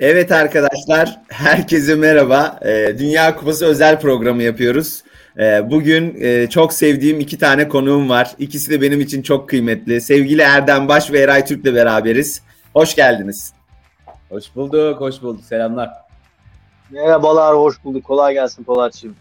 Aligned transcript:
Evet 0.00 0.32
arkadaşlar, 0.32 1.20
herkese 1.28 1.94
merhaba. 1.94 2.60
Ee, 2.64 2.94
Dünya 2.98 3.36
Kupası 3.36 3.66
özel 3.66 4.00
programı 4.00 4.42
yapıyoruz. 4.42 5.02
Ee, 5.38 5.70
bugün 5.70 6.16
e, 6.20 6.46
çok 6.50 6.72
sevdiğim 6.72 7.20
iki 7.20 7.38
tane 7.38 7.68
konuğum 7.68 8.08
var. 8.08 8.34
İkisi 8.38 8.70
de 8.70 8.82
benim 8.82 9.00
için 9.00 9.22
çok 9.22 9.48
kıymetli. 9.48 10.00
Sevgili 10.00 10.42
Erdem 10.42 10.88
Baş 10.88 11.12
ve 11.12 11.18
Eray 11.18 11.44
Türk'le 11.44 11.64
beraberiz. 11.64 12.42
Hoş 12.72 12.94
geldiniz. 12.94 13.52
Hoş 14.28 14.44
bulduk, 14.56 15.00
hoş 15.00 15.22
bulduk. 15.22 15.44
Selamlar. 15.44 15.90
Merhabalar, 16.90 17.56
hoş 17.56 17.84
bulduk. 17.84 18.04
Kolay 18.04 18.34
gelsin 18.34 18.64
Polatçığım. 18.64 19.16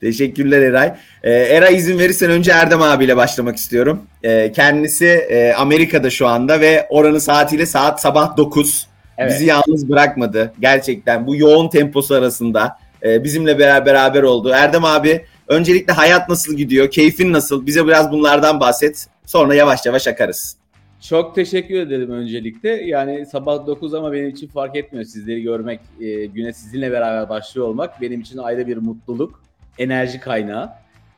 Teşekkürler 0.00 0.60
Eray. 0.62 0.94
Ee, 1.22 1.30
Eray 1.32 1.76
izin 1.76 1.98
verirsen 1.98 2.30
önce 2.30 2.52
Erdem 2.52 2.82
abiyle 2.82 3.16
başlamak 3.16 3.56
istiyorum. 3.56 4.02
Ee, 4.22 4.52
kendisi 4.52 5.06
e, 5.06 5.52
Amerika'da 5.52 6.10
şu 6.10 6.26
anda 6.26 6.60
ve 6.60 6.86
oranın 6.90 7.18
saatiyle 7.18 7.66
saat 7.66 8.00
sabah 8.00 8.36
9. 8.36 8.95
Evet. 9.18 9.32
Bizi 9.32 9.46
yalnız 9.46 9.88
bırakmadı. 9.88 10.52
Gerçekten 10.60 11.26
bu 11.26 11.36
yoğun 11.36 11.68
temposu 11.68 12.14
arasında 12.14 12.78
e, 13.02 13.24
bizimle 13.24 13.58
beraber 13.58 13.86
beraber 13.86 14.22
oldu. 14.22 14.50
Erdem 14.54 14.84
abi 14.84 15.24
öncelikle 15.48 15.92
hayat 15.92 16.28
nasıl 16.28 16.56
gidiyor? 16.56 16.90
Keyfin 16.90 17.32
nasıl? 17.32 17.66
Bize 17.66 17.86
biraz 17.86 18.12
bunlardan 18.12 18.60
bahset. 18.60 19.06
Sonra 19.26 19.54
yavaş 19.54 19.86
yavaş 19.86 20.06
akarız. 20.06 20.56
Çok 21.00 21.34
teşekkür 21.34 21.80
ederim 21.80 22.10
öncelikle. 22.10 22.68
Yani 22.68 23.26
sabah 23.26 23.66
9 23.66 23.94
ama 23.94 24.12
benim 24.12 24.28
için 24.28 24.48
fark 24.48 24.76
etmiyor. 24.76 25.04
Sizleri 25.04 25.42
görmek, 25.42 25.80
e, 26.00 26.26
güne 26.26 26.52
sizinle 26.52 26.92
beraber 26.92 27.28
başlıyor 27.28 27.68
olmak 27.68 28.00
benim 28.00 28.20
için 28.20 28.38
ayrı 28.38 28.66
bir 28.66 28.76
mutluluk, 28.76 29.42
enerji 29.78 30.20
kaynağı. 30.20 30.70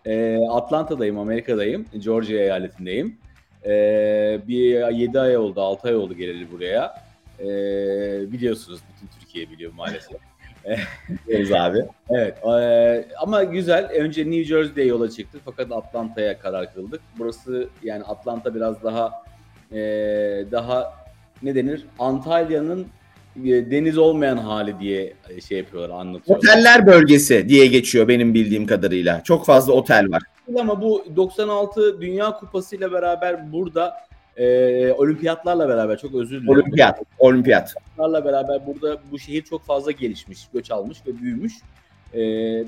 E, 0.06 0.38
Atlanta'dayım, 0.50 1.18
Amerika'dayım, 1.18 1.86
Georgia 1.98 2.38
eyaletindeyim. 2.38 3.18
E, 3.64 3.70
bir 4.48 4.92
7 4.92 5.20
ay 5.20 5.36
oldu, 5.36 5.60
6 5.60 5.88
ay 5.88 5.96
oldu 5.96 6.14
geleli 6.14 6.52
buraya. 6.52 7.07
E, 7.40 7.46
biliyorsunuz 8.32 8.80
bütün 8.94 9.20
Türkiye 9.20 9.50
biliyor 9.50 9.72
maalesef. 9.72 10.18
Biliyoruz 11.28 11.52
abi. 11.52 11.84
Evet 12.10 12.36
e, 12.46 13.08
ama 13.18 13.44
güzel. 13.44 13.84
Önce 13.84 14.30
New 14.30 14.44
Jersey'de 14.44 14.82
yola 14.82 15.10
çıktık 15.10 15.40
fakat 15.44 15.72
Atlanta'ya 15.72 16.38
karar 16.38 16.74
kıldık. 16.74 17.00
Burası 17.18 17.68
yani 17.82 18.04
Atlanta 18.04 18.54
biraz 18.54 18.82
daha 18.82 19.22
e, 19.72 19.78
daha 20.50 20.92
ne 21.42 21.54
denir? 21.54 21.86
Antalya'nın 21.98 22.86
e, 23.44 23.70
deniz 23.70 23.98
olmayan 23.98 24.36
hali 24.36 24.80
diye 24.80 25.14
şey 25.48 25.58
yapıyorlar, 25.58 26.00
anlatıyorlar. 26.00 26.48
Oteller 26.48 26.86
bölgesi 26.86 27.48
diye 27.48 27.66
geçiyor 27.66 28.08
benim 28.08 28.34
bildiğim 28.34 28.66
kadarıyla. 28.66 29.22
Çok 29.24 29.46
fazla 29.46 29.72
otel 29.72 30.10
var. 30.10 30.22
Ama 30.58 30.82
bu 30.82 31.04
96 31.16 32.00
Dünya 32.00 32.30
Kupası 32.30 32.76
ile 32.76 32.92
beraber 32.92 33.52
burada 33.52 33.94
e, 34.38 34.92
olimpiyatlarla 34.92 35.68
beraber 35.68 35.98
çok 35.98 36.14
özür 36.14 36.40
dilerim. 36.42 36.48
Olimpiyat, 36.48 37.00
olimpiyat. 37.18 37.74
Olimpiyatlarla 37.76 38.24
beraber 38.24 38.66
burada 38.66 38.98
bu 39.10 39.18
şehir 39.18 39.42
çok 39.42 39.64
fazla 39.64 39.90
gelişmiş, 39.90 40.48
göç 40.52 40.70
almış 40.70 40.98
ve 41.06 41.18
büyümüş. 41.18 41.52
E, 42.14 42.18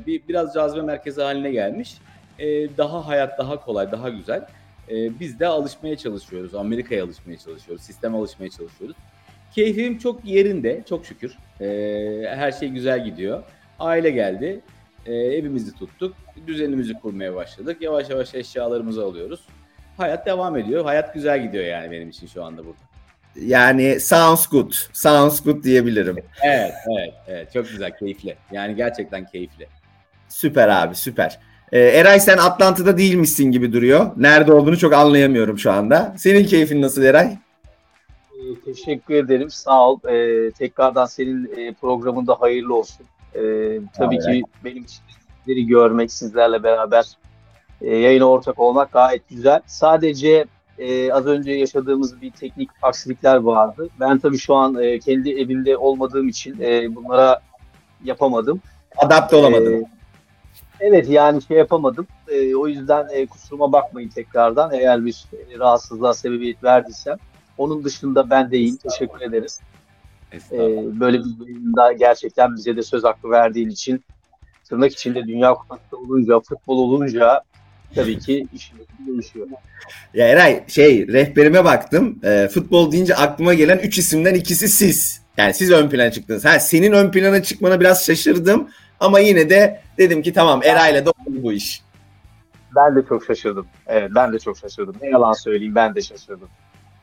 bir 0.06 0.28
biraz 0.28 0.54
cazibe 0.54 0.82
merkezi 0.82 1.22
haline 1.22 1.50
gelmiş. 1.50 1.94
E, 2.38 2.46
daha 2.76 3.06
hayat 3.08 3.38
daha 3.38 3.64
kolay, 3.64 3.92
daha 3.92 4.08
güzel. 4.08 4.46
E, 4.90 5.20
biz 5.20 5.40
de 5.40 5.46
alışmaya 5.46 5.96
çalışıyoruz. 5.96 6.54
Amerika'ya 6.54 7.04
alışmaya 7.04 7.38
çalışıyoruz. 7.38 7.82
Sisteme 7.82 8.16
alışmaya 8.16 8.50
çalışıyoruz. 8.50 8.96
Keyfim 9.54 9.98
çok 9.98 10.24
yerinde, 10.24 10.82
çok 10.88 11.06
şükür. 11.06 11.36
E, 11.60 11.66
her 12.28 12.52
şey 12.52 12.68
güzel 12.68 13.04
gidiyor. 13.04 13.42
Aile 13.78 14.10
geldi. 14.10 14.60
E, 15.06 15.14
evimizi 15.14 15.74
tuttuk. 15.74 16.14
Düzenimizi 16.46 16.94
kurmaya 16.94 17.34
başladık. 17.34 17.76
Yavaş 17.80 18.10
yavaş 18.10 18.34
eşyalarımızı 18.34 19.04
alıyoruz 19.04 19.40
hayat 20.00 20.26
devam 20.26 20.56
ediyor. 20.56 20.84
Hayat 20.84 21.14
güzel 21.14 21.42
gidiyor 21.42 21.64
yani 21.64 21.90
benim 21.90 22.08
için 22.08 22.26
şu 22.26 22.44
anda 22.44 22.64
burada. 22.64 22.80
Yani 23.36 24.00
sounds 24.00 24.46
good. 24.46 24.72
Sounds 24.92 25.44
good 25.44 25.64
diyebilirim. 25.64 26.16
Evet, 26.42 26.72
evet, 26.98 27.14
evet. 27.28 27.52
Çok 27.52 27.68
güzel, 27.68 27.98
keyifli. 27.98 28.36
Yani 28.52 28.76
gerçekten 28.76 29.26
keyifli. 29.26 29.68
Süper 30.28 30.68
abi, 30.68 30.94
süper. 30.94 31.38
Ee, 31.72 31.78
Eray 31.78 32.20
sen 32.20 32.38
Atlanta'da 32.38 32.98
değilmişsin 32.98 33.44
gibi 33.44 33.72
duruyor. 33.72 34.10
Nerede 34.16 34.52
olduğunu 34.52 34.78
çok 34.78 34.92
anlayamıyorum 34.92 35.58
şu 35.58 35.72
anda. 35.72 36.14
Senin 36.18 36.44
keyfin 36.44 36.82
nasıl 36.82 37.02
Eray? 37.02 37.26
Ee, 37.26 38.60
teşekkür 38.64 39.14
ederim. 39.14 39.50
Sağ 39.50 39.88
ol. 39.88 39.98
Ee, 40.08 40.50
tekrardan 40.50 41.06
senin 41.06 41.56
e, 41.56 41.74
programında 41.74 42.40
hayırlı 42.40 42.74
olsun. 42.74 43.06
Ee, 43.34 43.38
tabii 43.96 44.14
evet. 44.16 44.24
ki 44.24 44.42
benim 44.64 44.84
için 44.84 45.00
sizleri 45.38 45.66
görmek, 45.66 46.12
sizlerle 46.12 46.62
beraber 46.62 47.04
e, 47.80 47.96
yayına 47.96 48.24
ortak 48.24 48.58
olmak 48.58 48.92
gayet 48.92 49.28
güzel. 49.28 49.60
Sadece 49.66 50.44
e, 50.78 51.12
az 51.12 51.26
önce 51.26 51.52
yaşadığımız 51.52 52.22
bir 52.22 52.30
teknik 52.30 52.70
aksilikler 52.82 53.36
vardı. 53.36 53.88
Ben 54.00 54.18
tabii 54.18 54.38
şu 54.38 54.54
an 54.54 54.82
e, 54.82 54.98
kendi 54.98 55.30
evimde 55.30 55.76
olmadığım 55.76 56.28
için 56.28 56.60
e, 56.60 56.94
bunlara 56.94 57.40
yapamadım. 58.04 58.60
Adapte 58.96 59.36
olamadım. 59.36 59.74
E, 59.74 59.84
evet 60.80 61.08
yani 61.08 61.42
şey 61.42 61.56
yapamadım. 61.56 62.06
E, 62.28 62.54
o 62.54 62.68
yüzden 62.68 63.08
e, 63.12 63.26
kusuruma 63.26 63.72
bakmayın 63.72 64.08
tekrardan 64.08 64.72
eğer 64.72 65.06
bir 65.06 65.24
e, 65.32 65.58
rahatsızlığa 65.58 66.14
sebebiyet 66.14 66.64
verdiysem. 66.64 67.16
Onun 67.58 67.84
dışında 67.84 68.30
ben 68.30 68.50
de 68.50 68.58
iyiyim. 68.58 68.76
Teşekkür 68.76 69.20
ederiz. 69.20 69.60
E, 70.52 70.58
böyle 71.00 71.18
bir 71.18 71.46
yayında 71.46 71.92
gerçekten 71.92 72.56
bize 72.56 72.76
de 72.76 72.82
söz 72.82 73.04
hakkı 73.04 73.30
verdiğin 73.30 73.70
için 73.70 74.04
tırnak 74.68 74.92
içinde 74.92 75.26
Dünya 75.26 75.54
Kupası 75.54 75.96
olunca, 75.96 76.40
futbol 76.40 76.78
olunca 76.78 77.42
tabii 77.94 78.18
ki 78.18 78.46
işimiz 78.54 78.86
değişiyor. 79.06 79.46
Ya 80.14 80.28
Eray 80.28 80.64
şey 80.68 81.08
rehberime 81.08 81.64
baktım. 81.64 82.18
E, 82.24 82.48
futbol 82.48 82.92
deyince 82.92 83.14
aklıma 83.14 83.54
gelen 83.54 83.78
3 83.78 83.98
isimden 83.98 84.34
ikisi 84.34 84.68
siz. 84.68 85.20
Yani 85.36 85.54
siz 85.54 85.70
ön 85.70 85.90
plana 85.90 86.10
çıktınız. 86.10 86.44
Ha 86.44 86.60
senin 86.60 86.92
ön 86.92 87.10
plana 87.10 87.42
çıkmana 87.42 87.80
biraz 87.80 88.06
şaşırdım 88.06 88.68
ama 89.00 89.20
yine 89.20 89.50
de 89.50 89.80
dedim 89.98 90.22
ki 90.22 90.32
tamam 90.32 90.60
Eray'la 90.64 91.06
da 91.06 91.12
bu 91.26 91.52
iş. 91.52 91.82
Ben 92.76 92.96
de 92.96 93.00
çok 93.08 93.24
şaşırdım. 93.24 93.66
Evet 93.86 94.10
ben 94.14 94.32
de 94.32 94.38
çok 94.38 94.58
şaşırdım. 94.58 94.96
Ne 95.02 95.08
yalan 95.08 95.32
söyleyeyim 95.32 95.74
ben 95.74 95.94
de 95.94 96.02
şaşırdım. 96.02 96.48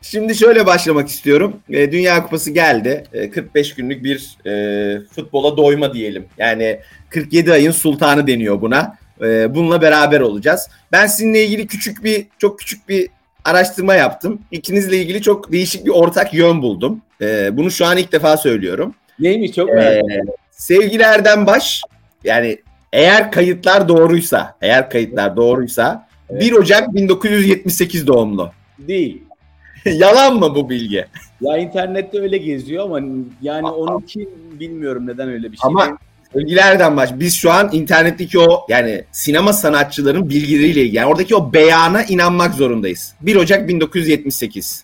Şimdi 0.02 0.36
şöyle 0.36 0.66
başlamak 0.66 1.08
istiyorum. 1.08 1.54
E, 1.70 1.92
Dünya 1.92 2.24
Kupası 2.24 2.52
geldi. 2.52 3.04
E, 3.14 3.30
45 3.30 3.76
günlük 3.76 4.04
bir 4.04 4.38
e, 4.46 5.06
futbola 5.06 5.58
doyma 5.58 5.94
diyelim. 5.94 6.26
Yani 6.38 6.80
47 7.10 7.54
ayın 7.54 7.72
sultanı 7.72 8.28
deniyor 8.28 8.62
buna. 8.62 8.98
E, 9.22 9.56
bununla 9.56 9.82
beraber 9.82 10.20
olacağız. 10.20 10.70
Ben 10.92 11.08
sizinle 11.08 11.46
ilgili 11.46 11.68
küçük 11.68 12.04
bir 12.04 12.26
çok 12.38 12.60
küçük 12.60 12.90
bir 12.90 13.10
araştırma 13.46 13.96
yaptım. 13.96 14.42
İkinizle 14.52 14.98
ilgili 14.98 15.22
çok 15.22 15.52
değişik 15.52 15.86
bir 15.86 15.92
ortak 15.92 16.34
yön 16.34 16.62
buldum. 16.62 17.02
E, 17.22 17.58
bunu 17.58 17.72
şu 17.72 17.86
an 17.86 17.98
ilk 17.98 18.12
defa 18.12 18.38
söylüyorum. 18.38 18.94
Neymiş 19.20 19.52
çok 19.52 19.70
merak 19.70 20.12
e, 20.12 20.22
Sevgili 20.52 21.04
Erdem 21.04 21.48
Baş 21.48 21.82
yani 22.24 22.58
eğer 22.94 23.32
kayıtlar 23.32 23.88
doğruysa, 23.88 24.56
eğer 24.62 24.90
kayıtlar 24.90 25.36
doğruysa 25.36 26.08
evet. 26.30 26.42
1 26.42 26.52
Ocak 26.52 26.96
1978 26.96 28.08
doğumlu. 28.08 28.52
Değil. 28.80 29.24
Yalan 29.86 30.36
mı 30.36 30.56
bu 30.56 30.70
bilgi? 30.70 31.06
Ya 31.42 31.58
internette 31.58 32.20
öyle 32.20 32.38
geziyor 32.38 32.84
ama 32.84 33.00
yani 33.42 33.68
onunki 33.68 34.30
bilmiyorum 34.60 35.08
neden 35.08 35.30
öyle 35.30 35.52
bir 35.52 35.58
şey. 35.58 35.68
Ama 35.68 35.98
Sevgilerden 36.34 36.98
baş. 36.98 37.10
Biz 37.14 37.36
şu 37.36 37.52
an 37.52 37.70
internetteki 37.74 38.40
o 38.40 38.66
yani 38.70 39.04
sinema 39.12 39.54
sanatçıların 39.54 40.30
bilgileriyle 40.30 40.82
ilgili. 40.82 40.96
Yani 40.96 41.08
oradaki 41.08 41.36
o 41.36 41.54
beyana 41.54 42.04
inanmak 42.04 42.56
zorundayız. 42.56 43.14
1 43.22 43.36
Ocak 43.36 43.68
1978. 43.68 44.84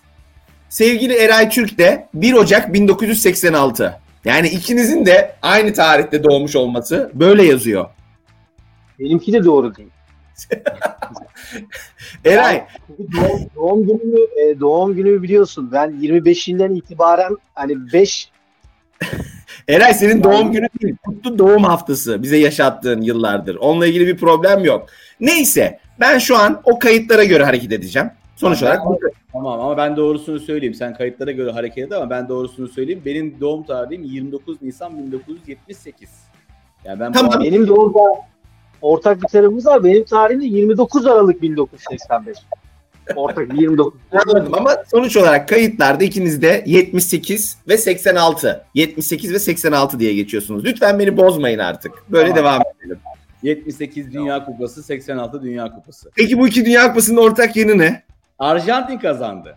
Sevgili 0.68 1.14
Eray 1.14 1.48
Türk 1.48 1.78
de 1.78 2.08
1 2.14 2.32
Ocak 2.32 2.72
1986. 2.72 4.00
Yani 4.24 4.48
ikinizin 4.48 5.06
de 5.06 5.36
aynı 5.42 5.72
tarihte 5.72 6.24
doğmuş 6.24 6.56
olması 6.56 7.10
böyle 7.14 7.42
yazıyor. 7.44 7.86
Benimki 8.98 9.32
de 9.32 9.44
doğru 9.44 9.76
değil. 9.76 9.88
Eray. 12.24 12.64
doğum, 12.98 13.40
doğum 13.56 13.86
günü 13.86 14.20
e, 14.20 14.60
doğum 14.60 14.94
günü 14.94 15.22
biliyorsun. 15.22 15.72
Ben 15.72 15.90
25'inden 15.90 16.74
itibaren 16.74 17.36
hani 17.54 17.92
5 17.92 18.30
Eray 19.68 19.94
senin 19.94 20.22
doğum 20.22 20.52
günü 20.52 20.68
değil. 20.82 20.96
Kutlu 21.04 21.38
doğum 21.38 21.64
haftası 21.64 22.22
bize 22.22 22.36
yaşattığın 22.36 23.00
yıllardır. 23.00 23.56
Onunla 23.56 23.86
ilgili 23.86 24.06
bir 24.06 24.16
problem 24.16 24.64
yok. 24.64 24.86
Neyse 25.20 25.78
ben 26.00 26.18
şu 26.18 26.38
an 26.38 26.60
o 26.64 26.78
kayıtlara 26.78 27.24
göre 27.24 27.44
hareket 27.44 27.72
edeceğim. 27.72 28.10
Sonuç 28.36 28.62
olarak 28.62 28.80
Tamam 29.32 29.60
ama 29.60 29.76
ben 29.76 29.96
doğrusunu 29.96 30.40
söyleyeyim. 30.40 30.74
Sen 30.74 30.94
kayıtlara 30.94 31.30
göre 31.30 31.50
hareket 31.50 31.86
et 31.86 31.92
ama 31.92 32.10
ben 32.10 32.28
doğrusunu 32.28 32.68
söyleyeyim. 32.68 33.02
Benim 33.04 33.40
doğum 33.40 33.62
tarihim 33.62 34.04
29 34.04 34.62
Nisan 34.62 34.98
1978. 34.98 36.10
Yani 36.84 37.00
ben 37.00 37.12
tamam. 37.12 37.40
Benim 37.40 37.68
doğum 37.68 37.94
ortak 38.82 39.22
bir 39.22 39.28
tarafımız 39.28 39.66
var. 39.66 39.84
Benim 39.84 40.04
tarihim 40.04 40.40
de 40.40 40.44
29 40.44 41.06
Aralık 41.06 41.42
1985. 41.42 42.38
Ortak 43.16 43.60
29. 43.60 44.00
Anladım 44.12 44.54
ama 44.58 44.76
sonuç 44.90 45.16
olarak 45.16 45.48
kayıtlarda 45.48 46.04
ikiniz 46.04 46.42
de 46.42 46.62
78 46.66 47.58
ve 47.68 47.76
86. 47.78 48.64
78 48.74 49.32
ve 49.32 49.38
86 49.38 50.00
diye 50.00 50.14
geçiyorsunuz. 50.14 50.64
Lütfen 50.64 50.98
beni 50.98 51.16
bozmayın 51.16 51.58
artık. 51.58 51.92
Böyle 52.08 52.28
tamam. 52.28 52.44
devam 52.44 52.62
edelim. 52.80 52.98
78 53.42 54.12
Dünya 54.12 54.44
Kupası, 54.44 54.82
86 54.82 55.42
Dünya 55.42 55.74
Kupası. 55.74 56.10
Peki 56.16 56.38
bu 56.38 56.48
iki 56.48 56.64
Dünya 56.64 56.88
Kupası'nın 56.88 57.16
ortak 57.16 57.56
yanı 57.56 57.78
ne? 57.78 58.02
Arjantin 58.38 58.98
kazandı. 58.98 59.56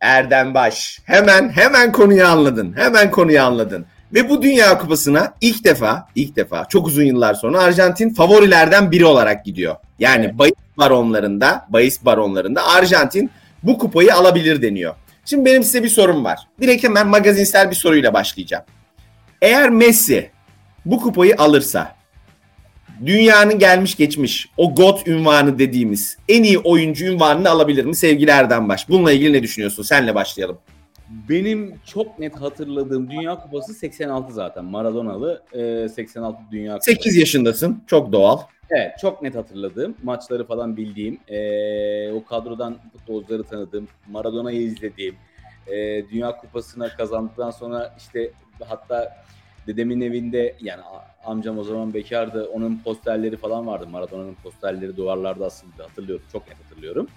Erdem 0.00 0.54
Baş. 0.54 1.00
Hemen 1.04 1.48
hemen 1.48 1.92
konuyu 1.92 2.26
anladın. 2.26 2.72
Hemen 2.76 3.10
konuyu 3.10 3.42
anladın. 3.42 3.86
Ve 4.14 4.28
bu 4.28 4.42
Dünya 4.42 4.78
Kupası'na 4.78 5.34
ilk 5.40 5.64
defa, 5.64 6.08
ilk 6.14 6.36
defa 6.36 6.64
çok 6.68 6.86
uzun 6.86 7.04
yıllar 7.04 7.34
sonra 7.34 7.60
Arjantin 7.60 8.14
favorilerden 8.14 8.90
biri 8.90 9.04
olarak 9.04 9.44
gidiyor. 9.44 9.76
Yani 9.98 10.24
evet. 10.24 10.38
bahis 10.38 10.54
baronlarında, 10.78 11.66
bahis 11.68 12.04
baronlarında 12.04 12.66
Arjantin 12.66 13.30
bu 13.62 13.78
kupayı 13.78 14.14
alabilir 14.14 14.62
deniyor. 14.62 14.94
Şimdi 15.24 15.44
benim 15.44 15.62
size 15.62 15.82
bir 15.82 15.88
sorum 15.88 16.24
var. 16.24 16.38
Direkt 16.60 16.84
hemen 16.84 17.08
magazinsel 17.08 17.70
bir 17.70 17.76
soruyla 17.76 18.14
başlayacağım. 18.14 18.64
Eğer 19.42 19.70
Messi 19.70 20.30
bu 20.86 21.00
kupayı 21.00 21.34
alırsa 21.38 21.96
dünyanın 23.06 23.58
gelmiş 23.58 23.96
geçmiş 23.96 24.48
o 24.56 24.74
GOAT 24.74 25.08
ünvanı 25.08 25.58
dediğimiz 25.58 26.16
en 26.28 26.42
iyi 26.42 26.58
oyuncu 26.58 27.06
ünvanını 27.06 27.50
alabilir 27.50 27.84
mi 27.84 27.96
sevgili 27.96 28.30
Erdem 28.30 28.68
Baş? 28.68 28.88
Bununla 28.88 29.12
ilgili 29.12 29.32
ne 29.32 29.42
düşünüyorsun? 29.42 29.82
Senle 29.82 30.14
başlayalım. 30.14 30.58
Benim 31.28 31.74
çok 31.86 32.18
net 32.18 32.36
hatırladığım 32.36 33.10
Dünya 33.10 33.34
Kupası 33.40 33.74
86 33.74 34.32
zaten. 34.32 34.64
Maradona'lı 34.64 35.42
e, 35.52 35.88
86 35.88 36.38
Dünya 36.52 36.72
Kupası. 36.72 36.90
8 36.90 37.16
yaşındasın. 37.16 37.82
Çok 37.86 38.12
doğal. 38.12 38.38
Evet 38.70 38.92
çok 39.00 39.22
net 39.22 39.34
hatırladığım. 39.34 39.94
Maçları 40.02 40.46
falan 40.46 40.76
bildiğim. 40.76 41.18
E, 41.28 42.12
o 42.12 42.24
kadrodan 42.24 42.76
futbolcuları 42.92 43.44
tanıdığım. 43.44 43.88
Maradona'yı 44.08 44.60
izlediğim. 44.62 45.14
E, 45.66 46.04
Dünya 46.10 46.36
Kupası'na 46.36 46.88
kazandıktan 46.88 47.50
sonra 47.50 47.94
işte 47.98 48.30
hatta 48.68 49.16
dedemin 49.66 50.00
evinde 50.00 50.54
yani 50.60 50.82
amcam 51.24 51.58
o 51.58 51.64
zaman 51.64 51.94
bekardı. 51.94 52.48
Onun 52.54 52.80
posterleri 52.84 53.36
falan 53.36 53.66
vardı. 53.66 53.86
Maradona'nın 53.90 54.34
posterleri 54.42 54.96
duvarlarda 54.96 55.46
asıldı. 55.46 55.82
Hatırlıyorum. 55.82 56.24
Çok 56.32 56.48
net 56.48 56.56
hatırlıyorum. 56.64 57.08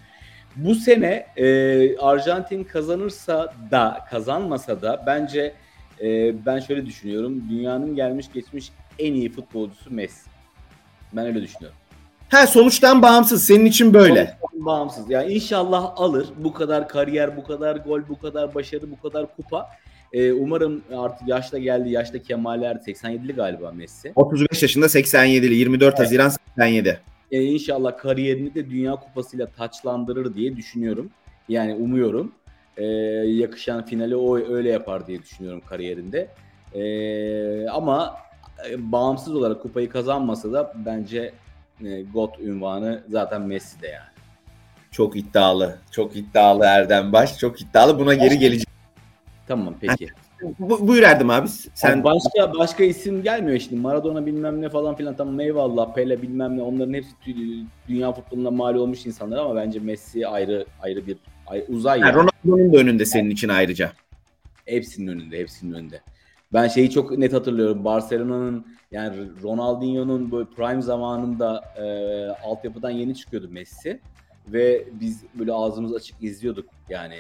Bu 0.56 0.76
sene 0.76 1.26
e, 1.38 1.98
Arjantin 1.98 2.64
kazanırsa 2.64 3.54
da 3.72 4.06
kazanmasa 4.10 4.82
da 4.82 5.04
bence 5.06 5.54
e, 6.02 6.34
ben 6.46 6.60
şöyle 6.60 6.86
düşünüyorum. 6.86 7.44
Dünyanın 7.50 7.96
gelmiş 7.96 8.26
geçmiş 8.34 8.72
en 9.00 9.14
iyi 9.14 9.32
futbolcusu 9.32 9.94
Messi. 9.94 10.30
Ben 11.14 11.26
öyle 11.26 11.42
düşünüyorum. 11.42 11.78
Ha 12.30 12.48
sonuçtan 12.48 13.02
bağımsız. 13.02 13.46
Senin 13.46 13.66
için 13.66 13.94
böyle. 13.94 14.38
Sonuçtan 14.42 14.66
bağımsız. 14.66 15.10
Yani 15.10 15.34
inşallah 15.34 15.92
alır. 15.96 16.28
Bu 16.38 16.54
kadar 16.54 16.88
kariyer, 16.88 17.38
bu 17.38 17.44
kadar 17.44 17.76
gol, 17.76 18.02
bu 18.10 18.20
kadar 18.20 18.56
başarı, 18.56 18.92
bu 18.92 19.02
kadar 19.02 19.36
kupa. 19.36 19.70
Ee, 20.14 20.34
umarım 20.34 20.82
artık 20.98 21.28
yaşta 21.28 21.58
geldi. 21.58 21.90
Yaşta 21.90 22.22
kemaller 22.22 22.76
87'li 22.76 23.34
galiba 23.34 23.72
Messi. 23.72 24.12
35 24.16 24.62
yaşında 24.62 24.86
87'li. 24.86 25.54
24 25.54 25.96
evet. 25.96 26.00
Haziran 26.00 26.32
87 26.58 27.00
e, 27.32 27.44
inşallah 27.44 27.98
kariyerini 27.98 28.56
de 28.56 28.70
Dünya 28.70 28.96
Kupası'yla 28.96 29.46
taçlandırır 29.46 30.34
diye 30.34 30.56
düşünüyorum. 30.56 31.10
Yani 31.50 31.76
umuyorum. 31.76 32.32
E, 32.78 32.86
yakışan 33.28 33.86
finali 33.86 34.16
o 34.16 34.38
öyle 34.38 34.70
yapar 34.70 35.08
diye 35.08 35.22
düşünüyorum 35.22 35.62
kariyerinde. 35.70 36.28
E, 36.74 37.70
ama 37.70 38.18
e, 38.70 38.92
bağımsız 38.92 39.36
olarak 39.36 39.62
kupayı 39.62 39.90
kazanmasa 39.90 40.52
da 40.52 40.74
bence 40.86 41.34
e, 41.86 42.02
GOAT 42.02 42.40
ünvanı 42.40 43.04
zaten 43.10 43.42
Messi'de 43.42 43.88
yani. 43.88 44.12
Çok 44.92 45.16
iddialı. 45.16 45.78
Çok 45.92 46.16
iddialı 46.16 46.64
Erdem 46.66 47.14
Baş. 47.14 47.38
Çok 47.38 47.62
iddialı. 47.62 48.00
Buna 48.00 48.14
geri 48.14 48.40
geleceğim. 48.40 48.66
Tamam 49.48 49.76
peki. 49.82 50.10
Bu, 50.60 50.88
buyur 50.88 51.04
Erdem 51.04 51.30
abi. 51.30 51.48
Sen 51.74 52.00
abi 52.00 52.04
başka 52.04 52.54
başka 52.60 52.84
isim 52.84 53.24
gelmiyor 53.24 53.60
şimdi. 53.60 53.82
Maradona 53.82 54.26
bilmem 54.26 54.62
ne 54.62 54.70
falan 54.70 54.96
filan 54.96 55.16
tamam 55.16 55.40
eyvallah 55.40 55.94
Pele 55.94 56.22
bilmem 56.22 56.58
ne 56.58 56.62
onların 56.62 56.94
hepsi 56.94 57.12
dünya 57.88 58.12
futboluna 58.12 58.52
mal 58.52 58.76
olmuş 58.76 59.06
insanlar 59.06 59.38
ama 59.38 59.56
bence 59.56 59.80
Messi 59.80 60.28
ayrı 60.28 60.66
ayrı 60.82 61.08
bir 61.08 61.18
ayrı, 61.48 61.66
uzay 61.70 62.00
yani. 62.00 62.10
yani. 62.10 62.16
Ronaldo'nun 62.16 62.74
da 62.74 62.78
önünde 62.78 63.06
senin 63.06 63.30
için 63.30 63.50
ayrıca. 63.50 63.92
Hepsinin 64.66 65.08
önünde, 65.08 65.40
hepsinin 65.40 65.74
önünde. 65.74 66.02
Ben 66.54 66.68
şeyi 66.68 66.92
çok 66.92 67.18
net 67.18 67.34
hatırlıyorum. 67.34 67.86
Barcelona'nın 67.86 68.66
yani 68.92 69.16
Ronaldinho'nun 69.44 70.32
böyle 70.32 70.50
prime 70.50 70.82
zamanında 70.82 71.64
e, 71.78 71.86
altyapıdan 72.48 72.90
yeni 72.90 73.16
çıkıyordu 73.16 73.48
Messi 73.52 74.00
ve 74.48 74.88
biz 74.92 75.24
böyle 75.34 75.54
ağzımız 75.54 75.96
açık 75.96 76.24
izliyorduk 76.24 76.66
yani 76.90 77.16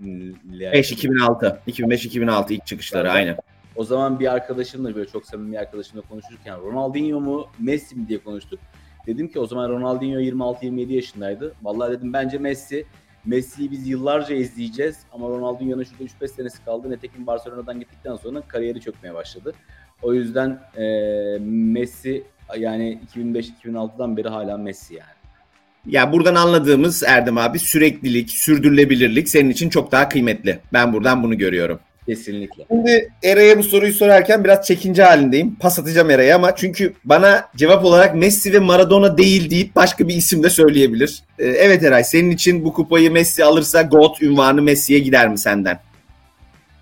2000 0.00 0.36
5 0.72 0.92
2006 0.92 1.60
2005 1.66 2.04
2006 2.04 2.54
ilk 2.54 2.66
çıkışları 2.66 3.10
aynen. 3.10 3.36
O 3.76 3.84
zaman 3.84 4.20
bir 4.20 4.32
arkadaşımla 4.32 4.94
böyle 4.94 5.08
çok 5.08 5.26
samimi 5.26 5.52
bir 5.52 5.56
arkadaşımla 5.56 6.02
konuşurken 6.02 6.60
Ronaldinho 6.60 7.20
mu 7.20 7.46
Messi 7.58 7.96
mi 7.96 8.08
diye 8.08 8.18
konuştuk. 8.18 8.60
Dedim 9.06 9.28
ki 9.28 9.40
o 9.40 9.46
zaman 9.46 9.68
Ronaldinho 9.68 10.20
26-27 10.20 10.92
yaşındaydı. 10.92 11.54
Vallahi 11.62 11.92
dedim 11.92 12.12
bence 12.12 12.38
Messi. 12.38 12.86
Messi'yi 13.24 13.70
biz 13.70 13.88
yıllarca 13.88 14.34
izleyeceğiz 14.34 14.98
ama 15.12 15.28
Ronaldinho'nun 15.28 15.82
şurada 15.82 16.04
3-5 16.04 16.28
senesi 16.28 16.64
kaldı. 16.64 16.90
Netekim 16.90 17.26
Barcelona'dan 17.26 17.80
gittikten 17.80 18.16
sonra 18.16 18.40
kariyeri 18.40 18.80
çökmeye 18.80 19.14
başladı. 19.14 19.52
O 20.02 20.14
yüzden 20.14 20.60
e, 20.76 20.82
Messi 21.40 22.24
yani 22.58 23.00
2005-2006'dan 23.16 24.16
beri 24.16 24.28
hala 24.28 24.56
Messi 24.56 24.94
yani. 24.94 25.17
Ya 25.86 26.12
buradan 26.12 26.34
anladığımız 26.34 27.02
Erdem 27.02 27.38
abi 27.38 27.58
süreklilik, 27.58 28.30
sürdürülebilirlik 28.30 29.28
senin 29.28 29.50
için 29.50 29.70
çok 29.70 29.92
daha 29.92 30.08
kıymetli. 30.08 30.58
Ben 30.72 30.92
buradan 30.92 31.22
bunu 31.22 31.38
görüyorum. 31.38 31.80
Kesinlikle. 32.08 32.64
Şimdi 32.68 33.12
Eray'a 33.22 33.58
bu 33.58 33.62
soruyu 33.62 33.92
sorarken 33.92 34.44
biraz 34.44 34.66
çekince 34.66 35.02
halindeyim. 35.02 35.56
Pas 35.60 35.78
atacağım 35.78 36.10
Eray'a 36.10 36.36
ama 36.36 36.56
çünkü 36.56 36.94
bana 37.04 37.48
cevap 37.56 37.84
olarak 37.84 38.14
Messi 38.14 38.52
ve 38.52 38.58
Maradona 38.58 39.18
değil 39.18 39.50
deyip 39.50 39.76
başka 39.76 40.08
bir 40.08 40.14
isim 40.14 40.42
de 40.42 40.50
söyleyebilir. 40.50 41.22
Ee, 41.38 41.46
evet 41.46 41.82
Eray 41.82 42.04
senin 42.04 42.30
için 42.30 42.64
bu 42.64 42.72
kupayı 42.72 43.12
Messi 43.12 43.44
alırsa 43.44 43.82
GOAT 43.82 44.22
ünvanı 44.22 44.62
Messi'ye 44.62 44.98
gider 44.98 45.28
mi 45.28 45.38
senden? 45.38 45.80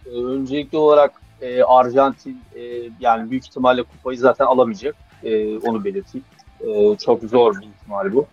Ee, 0.07 0.11
öncelikli 0.11 0.79
olarak 0.79 1.13
e, 1.41 1.63
Arjantin 1.63 2.41
e, 2.55 2.61
yani 3.01 3.31
büyük 3.31 3.47
ihtimalle 3.47 3.83
kupayı 3.83 4.19
zaten 4.19 4.45
alamayacak. 4.45 4.95
E, 5.25 5.59
onu 5.59 5.85
belirteyim. 5.85 6.25
E, 6.61 6.97
çok 6.97 7.23
zor 7.23 7.61
bir 7.61 7.67
ihtimal 7.67 8.13
bu. 8.13 8.27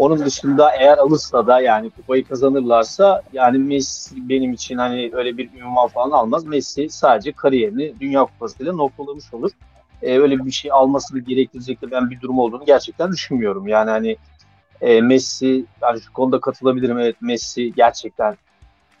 Onun 0.00 0.18
dışında 0.18 0.70
eğer 0.70 0.98
alırsa 0.98 1.46
da 1.46 1.60
yani 1.60 1.90
kupayı 1.90 2.24
kazanırlarsa 2.28 3.22
yani 3.32 3.58
Messi 3.58 4.28
benim 4.28 4.52
için 4.52 4.78
hani 4.78 5.10
öyle 5.12 5.38
bir 5.38 5.52
ünvan 5.52 5.88
falan 5.88 6.10
almaz. 6.10 6.44
Messi 6.44 6.90
sadece 6.90 7.32
kariyerini 7.32 7.94
Dünya 8.00 8.24
Kupası'yla 8.24 8.72
noktalamış 8.72 9.34
olur. 9.34 9.50
Ee, 10.02 10.18
öyle 10.18 10.44
bir 10.44 10.50
şey 10.50 10.72
almasını 10.72 11.20
gerektirecek 11.20 11.82
de 11.82 11.90
ben 11.90 12.10
bir 12.10 12.20
durum 12.20 12.38
olduğunu 12.38 12.64
gerçekten 12.64 13.12
düşünmüyorum. 13.12 13.68
Yani 13.68 13.90
hani 13.90 14.16
e, 14.80 15.00
Messi 15.00 15.64
yani 15.82 16.00
şu 16.00 16.12
konuda 16.12 16.40
katılabilirim. 16.40 16.98
Evet 16.98 17.16
Messi 17.20 17.72
gerçekten 17.72 18.36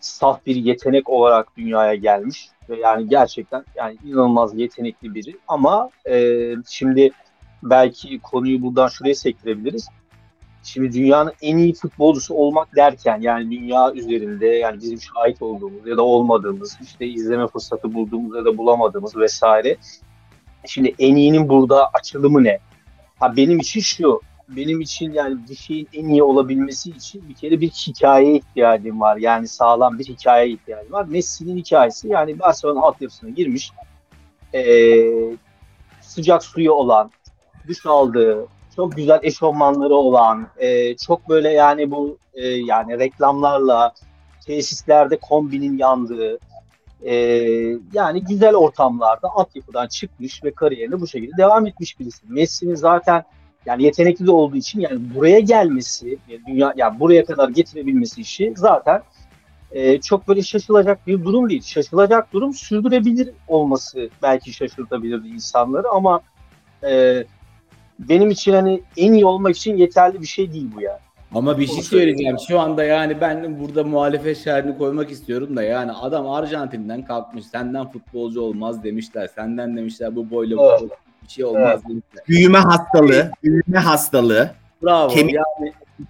saf 0.00 0.46
bir 0.46 0.56
yetenek 0.56 1.10
olarak 1.10 1.56
dünyaya 1.56 1.94
gelmiş 1.94 2.48
ve 2.68 2.76
yani 2.76 3.08
gerçekten 3.08 3.64
yani 3.74 3.96
inanılmaz 4.04 4.58
yetenekli 4.58 5.14
biri 5.14 5.36
ama 5.48 5.90
e, 6.10 6.54
şimdi 6.68 7.10
belki 7.62 8.20
konuyu 8.20 8.62
buradan 8.62 8.88
şuraya 8.88 9.14
sektirebiliriz 9.14 9.88
Şimdi 10.62 10.92
dünyanın 10.92 11.32
en 11.42 11.58
iyi 11.58 11.74
futbolcusu 11.74 12.34
olmak 12.34 12.76
derken 12.76 13.20
yani 13.20 13.50
dünya 13.50 13.92
üzerinde 13.92 14.46
yani 14.46 14.80
bizim 14.80 15.00
şahit 15.00 15.42
olduğumuz 15.42 15.86
ya 15.86 15.96
da 15.96 16.02
olmadığımız 16.02 16.78
işte 16.82 17.06
izleme 17.06 17.46
fırsatı 17.46 17.94
bulduğumuz 17.94 18.36
ya 18.36 18.44
da 18.44 18.58
bulamadığımız 18.58 19.16
vesaire. 19.16 19.76
Şimdi 20.66 20.94
en 20.98 21.16
iyinin 21.16 21.48
burada 21.48 21.88
açılımı 21.94 22.44
ne? 22.44 22.58
Ha 23.18 23.36
benim 23.36 23.58
için 23.58 23.80
şu 23.80 24.20
benim 24.56 24.80
için 24.80 25.12
yani 25.12 25.38
bir 25.48 25.54
şeyin 25.54 25.88
en 25.92 26.08
iyi 26.08 26.22
olabilmesi 26.22 26.90
için 26.90 27.28
bir 27.28 27.34
kere 27.34 27.60
bir 27.60 27.70
hikayeye 27.70 28.36
ihtiyacım 28.36 29.00
var. 29.00 29.16
Yani 29.16 29.48
sağlam 29.48 29.98
bir 29.98 30.04
hikayeye 30.04 30.54
ihtiyacım 30.54 30.92
var. 30.92 31.04
Messi'nin 31.08 31.56
hikayesi 31.56 32.08
yani 32.08 32.38
Barcelona 32.38 32.80
altyapısına 32.80 33.30
girmiş. 33.30 33.72
Ee, 34.54 35.36
sıcak 36.00 36.44
suyu 36.44 36.72
olan, 36.72 37.10
duş 37.68 37.86
aldığı, 37.86 38.46
çok 38.80 38.96
güzel 38.96 39.20
eşofmanları 39.22 39.94
olan, 39.94 40.48
e, 40.58 40.96
çok 40.96 41.28
böyle 41.28 41.50
yani 41.50 41.90
bu 41.90 42.18
e, 42.34 42.46
yani 42.46 42.98
reklamlarla 42.98 43.94
tesislerde 44.46 45.16
kombinin 45.16 45.78
yandığı, 45.78 46.38
e, 47.02 47.14
yani 47.92 48.24
güzel 48.28 48.54
ortamlarda 48.54 49.28
altyapıdan 49.28 49.86
çıkmış 49.86 50.44
ve 50.44 50.50
kariyerine 50.50 51.00
bu 51.00 51.06
şekilde 51.06 51.36
devam 51.36 51.66
etmiş 51.66 52.00
birisi. 52.00 52.22
Messi'nin 52.28 52.74
zaten 52.74 53.24
yani 53.66 53.82
yetenekli 53.82 54.26
de 54.26 54.30
olduğu 54.30 54.56
için 54.56 54.80
yani 54.80 55.14
buraya 55.14 55.40
gelmesi, 55.40 56.18
dünya 56.46 56.72
yani 56.76 57.00
buraya 57.00 57.24
kadar 57.24 57.48
getirebilmesi 57.48 58.20
işi 58.20 58.52
zaten 58.56 59.02
e, 59.72 60.00
çok 60.00 60.28
böyle 60.28 60.42
şaşılacak 60.42 61.06
bir 61.06 61.24
durum 61.24 61.50
değil. 61.50 61.62
Şaşılacak 61.62 62.32
durum 62.32 62.54
sürdürebilir 62.54 63.30
olması 63.48 64.10
belki 64.22 64.52
şaşırtabilirdi 64.52 65.28
insanları 65.28 65.88
ama 65.88 66.20
e, 66.84 67.24
benim 68.08 68.30
için 68.30 68.52
hani 68.52 68.82
en 68.96 69.12
iyi 69.12 69.24
olmak 69.24 69.56
için 69.56 69.76
yeterli 69.76 70.20
bir 70.20 70.26
şey 70.26 70.52
değil 70.52 70.68
bu 70.76 70.82
ya. 70.82 71.00
Ama 71.34 71.58
bir 71.58 71.66
şey 71.66 71.82
söyleyeceğim. 71.82 72.36
Şu 72.48 72.60
anda 72.60 72.84
yani 72.84 73.20
ben 73.20 73.60
burada 73.60 73.84
muhalefet 73.84 74.38
şerrini 74.38 74.78
koymak 74.78 75.10
istiyorum 75.10 75.56
da 75.56 75.62
yani 75.62 75.92
adam 75.92 76.30
Arjantin'den 76.30 77.04
kalkmış. 77.04 77.46
Senden 77.46 77.90
futbolcu 77.90 78.40
olmaz 78.40 78.84
demişler. 78.84 79.30
Senden 79.34 79.76
demişler 79.76 80.16
bu 80.16 80.30
boyla 80.30 80.56
evet. 80.62 80.90
bir 81.22 81.28
şey 81.28 81.44
olmaz 81.44 81.70
evet. 81.74 81.88
demişler. 81.88 82.24
Büyüme 82.28 82.58
hastalığı, 82.58 83.30
büyüme 83.44 83.78
hastalığı. 83.78 84.50
Bravo. 84.82 85.08
Kemik 85.08 85.36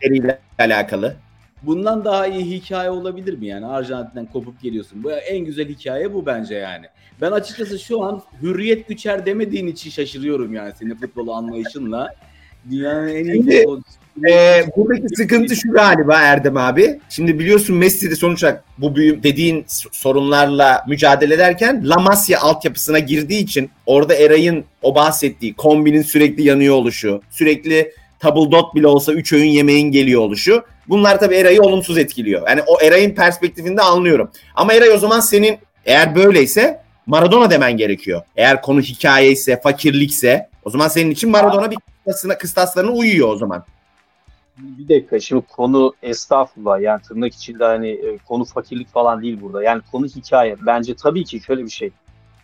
yani 0.02 0.36
alakalı. 0.58 1.14
Bundan 1.62 2.04
daha 2.04 2.26
iyi 2.26 2.44
hikaye 2.44 2.90
olabilir 2.90 3.38
mi 3.38 3.46
yani? 3.46 3.66
Arjantin'den 3.66 4.26
kopup 4.26 4.62
geliyorsun. 4.62 5.04
Bu 5.04 5.12
en 5.12 5.38
güzel 5.38 5.68
hikaye 5.68 6.14
bu 6.14 6.26
bence 6.26 6.54
yani. 6.54 6.86
Ben 7.20 7.32
açıkçası 7.32 7.78
şu 7.78 8.02
an 8.02 8.22
hürriyet 8.42 8.88
güçer 8.88 9.26
demediğin 9.26 9.66
için 9.66 9.90
şaşırıyorum 9.90 10.54
yani 10.54 10.72
senin 10.78 10.94
futbolu 10.94 11.32
anlayışınla. 11.32 12.14
Dünyanın 12.70 13.08
en 13.08 13.24
iyi 13.24 13.32
Şimdi, 13.32 13.64
e, 14.28 14.64
buradaki 14.76 15.16
sıkıntı 15.16 15.56
şu 15.56 15.72
galiba 15.72 16.20
Erdem 16.20 16.56
abi. 16.56 17.00
Şimdi 17.08 17.38
biliyorsun 17.38 17.76
Messi 17.76 18.10
de 18.10 18.16
sonuç 18.16 18.44
olarak 18.44 18.64
bu 18.78 18.96
büyüm 18.96 19.22
dediğin 19.22 19.64
sorunlarla 19.92 20.84
mücadele 20.88 21.34
ederken 21.34 21.88
La 21.88 21.96
Masia 21.96 22.40
altyapısına 22.40 22.98
girdiği 22.98 23.42
için 23.42 23.70
orada 23.86 24.14
Eray'ın 24.14 24.64
o 24.82 24.94
bahsettiği 24.94 25.54
kombinin 25.54 26.02
sürekli 26.02 26.42
yanıyor 26.42 26.74
oluşu, 26.74 27.22
sürekli 27.30 27.92
double 28.24 28.52
dot 28.52 28.74
bile 28.74 28.86
olsa 28.86 29.12
3 29.12 29.32
öğün 29.32 29.50
yemeğin 29.50 29.90
geliyor 29.90 30.20
oluşu. 30.20 30.64
Bunlar 30.90 31.18
tabii 31.18 31.34
Eray'ı 31.34 31.62
olumsuz 31.62 31.98
etkiliyor. 31.98 32.48
Yani 32.48 32.62
o 32.66 32.80
Eray'ın 32.82 33.14
perspektifinde 33.14 33.82
anlıyorum. 33.82 34.30
Ama 34.54 34.74
Eray 34.74 34.90
o 34.90 34.98
zaman 34.98 35.20
senin 35.20 35.58
eğer 35.84 36.14
böyleyse 36.14 36.80
Maradona 37.06 37.50
demen 37.50 37.76
gerekiyor. 37.76 38.22
Eğer 38.36 38.62
konu 38.62 38.80
hikaye 38.80 39.30
ise, 39.30 39.60
fakirlikse 39.60 40.48
o 40.64 40.70
zaman 40.70 40.88
senin 40.88 41.10
için 41.10 41.30
Maradona 41.30 41.70
bir 41.70 41.78
kıstasına, 42.04 42.38
kıstaslarına 42.38 42.90
uyuyor 42.90 43.28
o 43.28 43.36
zaman. 43.36 43.64
Bir 44.58 44.88
dakika 44.88 45.20
şimdi 45.20 45.44
konu 45.46 45.94
estağfurullah 46.02 46.80
yani 46.80 47.02
tırnak 47.02 47.34
içinde 47.34 47.64
hani 47.64 47.88
e, 47.88 48.18
konu 48.18 48.44
fakirlik 48.44 48.88
falan 48.88 49.22
değil 49.22 49.38
burada. 49.40 49.62
Yani 49.62 49.82
konu 49.92 50.06
hikaye. 50.06 50.56
Bence 50.66 50.94
tabii 50.94 51.24
ki 51.24 51.40
şöyle 51.40 51.64
bir 51.64 51.70
şey. 51.70 51.90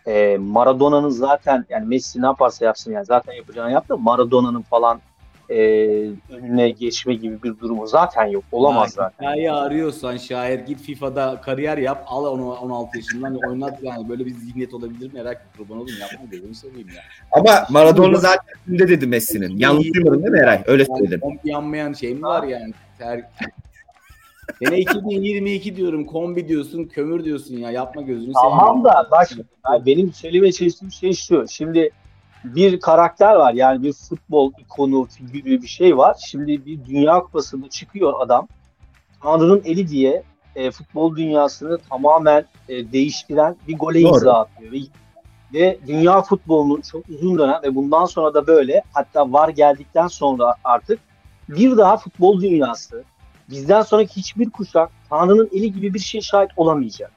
E, 0.07 0.37
Maradona'nın 0.37 1.09
zaten 1.09 1.65
yani 1.69 1.87
Messi 1.87 2.21
ne 2.21 2.25
yaparsa 2.25 2.65
yapsın 2.65 2.91
yani 2.91 3.05
zaten 3.05 3.33
yapacağını 3.33 3.71
yaptı. 3.71 3.97
Maradona'nın 3.97 4.61
falan 4.61 5.01
e, 5.49 5.57
önüne 6.29 6.69
geçme 6.69 7.13
gibi 7.13 7.43
bir 7.43 7.59
durumu 7.59 7.87
zaten 7.87 8.25
yok. 8.25 8.43
Olamaz 8.51 8.97
ya, 8.97 9.03
zaten. 9.03 9.25
Hikaye 9.25 9.51
arıyorsan 9.51 10.17
şayet 10.17 10.67
git 10.67 10.81
FIFA'da 10.81 11.41
kariyer 11.41 11.77
yap. 11.77 12.03
Al 12.07 12.25
onu 12.25 12.53
16 12.53 12.97
yaşından 12.97 13.37
oynat 13.49 13.83
yani. 13.83 14.09
Böyle 14.09 14.25
bir 14.25 14.31
zihniyet 14.31 14.73
olabilir? 14.73 15.13
Merak. 15.13 15.45
Kurban 15.57 15.77
olayım 15.77 15.99
yapma 15.99 16.25
gözünü 16.31 16.55
seveyim 16.55 16.87
ya. 16.87 17.01
Ama 17.31 17.67
Maradona 17.69 18.17
zaten 18.17 18.55
önünde 18.67 18.87
dedi 18.87 19.07
Messi'nin. 19.07 19.57
Yanlış 19.57 19.93
duymadın 19.93 20.19
değil 20.19 20.31
mi 20.31 20.39
Eray? 20.39 20.63
Öyle 20.65 20.85
söyledim. 20.85 21.19
Kombi 21.19 21.39
yanmayan 21.43 21.93
şey 21.93 22.13
mi 22.13 22.23
var 22.23 22.43
yani? 22.43 22.73
Ter... 22.97 23.23
Sene 24.63 24.79
2022 24.79 25.75
diyorum. 25.75 26.05
Kombi 26.05 26.47
diyorsun, 26.47 26.85
kömür 26.85 27.23
diyorsun 27.23 27.57
ya. 27.57 27.71
Yapma 27.71 28.01
gözünü 28.01 28.33
seveyim. 28.33 28.57
Tamam 28.59 28.83
da 28.83 29.07
bak 29.11 29.29
benim 29.85 30.13
söylemeye 30.13 30.51
çalıştığım 30.51 30.91
şey 30.91 31.13
şu. 31.13 31.45
Şimdi 31.49 31.91
bir 32.43 32.79
karakter 32.79 33.35
var. 33.35 33.53
Yani 33.53 33.83
bir 33.83 33.93
futbol 33.93 34.51
ikonu, 34.59 35.05
figürü 35.05 35.61
bir 35.61 35.67
şey 35.67 35.97
var. 35.97 36.17
Şimdi 36.27 36.65
bir 36.65 36.85
Dünya 36.85 37.19
Kupası'nda 37.19 37.69
çıkıyor 37.69 38.13
adam. 38.19 38.47
Tanrı'nın 39.23 39.61
eli 39.65 39.87
diye 39.87 40.23
e, 40.55 40.71
futbol 40.71 41.15
dünyasını 41.15 41.77
tamamen 41.77 42.45
e, 42.69 42.91
değiştiren 42.91 43.55
bir 43.67 43.77
gole 43.77 44.03
Doğru. 44.03 44.13
imza 44.13 44.33
atıyor. 44.33 44.71
Ve, 44.71 44.79
ve 45.53 45.77
dünya 45.87 46.21
futbolunun 46.21 46.81
çok 46.81 47.09
uzun 47.09 47.37
dönem 47.37 47.59
ve 47.63 47.75
bundan 47.75 48.05
sonra 48.05 48.33
da 48.33 48.47
böyle 48.47 48.83
hatta 48.93 49.33
var 49.33 49.49
geldikten 49.49 50.07
sonra 50.07 50.55
artık 50.63 50.99
bir 51.49 51.77
daha 51.77 51.97
futbol 51.97 52.41
dünyası 52.41 53.03
bizden 53.49 53.81
sonraki 53.81 54.15
hiçbir 54.15 54.49
kuşak 54.49 54.91
Tanrı'nın 55.09 55.49
eli 55.53 55.73
gibi 55.73 55.93
bir 55.93 55.99
şey 55.99 56.21
şahit 56.21 56.51
olamayacak. 56.57 57.11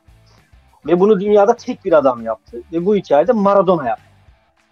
Ve 0.87 1.01
bunu 1.01 1.21
dünyada 1.21 1.57
tek 1.57 1.85
bir 1.85 1.93
adam 1.93 2.23
yaptı 2.23 2.63
ve 2.73 2.87
bu 2.87 2.97
hikayede 2.97 3.33
Maradona 3.33 3.89
yaptı. 3.89 4.10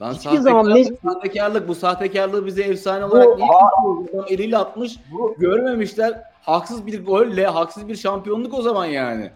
Lan 0.01 0.15
Hiçbir 0.15 0.39
zaman 0.39 0.67
Messi... 0.67 0.99
sahtekarlık 1.05 1.69
bu 1.69 1.75
sahtekarlığı 1.75 2.47
bize 2.47 2.63
efsane 2.63 3.05
olarak 3.05 3.37
niye 3.37 3.49
adam 3.49 4.25
eliyle 4.29 4.59
atmış 4.59 4.97
bu... 5.13 5.35
görmemişler. 5.39 6.23
Haksız 6.43 6.87
bir 6.87 7.07
golle 7.07 7.47
haksız 7.47 7.89
bir 7.89 7.97
şampiyonluk 7.97 8.55
o 8.55 8.63
zaman 8.63 8.87
yani. 8.87 9.31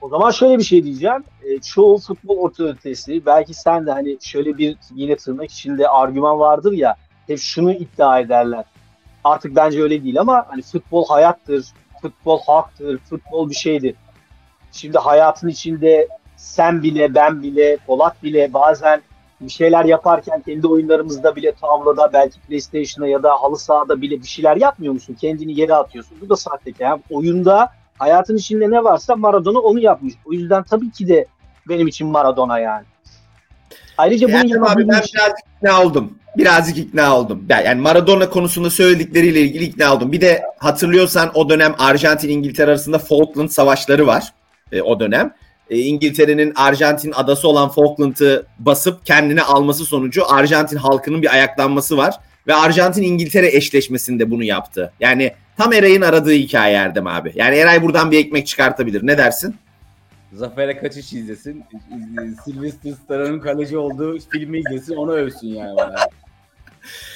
O 0.00 0.08
zaman 0.08 0.30
şöyle 0.30 0.58
bir 0.58 0.64
şey 0.64 0.84
diyeceğim. 0.84 1.24
E, 1.42 1.58
çoğu 1.58 1.98
futbol 1.98 2.36
otoritesi 2.36 3.26
belki 3.26 3.54
sen 3.54 3.86
de 3.86 3.92
hani 3.92 4.16
şöyle 4.20 4.58
bir 4.58 4.76
yine 4.94 5.16
tırnak 5.16 5.50
içinde 5.50 5.88
argüman 5.88 6.38
vardır 6.38 6.72
ya 6.72 6.96
hep 7.26 7.38
şunu 7.38 7.72
iddia 7.72 8.20
ederler. 8.20 8.64
Artık 9.24 9.56
bence 9.56 9.82
öyle 9.82 10.04
değil 10.04 10.20
ama 10.20 10.46
hani 10.48 10.62
futbol 10.62 11.06
hayattır, 11.08 11.66
futbol 12.02 12.40
haktır, 12.46 12.98
futbol 12.98 13.50
bir 13.50 13.54
şeydir. 13.54 13.94
Şimdi 14.72 14.98
hayatın 14.98 15.48
içinde 15.48 16.08
sen 16.36 16.82
bile, 16.82 17.14
ben 17.14 17.42
bile, 17.42 17.76
Polat 17.86 18.22
bile 18.22 18.52
bazen 18.52 19.02
bir 19.40 19.50
şeyler 19.50 19.84
yaparken 19.84 20.42
kendi 20.46 20.66
oyunlarımızda 20.66 21.36
bile 21.36 21.52
tavlada 21.52 22.12
belki 22.12 22.40
PlayStation'da 22.40 23.08
ya 23.08 23.22
da 23.22 23.30
halı 23.30 23.58
sahada 23.58 24.00
bile 24.00 24.22
bir 24.22 24.26
şeyler 24.26 24.56
yapmıyor 24.56 24.92
musun? 24.92 25.16
Kendini 25.20 25.60
yere 25.60 25.74
atıyorsun. 25.74 26.18
Bu 26.20 26.28
da 26.28 26.36
sahtekar. 26.36 26.86
Yani 26.86 27.02
oyunda 27.10 27.68
hayatın 27.98 28.36
içinde 28.36 28.70
ne 28.70 28.84
varsa 28.84 29.16
Maradona 29.16 29.58
onu 29.58 29.80
yapmış. 29.80 30.14
O 30.24 30.32
yüzden 30.32 30.62
tabii 30.62 30.90
ki 30.90 31.08
de 31.08 31.26
benim 31.68 31.88
için 31.88 32.08
Maradona 32.08 32.58
yani. 32.58 32.84
Ayrıca 33.98 34.28
yani 34.28 34.50
bunu 34.50 34.70
abi 34.70 34.88
ben 34.88 34.88
birazcık 34.88 35.38
ikna 35.56 35.82
oldum. 35.82 36.18
Birazcık 36.36 36.78
ikna 36.78 37.16
oldum. 37.16 37.46
Yani 37.48 37.80
Maradona 37.80 38.30
konusunda 38.30 38.70
söyledikleriyle 38.70 39.40
ilgili 39.40 39.64
ikna 39.64 39.94
oldum. 39.94 40.12
Bir 40.12 40.20
de 40.20 40.42
hatırlıyorsan 40.58 41.30
o 41.34 41.48
dönem 41.48 41.74
Arjantin 41.78 42.28
İngiltere 42.28 42.70
arasında 42.70 42.98
Falkland 42.98 43.48
savaşları 43.48 44.06
var. 44.06 44.32
E, 44.72 44.82
o 44.82 45.00
dönem 45.00 45.34
e, 45.70 45.78
İngiltere'nin 45.78 46.52
Arjantin 46.56 47.12
adası 47.12 47.48
olan 47.48 47.68
Falkland'ı 47.68 48.46
basıp 48.58 49.06
kendine 49.06 49.42
alması 49.42 49.84
sonucu 49.84 50.32
Arjantin 50.32 50.76
halkının 50.76 51.22
bir 51.22 51.32
ayaklanması 51.32 51.96
var. 51.96 52.14
Ve 52.46 52.54
Arjantin 52.54 53.02
İngiltere 53.02 53.56
eşleşmesinde 53.56 54.30
bunu 54.30 54.44
yaptı. 54.44 54.92
Yani 55.00 55.32
tam 55.56 55.72
Eray'ın 55.72 56.02
aradığı 56.02 56.32
hikaye 56.32 56.76
Erdem 56.76 57.06
abi. 57.06 57.32
Yani 57.34 57.56
Eray 57.56 57.82
buradan 57.82 58.10
bir 58.10 58.18
ekmek 58.18 58.46
çıkartabilir. 58.46 59.06
Ne 59.06 59.18
dersin? 59.18 59.56
Zafer'e 60.32 60.78
kaçış 60.78 61.12
izlesin. 61.12 61.64
Sylvester 62.44 62.92
Stallone'un 62.92 63.40
kaleci 63.40 63.78
olduğu 63.78 64.18
filmi 64.18 64.58
izlesin. 64.58 64.96
Onu 64.96 65.12
övsün 65.12 65.48
yani 65.48 65.76
bana. 65.76 65.94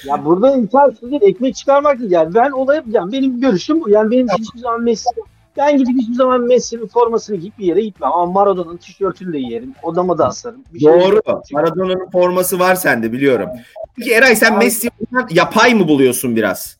Ya 0.05 0.25
burada 0.25 0.57
imkansız 0.57 1.11
değil. 1.11 1.23
Ekmek 1.23 1.57
çıkarmak 1.57 1.99
değil. 1.99 2.11
Yani 2.11 2.35
ben 2.35 2.51
olay 2.51 2.77
yapacağım. 2.77 3.13
Benim 3.13 3.41
görüşüm 3.41 3.81
bu. 3.81 3.91
Yani 3.91 4.11
benim 4.11 4.27
hiçbir 4.39 4.61
zaman 4.61 4.83
Messi 4.83 5.11
ben 5.57 5.77
gidip 5.77 5.99
hiçbir 5.99 6.15
zaman 6.15 6.41
Messi'nin 6.41 6.87
formasını 6.87 7.37
giyip 7.37 7.59
bir 7.59 7.67
yere 7.67 7.81
gitmem. 7.81 8.13
Ama 8.13 8.33
Maradona'nın 8.33 8.77
tişörtünü 8.77 9.33
de 9.33 9.41
giyerim. 9.41 9.75
Odama 9.83 10.19
da 10.19 10.27
asarım. 10.27 10.65
Bir 10.75 10.81
şey 10.81 10.89
Doğru. 10.89 11.23
Şey 11.25 11.33
Maradona'nın 11.53 12.11
forması 12.11 12.59
var 12.59 12.75
sende 12.75 13.13
biliyorum. 13.13 13.49
Peki 13.97 14.13
Eray 14.13 14.37
sen 14.37 14.59
Messi 14.59 14.91
yapay 15.31 15.75
mı 15.75 15.89
buluyorsun 15.89 16.37
biraz? 16.37 16.77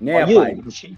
Ne 0.00 0.12
Hayır, 0.12 0.28
yapay? 0.28 0.66
Bir 0.66 0.70
şey 0.70 0.96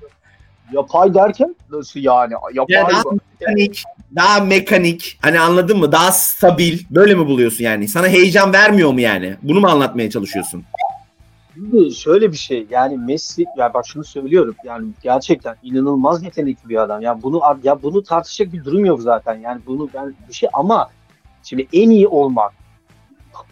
Yapay 0.72 1.14
derken 1.14 1.56
nasıl 1.70 2.00
yani? 2.00 2.32
Yapay 2.54 2.76
ya 2.76 2.88
daha 2.90 3.02
mekanik, 3.40 3.82
daha 4.16 4.40
mekanik. 4.40 5.18
Hani 5.22 5.40
anladın 5.40 5.78
mı? 5.78 5.92
Daha 5.92 6.12
stabil. 6.12 6.78
Böyle 6.90 7.14
mi 7.14 7.26
buluyorsun 7.26 7.64
yani? 7.64 7.88
Sana 7.88 8.08
heyecan 8.08 8.52
vermiyor 8.52 8.92
mu 8.92 9.00
yani? 9.00 9.36
Bunu 9.42 9.60
mu 9.60 9.68
anlatmaya 9.68 10.10
çalışıyorsun? 10.10 10.64
Şimdi 11.56 11.94
şöyle 11.94 12.32
bir 12.32 12.36
şey 12.36 12.66
yani 12.70 12.98
Messi 12.98 13.44
ya 13.56 13.74
bak 13.74 13.86
şunu 13.86 14.04
söylüyorum 14.04 14.54
yani 14.64 14.88
gerçekten 15.02 15.56
inanılmaz 15.62 16.22
yetenekli 16.22 16.68
bir 16.68 16.82
adam. 16.82 17.02
Yani 17.02 17.22
bunu 17.22 17.42
ya 17.62 17.82
bunu 17.82 18.02
tartışacak 18.02 18.52
bir 18.52 18.64
durum 18.64 18.84
yok 18.84 19.02
zaten. 19.02 19.34
Yani 19.34 19.60
bunu 19.66 19.88
ben 19.94 20.14
bir 20.28 20.34
şey 20.34 20.48
ama 20.52 20.88
şimdi 21.42 21.68
en 21.72 21.90
iyi 21.90 22.08
olmak 22.08 22.52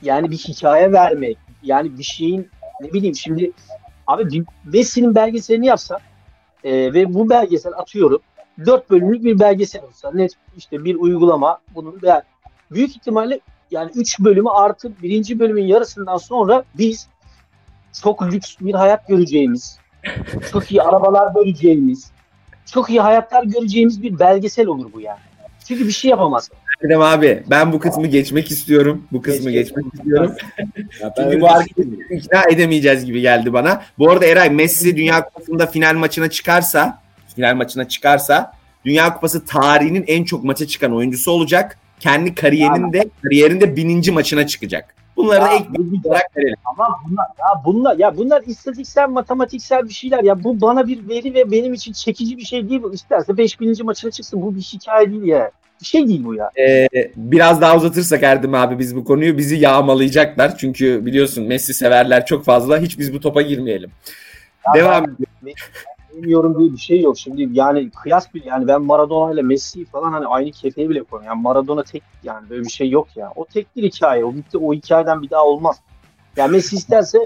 yani 0.03 0.31
bir 0.31 0.37
hikaye 0.37 0.93
vermek 0.93 1.39
yani 1.63 1.99
bir 1.99 2.03
şeyin 2.03 2.49
ne 2.81 2.93
bileyim 2.93 3.15
şimdi 3.15 3.53
abi 4.07 4.45
Messi'nin 4.65 5.15
belgeselini 5.15 5.67
yapsa 5.67 5.99
e, 6.65 6.95
ve 6.95 7.15
bu 7.15 7.31
belgesel 7.31 7.73
atıyorum 7.73 8.21
dört 8.67 8.91
bölümlük 8.91 9.25
bir 9.25 9.41
belgesel 9.41 9.83
olsa 9.83 10.11
net 10.15 10.33
işte 10.57 10.85
bir 10.85 10.95
uygulama 10.95 11.59
bunun 11.75 11.99
yani 12.03 12.23
büyük 12.71 12.91
ihtimalle 12.97 13.41
yani 13.71 13.91
üç 13.95 14.21
bölümü 14.21 14.49
artı 14.49 14.93
birinci 15.03 15.39
bölümün 15.39 15.65
yarısından 15.65 16.17
sonra 16.17 16.65
biz 16.79 17.09
çok 18.03 18.23
lüks 18.23 18.57
bir 18.61 18.75
hayat 18.75 19.09
göreceğimiz, 19.09 19.79
çok 20.53 20.71
iyi 20.71 20.83
arabalar 20.83 21.35
göreceğimiz, 21.35 22.11
çok 22.73 22.91
iyi 22.91 23.01
hayatlar 23.01 23.45
göreceğimiz 23.45 24.03
bir 24.03 24.19
belgesel 24.19 24.67
olur 24.67 24.93
bu 24.93 25.01
yani. 25.01 25.19
Çünkü 25.69 25.87
bir 25.87 25.93
şey 25.93 26.11
yapamaz. 26.11 26.51
Erdem 26.85 27.01
abi 27.01 27.43
ben 27.51 27.73
bu 27.73 27.79
kısmı 27.79 28.07
geçmek 28.07 28.51
istiyorum. 28.51 29.07
Bu 29.13 29.23
kısmı 29.23 29.51
Geçmek, 29.51 29.85
geçmek 29.85 29.95
istiyorum. 29.95 30.35
Çünkü 31.17 31.41
bu 31.41 31.49
hareketi 31.49 31.89
ikna 32.11 32.43
edemeyeceğiz 32.51 33.05
gibi 33.05 33.21
geldi 33.21 33.53
bana. 33.53 33.83
Bu 33.99 34.11
arada 34.11 34.27
Eray 34.27 34.51
Messi 34.51 34.97
Dünya 34.97 35.25
Kupası'nda 35.25 35.67
final 35.67 35.95
maçına 35.95 36.31
çıkarsa 36.31 37.03
final 37.35 37.55
maçına 37.55 37.89
çıkarsa 37.89 38.53
Dünya 38.85 39.15
Kupası 39.15 39.45
tarihinin 39.45 40.05
en 40.07 40.25
çok 40.25 40.45
maça 40.45 40.67
çıkan 40.67 40.95
oyuncusu 40.95 41.31
olacak. 41.31 41.79
Kendi 42.01 42.35
kariyerinde 42.35 43.09
kariyerinde 43.23 43.77
bininci 43.77 44.13
maçına 44.13 44.47
çıkacak. 44.47 44.95
Bunları 45.17 45.41
ya, 45.41 45.47
da 45.47 45.55
ek 45.55 45.65
bir 45.71 46.09
olarak 46.09 46.37
verelim. 46.37 46.57
Ama 46.65 46.89
bunlar 47.09 47.27
ya 47.39 47.65
bunlar 47.65 47.99
ya 47.99 48.17
bunlar 48.17 48.43
istatistiksel 48.47 49.09
matematiksel 49.09 49.89
bir 49.89 49.95
şeyler 49.95 50.23
ya 50.23 50.45
bu 50.45 50.61
bana 50.61 50.87
bir 50.87 51.09
veri 51.09 51.35
ve 51.35 51.51
benim 51.51 51.75
için 51.75 51.93
çekici 51.93 52.37
bir 52.37 52.45
şey 52.45 52.69
değil 52.69 52.83
bu. 52.83 52.95
İsterse 52.95 53.37
5000. 53.37 53.85
maçına 53.85 54.11
çıksın 54.11 54.43
bu 54.43 54.55
bir 54.55 54.61
hikaye 54.61 55.11
değil 55.11 55.25
ya. 55.25 55.51
Bir 55.81 55.87
şey 55.87 56.09
değil 56.09 56.25
bu 56.25 56.35
ya. 56.35 56.51
Ee, 56.59 56.89
biraz 57.17 57.61
daha 57.61 57.77
uzatırsak 57.77 58.23
Erdem 58.23 58.55
abi 58.55 58.79
biz 58.79 58.97
bu 58.97 59.05
konuyu 59.05 59.39
bizi 59.39 59.57
yağmalayacaklar. 59.57 60.59
Çünkü 60.59 61.07
biliyorsun 61.07 61.45
Messi 61.45 61.75
severler 61.75 62.27
çok 62.27 62.45
fazla. 62.45 62.79
Hiç 62.79 62.99
biz 62.99 63.15
bu 63.15 63.21
topa 63.21 63.43
girmeyelim. 63.43 63.91
Ya 64.67 64.75
Devam 64.75 65.05
ediyoruz. 65.05 65.61
Bilmiyorum 66.17 66.59
diye 66.59 66.73
bir 66.73 66.79
şey 66.79 67.01
yok. 67.01 67.19
Şimdi 67.19 67.49
yani 67.53 67.91
kıyas 67.91 68.35
bir 68.35 68.45
yani 68.45 68.69
ben 68.69 68.83
Maradona 68.83 69.33
ile 69.33 69.43
Messi 69.43 69.85
falan 69.85 70.13
hani 70.13 70.27
aynı 70.27 70.51
kefeye 70.51 70.91
bile 70.91 71.03
koyuyorum. 71.03 71.27
Yani 71.27 71.43
Maradona 71.43 71.83
tek 71.83 72.03
yani 72.23 72.51
böyle 72.51 72.65
bir 72.65 72.71
şey 72.71 72.91
yok 72.91 73.09
ya. 73.17 73.33
O 73.37 73.45
tek 73.45 73.77
bir 73.77 73.83
hikaye. 73.83 74.25
O 74.25 74.35
bitti. 74.35 74.59
O 74.59 74.75
hikayeden 74.75 75.23
bir 75.23 75.31
daha 75.31 75.45
olmaz. 75.45 75.81
Yani 76.37 76.53
Messi 76.53 76.77
isterse 76.77 77.19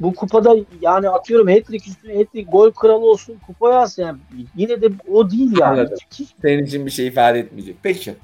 bu 0.00 0.14
kupada 0.14 0.56
yani 0.80 1.08
atıyorum 1.08 1.48
hat-trick 1.48 1.88
üstüne 1.88 2.18
hat-trick 2.18 2.50
gol 2.50 2.70
kralı 2.70 3.06
olsun 3.10 3.36
kupa 3.46 3.72
yazsın. 3.72 4.02
Yani 4.02 4.18
yine 4.56 4.82
de 4.82 4.88
o 5.12 5.30
değil 5.30 5.58
yani. 5.60 5.80
Anladım. 5.80 5.98
Senin 6.42 6.64
için 6.64 6.86
bir 6.86 6.90
şey 6.90 7.06
ifade 7.06 7.38
etmeyecek. 7.38 7.76
Peki. 7.82 8.14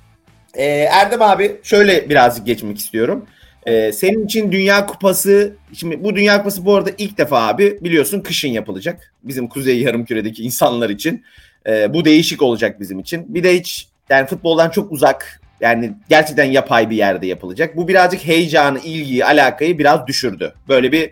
Ee, 0.55 0.65
Erdem 0.67 1.23
abi 1.23 1.61
şöyle 1.63 2.09
birazcık 2.09 2.47
geçmek 2.47 2.79
istiyorum. 2.79 3.27
Ee, 3.67 3.93
senin 3.93 4.25
için 4.25 4.53
Dünya 4.53 4.87
Kupası, 4.87 5.57
şimdi 5.73 6.05
bu 6.05 6.17
Dünya 6.17 6.39
Kupası 6.39 6.65
bu 6.65 6.75
arada 6.75 6.91
ilk 6.99 7.19
defa 7.19 7.49
abi 7.49 7.79
biliyorsun 7.81 8.21
kışın 8.21 8.49
yapılacak. 8.49 9.15
Bizim 9.23 9.49
Kuzey 9.49 9.81
Yarımküre'deki 9.81 10.43
insanlar 10.43 10.91
için. 10.91 11.25
Ee, 11.67 11.95
bu 11.95 12.05
değişik 12.05 12.43
olacak 12.43 12.81
bizim 12.81 12.99
için. 12.99 13.35
Bir 13.35 13.45
de 13.45 13.59
hiç 13.59 13.89
yani 14.11 14.27
futboldan 14.27 14.71
çok 14.71 14.93
uzak 14.93 15.41
yani 15.61 15.93
gerçekten 16.09 16.45
yapay 16.45 16.91
bir 16.91 16.97
yerde 16.97 17.27
yapılacak. 17.27 17.77
Bu 17.77 17.89
birazcık 17.89 18.25
heyecanı, 18.27 18.79
ilgiyi, 18.79 19.25
alakayı 19.25 19.79
biraz 19.79 20.07
düşürdü. 20.07 20.55
Böyle 20.69 20.93
bir 20.93 21.11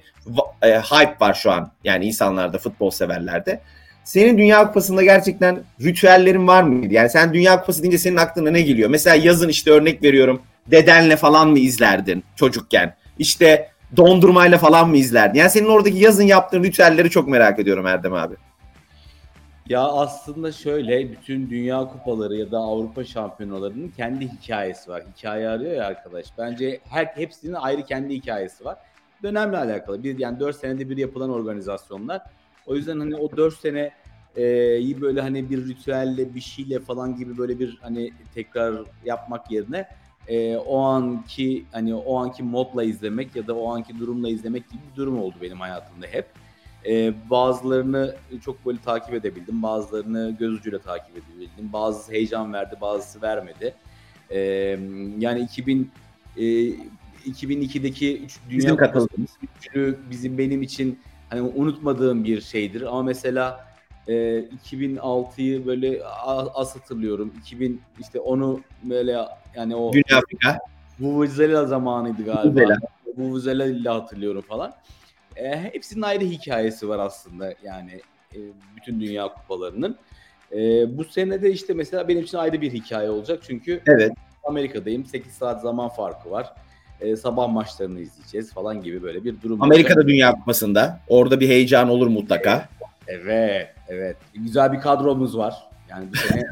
e, 0.62 0.78
hype 0.78 1.16
var 1.20 1.34
şu 1.34 1.50
an 1.50 1.72
yani 1.84 2.06
insanlarda, 2.06 2.58
futbol 2.58 2.90
severlerde. 2.90 3.60
Senin 4.04 4.38
Dünya 4.38 4.66
Kupası'nda 4.66 5.02
gerçekten 5.02 5.58
ritüellerin 5.84 6.46
var 6.46 6.62
mıydı? 6.62 6.94
Yani 6.94 7.10
sen 7.10 7.34
Dünya 7.34 7.60
Kupası 7.60 7.82
deyince 7.82 7.98
senin 7.98 8.16
aklına 8.16 8.50
ne 8.50 8.60
geliyor? 8.60 8.90
Mesela 8.90 9.16
yazın 9.16 9.48
işte 9.48 9.70
örnek 9.70 10.02
veriyorum. 10.02 10.42
Dedenle 10.70 11.16
falan 11.16 11.48
mı 11.48 11.58
izlerdin 11.58 12.24
çocukken? 12.36 12.96
İşte 13.18 13.70
dondurmayla 13.96 14.58
falan 14.58 14.88
mı 14.88 14.96
izlerdin? 14.96 15.38
Yani 15.38 15.50
senin 15.50 15.68
oradaki 15.68 15.96
yazın 15.96 16.24
yaptığın 16.24 16.62
ritüelleri 16.62 17.10
çok 17.10 17.28
merak 17.28 17.58
ediyorum 17.58 17.86
Erdem 17.86 18.14
abi. 18.14 18.34
Ya 19.68 19.82
aslında 19.82 20.52
şöyle 20.52 21.12
bütün 21.12 21.50
dünya 21.50 21.84
kupaları 21.84 22.36
ya 22.36 22.50
da 22.50 22.58
Avrupa 22.58 23.04
şampiyonalarının 23.04 23.88
kendi 23.88 24.28
hikayesi 24.28 24.90
var. 24.90 25.02
Hikaye 25.16 25.48
arıyor 25.48 25.72
ya 25.72 25.86
arkadaş. 25.86 26.26
Bence 26.38 26.80
her 26.88 27.04
hepsinin 27.04 27.52
ayrı 27.52 27.82
kendi 27.84 28.14
hikayesi 28.14 28.64
var. 28.64 28.78
Dönemle 29.22 29.58
alakalı. 29.58 30.04
Bir 30.04 30.18
yani 30.18 30.40
4 30.40 30.56
senede 30.56 30.90
bir 30.90 30.96
yapılan 30.96 31.30
organizasyonlar. 31.30 32.22
O 32.66 32.74
yüzden 32.74 32.98
hani 32.98 33.16
o 33.16 33.36
4 33.36 33.54
sene 33.54 33.90
e, 34.36 35.00
böyle 35.00 35.20
hani 35.20 35.50
bir 35.50 35.68
ritüelle 35.68 36.34
bir 36.34 36.40
şeyle 36.40 36.80
falan 36.80 37.16
gibi 37.16 37.38
böyle 37.38 37.58
bir 37.58 37.78
hani 37.82 38.12
tekrar 38.34 38.74
yapmak 39.04 39.50
yerine 39.50 39.88
e, 40.28 40.56
o 40.56 40.80
anki 40.80 41.64
hani 41.72 41.94
o 41.94 42.16
anki 42.18 42.42
modla 42.42 42.84
izlemek 42.84 43.36
ya 43.36 43.46
da 43.46 43.54
o 43.54 43.74
anki 43.74 43.98
durumla 43.98 44.28
izlemek 44.28 44.70
gibi 44.70 44.80
bir 44.90 44.96
durum 44.96 45.18
oldu 45.22 45.34
benim 45.42 45.60
hayatımda 45.60 46.06
hep. 46.06 46.26
E, 46.86 47.14
bazılarını 47.30 48.14
çok 48.44 48.66
böyle 48.66 48.78
takip 48.78 49.14
edebildim, 49.14 49.62
bazılarını 49.62 50.36
göz 50.38 50.52
ucuyla 50.54 50.78
takip 50.78 51.10
edebildim. 51.16 51.72
Bazısı 51.72 52.12
heyecan 52.12 52.52
verdi, 52.52 52.76
bazısı 52.80 53.22
vermedi. 53.22 53.74
E, 54.30 54.38
yani 55.18 55.40
2000 55.40 55.90
e, 56.36 56.42
2002'deki 57.26 58.22
üç 58.22 58.38
Dünya 58.50 58.76
Kupası 58.76 59.08
bizim 60.10 60.38
benim 60.38 60.62
için 60.62 60.98
hani 61.30 61.40
unutmadığım 61.40 62.24
bir 62.24 62.40
şeydir. 62.40 62.82
Ama 62.82 63.02
mesela 63.02 63.66
e, 64.08 64.12
2006'yı 64.70 65.66
böyle 65.66 66.04
az 66.54 66.76
hatırlıyorum. 66.76 67.34
2000 67.40 67.80
işte 68.00 68.20
onu 68.20 68.60
böyle 68.82 69.18
yani 69.56 69.76
o 69.76 69.92
Dünya 69.92 70.18
Afrika. 70.18 70.58
Vuvuzela 71.00 71.66
zamanıydı 71.66 72.24
galiba. 72.24 72.76
Vuvuzela 73.16 73.66
ile 73.66 73.88
hatırlıyorum 73.88 74.42
falan. 74.42 74.72
E, 75.36 75.60
hepsinin 75.60 76.02
ayrı 76.02 76.24
hikayesi 76.24 76.88
var 76.88 76.98
aslında 76.98 77.54
yani 77.64 78.00
e, 78.34 78.38
bütün 78.76 79.00
dünya 79.00 79.28
kupalarının. 79.28 79.96
E, 80.52 80.58
bu 80.98 81.04
sene 81.04 81.42
de 81.42 81.50
işte 81.50 81.74
mesela 81.74 82.08
benim 82.08 82.22
için 82.22 82.38
ayrı 82.38 82.60
bir 82.60 82.72
hikaye 82.72 83.10
olacak 83.10 83.42
çünkü 83.46 83.82
evet. 83.86 84.12
Amerika'dayım. 84.44 85.06
8 85.06 85.32
saat 85.32 85.62
zaman 85.62 85.88
farkı 85.88 86.30
var. 86.30 86.52
E, 87.00 87.16
sabah 87.16 87.48
maçlarını 87.48 88.00
izleyeceğiz 88.00 88.52
falan 88.52 88.82
gibi 88.82 89.02
böyle 89.02 89.24
bir 89.24 89.42
durum. 89.42 89.62
Amerika'da 89.62 89.94
olacak. 89.94 90.08
Dünya 90.08 90.32
Kupası'nda. 90.32 91.00
Orada 91.08 91.40
bir 91.40 91.48
heyecan 91.48 91.88
olur 91.88 92.06
mutlaka. 92.06 92.56
Evet, 92.56 92.68
evet. 93.88 94.16
Güzel 94.34 94.72
bir 94.72 94.80
kadromuz 94.80 95.38
var. 95.38 95.54
Yani 95.90 96.06
bu 96.12 96.16
sene 96.16 96.42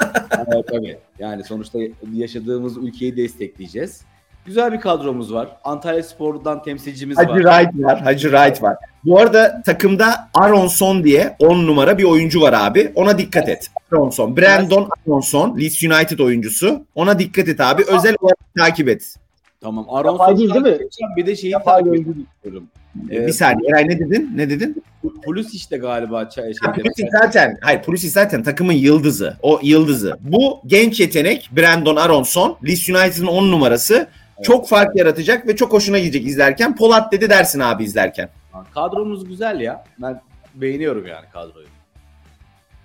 evet, 0.54 0.68
tabii. 0.68 0.98
Yani 1.18 1.44
sonuçta 1.44 1.78
yaşadığımız 2.12 2.76
ülkeyi 2.76 3.16
destekleyeceğiz. 3.16 4.00
Güzel 4.46 4.72
bir 4.72 4.80
kadromuz 4.80 5.32
var. 5.34 5.48
Antalya 5.64 6.02
Spor'dan 6.02 6.62
temsilcimiz 6.62 7.18
Hacı 7.18 7.30
var. 7.30 7.36
Wright 7.42 7.84
var. 7.84 8.00
Hacı 8.00 8.30
Wright 8.30 8.62
var. 8.62 8.76
Bu 9.04 9.18
arada 9.18 9.62
takımda 9.62 10.28
Aronson 10.34 11.04
diye 11.04 11.36
10 11.38 11.66
numara 11.66 11.98
bir 11.98 12.04
oyuncu 12.04 12.40
var 12.40 12.52
abi. 12.52 12.92
Ona 12.94 13.18
dikkat 13.18 13.48
et. 13.48 13.66
Aronson. 13.92 14.36
Brandon 14.36 14.88
Aronson. 15.06 15.58
Leeds 15.58 15.82
United 15.82 16.18
oyuncusu. 16.18 16.86
Ona 16.94 17.18
dikkat 17.18 17.48
et 17.48 17.60
abi. 17.60 17.82
Özel 17.82 18.14
olarak 18.20 18.38
takip 18.58 18.88
et. 18.88 19.14
Tamam. 19.60 19.86
Aronson 19.88 20.36
değil, 20.36 20.54
değil 20.54 20.64
mi? 20.64 20.78
Bir 21.16 21.26
de 21.26 21.36
şeyi 21.36 21.50
Yapay 21.50 21.84
takip 21.84 21.94
ediyorum. 21.94 22.68
Ee, 23.10 23.26
bir 23.26 23.32
saniye. 23.32 23.70
Eray 23.70 23.88
ne 23.88 23.98
dedin? 23.98 24.32
Ne 24.34 24.50
dedin? 24.50 24.82
Polis 25.24 25.54
işte 25.54 25.76
galiba. 25.76 26.30
Şey, 26.30 26.52
Pulisic 26.74 27.08
zaten. 27.22 27.58
Hayır 27.60 27.82
Pulisic 27.82 28.10
zaten 28.10 28.42
takımın 28.42 28.72
yıldızı. 28.72 29.36
O 29.42 29.60
yıldızı. 29.62 30.16
Bu 30.20 30.60
genç 30.66 31.00
yetenek 31.00 31.50
Brandon 31.56 31.96
Aronson. 31.96 32.56
Leeds 32.66 32.88
United'ın 32.88 33.26
10 33.26 33.50
numarası. 33.50 34.08
Çok 34.42 34.68
fark 34.68 34.96
yaratacak 34.96 35.48
ve 35.48 35.56
çok 35.56 35.72
hoşuna 35.72 35.98
gidecek 35.98 36.26
izlerken. 36.26 36.76
Polat 36.76 37.12
dedi 37.12 37.30
dersin 37.30 37.60
abi 37.60 37.84
izlerken. 37.84 38.28
Kadromuz 38.74 39.28
güzel 39.28 39.60
ya. 39.60 39.84
Ben 39.98 40.20
beğeniyorum 40.54 41.06
yani 41.06 41.26
kadroyu. 41.32 41.66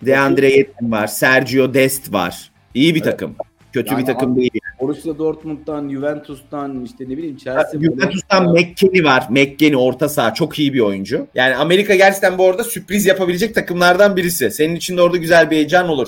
Deandre 0.01 0.49
Yedlin 0.49 0.91
var. 0.91 1.07
Sergio 1.07 1.73
Dest 1.73 2.13
var. 2.13 2.51
İyi 2.73 2.95
bir 2.95 3.01
evet. 3.01 3.11
takım. 3.11 3.35
Kötü 3.75 3.93
yani 3.93 4.01
bir 4.01 4.05
takım 4.05 4.35
değil. 4.35 4.51
Borussia 4.79 5.17
Dortmund'dan, 5.17 5.89
Juventus'tan 5.89 6.85
işte 6.85 7.03
ne 7.03 7.17
bileyim 7.17 7.37
Chelsea. 7.37 7.81
Juventus'tan 7.81 8.51
McKennie 8.51 9.03
var. 9.03 9.27
McKennie 9.29 9.77
orta 9.77 10.09
saha 10.09 10.33
çok 10.33 10.59
iyi 10.59 10.73
bir 10.73 10.79
oyuncu. 10.79 11.27
Yani 11.35 11.55
Amerika 11.55 11.95
gerçekten 11.95 12.37
bu 12.37 12.49
arada 12.49 12.63
sürpriz 12.63 13.05
yapabilecek 13.05 13.55
takımlardan 13.55 14.15
birisi. 14.15 14.51
Senin 14.51 14.75
için 14.75 14.97
de 14.97 15.01
orada 15.01 15.17
güzel 15.17 15.51
bir 15.51 15.55
heyecan 15.55 15.89
olur. 15.89 16.07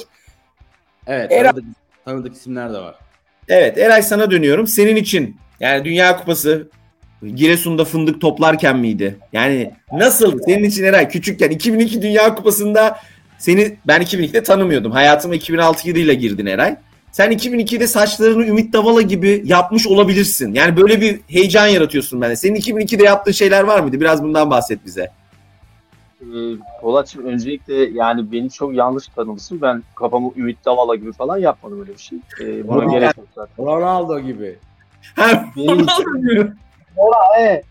Evet. 1.08 1.32
Era... 1.32 1.52
Tanıdık, 1.52 1.66
tanıdık 2.06 2.36
isimler 2.36 2.74
de 2.74 2.78
var. 2.78 2.96
Evet 3.48 3.78
Eray 3.78 4.02
sana 4.02 4.32
dönüyorum. 4.32 4.68
Senin 4.68 4.96
için 4.96 5.38
yani 5.60 5.86
Dünya 5.86 6.18
Kupası 6.18 6.68
Giresun'da 7.36 7.86
fındık 7.86 8.22
toplarken 8.22 8.78
miydi? 8.78 9.18
Yani 9.34 9.72
nasıl 9.92 10.40
senin 10.46 10.64
için 10.64 10.84
Eray 10.84 11.10
küçükken 11.10 11.50
2002 11.50 12.02
Dünya 12.02 12.36
Kupası'nda 12.36 13.00
seni 13.38 13.76
ben 13.88 14.02
2002'de 14.02 14.44
tanımıyordum. 14.44 14.92
Hayatıma 14.92 15.36
2006 15.36 15.88
yılıyla 15.88 16.14
girdin 16.14 16.46
Eray. 16.46 16.76
Sen 17.18 17.32
2002'de 17.32 17.88
saçlarını 17.88 18.46
Ümit 18.46 18.74
Davala 18.74 19.02
gibi 19.02 19.42
yapmış 19.46 19.88
olabilirsin. 19.88 20.54
Yani 20.54 20.78
böyle 20.78 21.02
bir 21.02 21.20
heyecan 21.28 21.68
yaratıyorsun 21.68 22.22
bende. 22.22 22.36
Senin 22.36 22.56
2002'de 22.56 23.04
yaptığın 23.04 23.32
şeyler 23.32 23.64
var 23.64 23.80
mıydı? 23.80 24.00
Biraz 24.00 24.24
bundan 24.24 24.50
bahset 24.50 24.86
bize. 24.86 25.12
Ee, 26.22 26.26
Polat'cığım 26.82 27.26
öncelikle 27.26 27.74
yani 27.76 28.32
beni 28.32 28.50
çok 28.50 28.74
yanlış 28.74 29.08
tanımışsın. 29.08 29.62
Ben 29.62 29.84
kafamı 29.96 30.32
Ümit 30.36 30.66
Davala 30.66 30.96
gibi 30.96 31.12
falan 31.12 31.38
yapmadım 31.38 31.80
öyle 31.80 31.94
bir 31.94 32.02
şey. 32.02 32.20
Ee, 32.42 32.68
buna 32.68 32.86
gerek 32.86 33.18
yok 33.18 33.28
zaten. 33.36 33.66
Ronaldo 33.66 34.20
gibi. 34.20 34.56
benim 35.18 35.80
için, 35.80 36.54
Ola, 36.98 37.18
evet. 37.40 37.66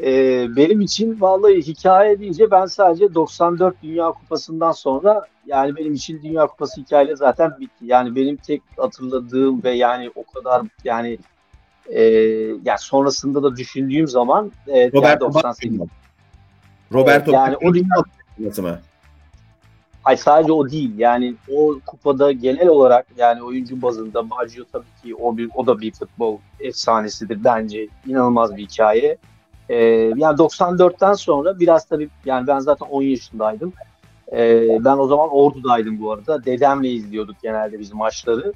Ee, 0.00 0.46
benim 0.56 0.80
için 0.80 1.20
vallahi 1.20 1.62
hikaye 1.62 2.20
deyince 2.20 2.50
ben 2.50 2.66
sadece 2.66 3.14
94 3.14 3.82
Dünya 3.82 4.12
Kupası'ndan 4.12 4.72
sonra 4.72 5.26
yani 5.46 5.76
benim 5.76 5.94
için 5.94 6.22
Dünya 6.22 6.46
Kupası 6.46 6.80
hikayeyle 6.80 7.16
zaten 7.16 7.56
bitti. 7.60 7.84
Yani 7.84 8.16
benim 8.16 8.36
tek 8.36 8.62
hatırladığım 8.76 9.62
ve 9.64 9.70
yani 9.70 10.10
o 10.14 10.24
kadar 10.24 10.62
yani 10.84 11.18
e, 11.86 12.02
yani 12.64 12.78
sonrasında 12.78 13.42
da 13.42 13.56
düşündüğüm 13.56 14.08
zaman 14.08 14.52
e, 14.66 14.92
Robert 14.92 15.04
yani 15.04 15.20
98. 15.20 15.80
Roberto 16.92 17.30
evet, 17.30 17.34
yani 17.34 17.56
o 17.56 17.74
dünya 17.74 17.96
mı? 18.58 18.78
Hayır 20.02 20.18
sadece 20.18 20.52
o 20.52 20.70
değil. 20.70 20.98
Yani 20.98 21.34
o 21.54 21.78
kupada 21.86 22.32
genel 22.32 22.68
olarak 22.68 23.06
yani 23.16 23.42
oyuncu 23.42 23.82
bazında 23.82 24.30
Baggio 24.30 24.64
tabii 24.72 25.02
ki 25.02 25.14
o 25.14 25.36
bir 25.36 25.50
o 25.54 25.66
da 25.66 25.80
bir 25.80 25.92
futbol 25.92 26.38
efsanesidir 26.60 27.44
bence. 27.44 27.88
İnanılmaz 28.06 28.56
bir 28.56 28.62
hikaye. 28.62 29.18
Ee, 29.68 29.76
yani 30.16 30.38
94'ten 30.38 31.12
sonra 31.12 31.58
biraz 31.58 31.84
tabii 31.84 32.08
yani 32.24 32.46
ben 32.46 32.58
zaten 32.58 32.86
10 32.86 33.02
yaşındaydım. 33.02 33.72
Ee, 34.32 34.78
ben 34.84 34.98
o 34.98 35.06
zaman 35.06 35.28
Ordu'daydım 35.28 36.00
bu 36.02 36.12
arada. 36.12 36.44
Dedemle 36.44 36.90
izliyorduk 36.90 37.36
genelde 37.42 37.78
bizim 37.78 37.96
maçları. 37.96 38.52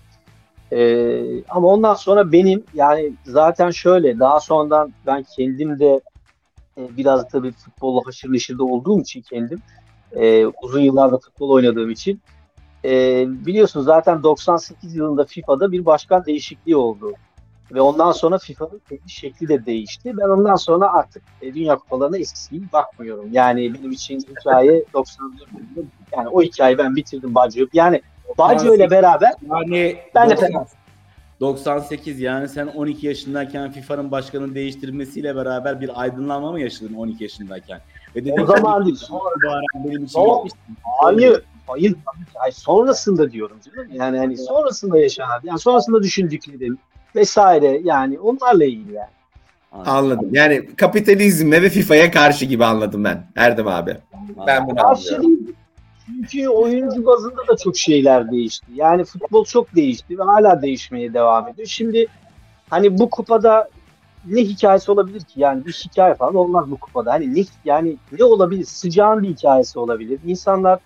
Ee, 0.73 1.45
ama 1.49 1.69
ondan 1.69 1.95
sonra 1.95 2.33
benim 2.33 2.65
yani 2.75 3.13
zaten 3.25 3.71
şöyle 3.71 4.19
daha 4.19 4.41
sonradan 4.41 4.93
ben 5.07 5.25
kendim 5.37 5.79
de 5.79 6.01
e, 6.79 6.97
biraz 6.97 7.29
tabii 7.29 7.53
futbolla 7.53 8.01
haşır 8.07 8.33
neşirde 8.33 8.63
olduğum 8.63 9.01
için 9.01 9.23
kendim 9.23 9.59
e, 10.13 10.47
uzun 10.47 10.81
yıllarda 10.81 11.19
futbol 11.19 11.51
oynadığım 11.51 11.91
için 11.91 12.21
e, 12.85 13.25
biliyorsunuz 13.29 13.87
zaten 13.87 14.23
98 14.23 14.97
yılında 14.97 15.25
FIFA'da 15.25 15.73
bir 15.73 15.87
başkan 15.87 16.25
değişikliği 16.25 16.77
oldu. 16.77 17.13
Ve 17.73 17.81
ondan 17.81 18.13
sonra 18.13 18.39
FIFA'nın 18.39 18.81
teknik 18.89 19.11
şekli 19.11 19.49
de 19.49 19.67
değişti. 19.67 20.13
Ben 20.17 20.29
ondan 20.29 20.57
sonra 20.57 20.93
artık 20.93 21.23
e, 21.43 21.55
Dünya 21.55 21.77
Kupalarına 21.77 22.19
eskisi 22.19 22.51
gibi 22.51 22.73
bakmıyorum. 22.73 23.29
Yani 23.33 23.75
benim 23.75 23.93
için 23.93 24.21
hikaye 24.21 24.85
94 24.95 25.33
yılında 25.41 25.91
yani 26.17 26.29
o 26.29 26.43
hikayeyi 26.43 26.79
ben 26.79 26.97
bitirdim 26.97 27.35
Baggio. 27.35 27.67
Yani 27.73 28.03
Baggio 28.39 28.75
ile 28.75 28.91
beraber 28.91 29.33
yani 29.51 29.97
ben 30.15 30.31
de 30.31 30.37
98 31.41 32.21
yani 32.21 32.49
sen 32.49 32.67
12 32.67 33.07
yaşındayken 33.07 33.71
FIFA'nın 33.71 34.11
başkanını 34.11 34.55
değiştirmesiyle 34.55 35.37
beraber 35.37 35.81
bir 35.81 36.01
aydınlanma 36.01 36.53
mı 36.53 36.61
yaşadın 36.61 36.95
12 36.95 37.25
yaşındayken? 37.25 37.81
Ve 38.17 38.25
dedin, 38.25 38.43
o 38.43 38.47
zaman 38.47 38.87
değil. 38.87 38.97
Sonra, 38.97 39.61
benim 39.75 40.05
için 40.05 40.19
o, 40.21 40.47
hayır, 41.03 41.43
hayır, 41.67 41.95
hayır, 42.35 42.55
sonrasında 42.55 43.33
diyorum 43.33 43.57
canım. 43.65 43.89
Yani 43.93 44.19
hani 44.19 44.39
sonrasında 44.39 44.99
yaşanan, 44.99 45.41
yani 45.45 45.59
sonrasında 45.59 46.03
düşündüklerim 46.03 46.79
vesaire 47.17 47.81
yani 47.85 48.19
onlarla 48.19 48.65
ilgili 48.65 48.93
yani. 48.93 49.09
Anladım. 49.73 50.29
Yani 50.33 50.77
kapitalizme 50.77 51.63
ve 51.63 51.69
FIFA'ya 51.69 52.11
karşı 52.11 52.45
gibi 52.45 52.65
anladım 52.65 53.05
ben 53.05 53.27
Erdem 53.37 53.69
abi. 53.69 53.97
Ben 54.47 54.69
bunu 54.69 54.87
anlıyorum. 54.87 55.39
Çünkü 56.07 56.49
oyuncu 56.49 57.07
bazında 57.07 57.49
da 57.49 57.57
çok 57.57 57.77
şeyler 57.77 58.31
değişti. 58.31 58.67
Yani 58.75 59.05
futbol 59.05 59.45
çok 59.45 59.77
değişti 59.77 60.19
ve 60.19 60.23
hala 60.23 60.63
değişmeye 60.63 61.15
devam 61.15 61.49
ediyor. 61.49 61.69
Şimdi 61.69 62.07
hani 62.71 62.99
bu 62.99 63.11
kupada 63.11 63.69
ne 64.27 64.41
hikayesi 64.41 64.91
olabilir 64.91 65.21
ki? 65.21 65.41
Yani 65.41 65.67
bir 65.67 65.73
hikaye 65.73 66.15
falan 66.15 66.35
olmaz 66.35 66.71
bu 66.71 66.77
kupada. 66.77 67.13
Hani 67.13 67.35
ne 67.35 67.45
yani 67.65 67.97
ne 68.19 68.25
olabilir? 68.25 68.65
Sıcağın 68.65 69.23
bir 69.23 69.29
hikayesi 69.29 69.79
olabilir. 69.79 70.21
İnsanlar 70.27 70.79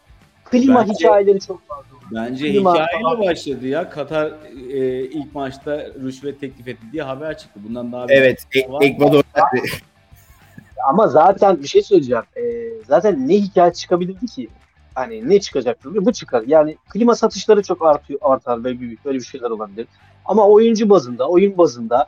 klima 0.50 0.80
bence, 0.80 0.92
hikayeleri 0.92 1.40
çok 1.40 1.68
fazla. 1.68 1.84
Bence 2.12 2.52
klima 2.52 2.72
hikayeyle 2.72 3.02
falan. 3.02 3.20
başladı 3.20 3.66
ya. 3.66 3.90
Katar 3.90 4.32
e, 4.70 5.04
ilk 5.04 5.34
maçta 5.34 5.86
rüşvet 6.02 6.40
teklif 6.40 6.68
etti 6.68 6.82
diye 6.92 7.02
haber 7.02 7.38
çıktı. 7.38 7.60
Bundan 7.68 7.92
daha 7.92 8.06
Evet, 8.08 8.46
e- 8.54 8.86
Ekvador. 8.86 9.22
Ama 10.88 11.08
zaten 11.08 11.62
bir 11.62 11.68
şey 11.68 11.82
söyleyeceğim. 11.82 12.24
E, 12.36 12.42
zaten 12.88 13.28
ne 13.28 13.34
hikaye 13.34 13.72
çıkabilirdi 13.72 14.26
ki? 14.26 14.48
hani 14.94 15.28
ne 15.28 15.40
çıkacaktır? 15.40 16.06
Bu 16.06 16.12
çıkar. 16.12 16.42
Yani 16.46 16.76
klima 16.88 17.14
satışları 17.14 17.62
çok 17.62 17.86
artıyor, 17.86 18.20
artar 18.22 18.64
ve 18.64 18.80
büyük 18.80 19.04
böyle 19.04 19.18
bir 19.18 19.24
şeyler 19.24 19.50
olabilir. 19.50 19.86
Ama 20.24 20.48
oyuncu 20.48 20.90
bazında, 20.90 21.28
oyun 21.28 21.58
bazında 21.58 22.06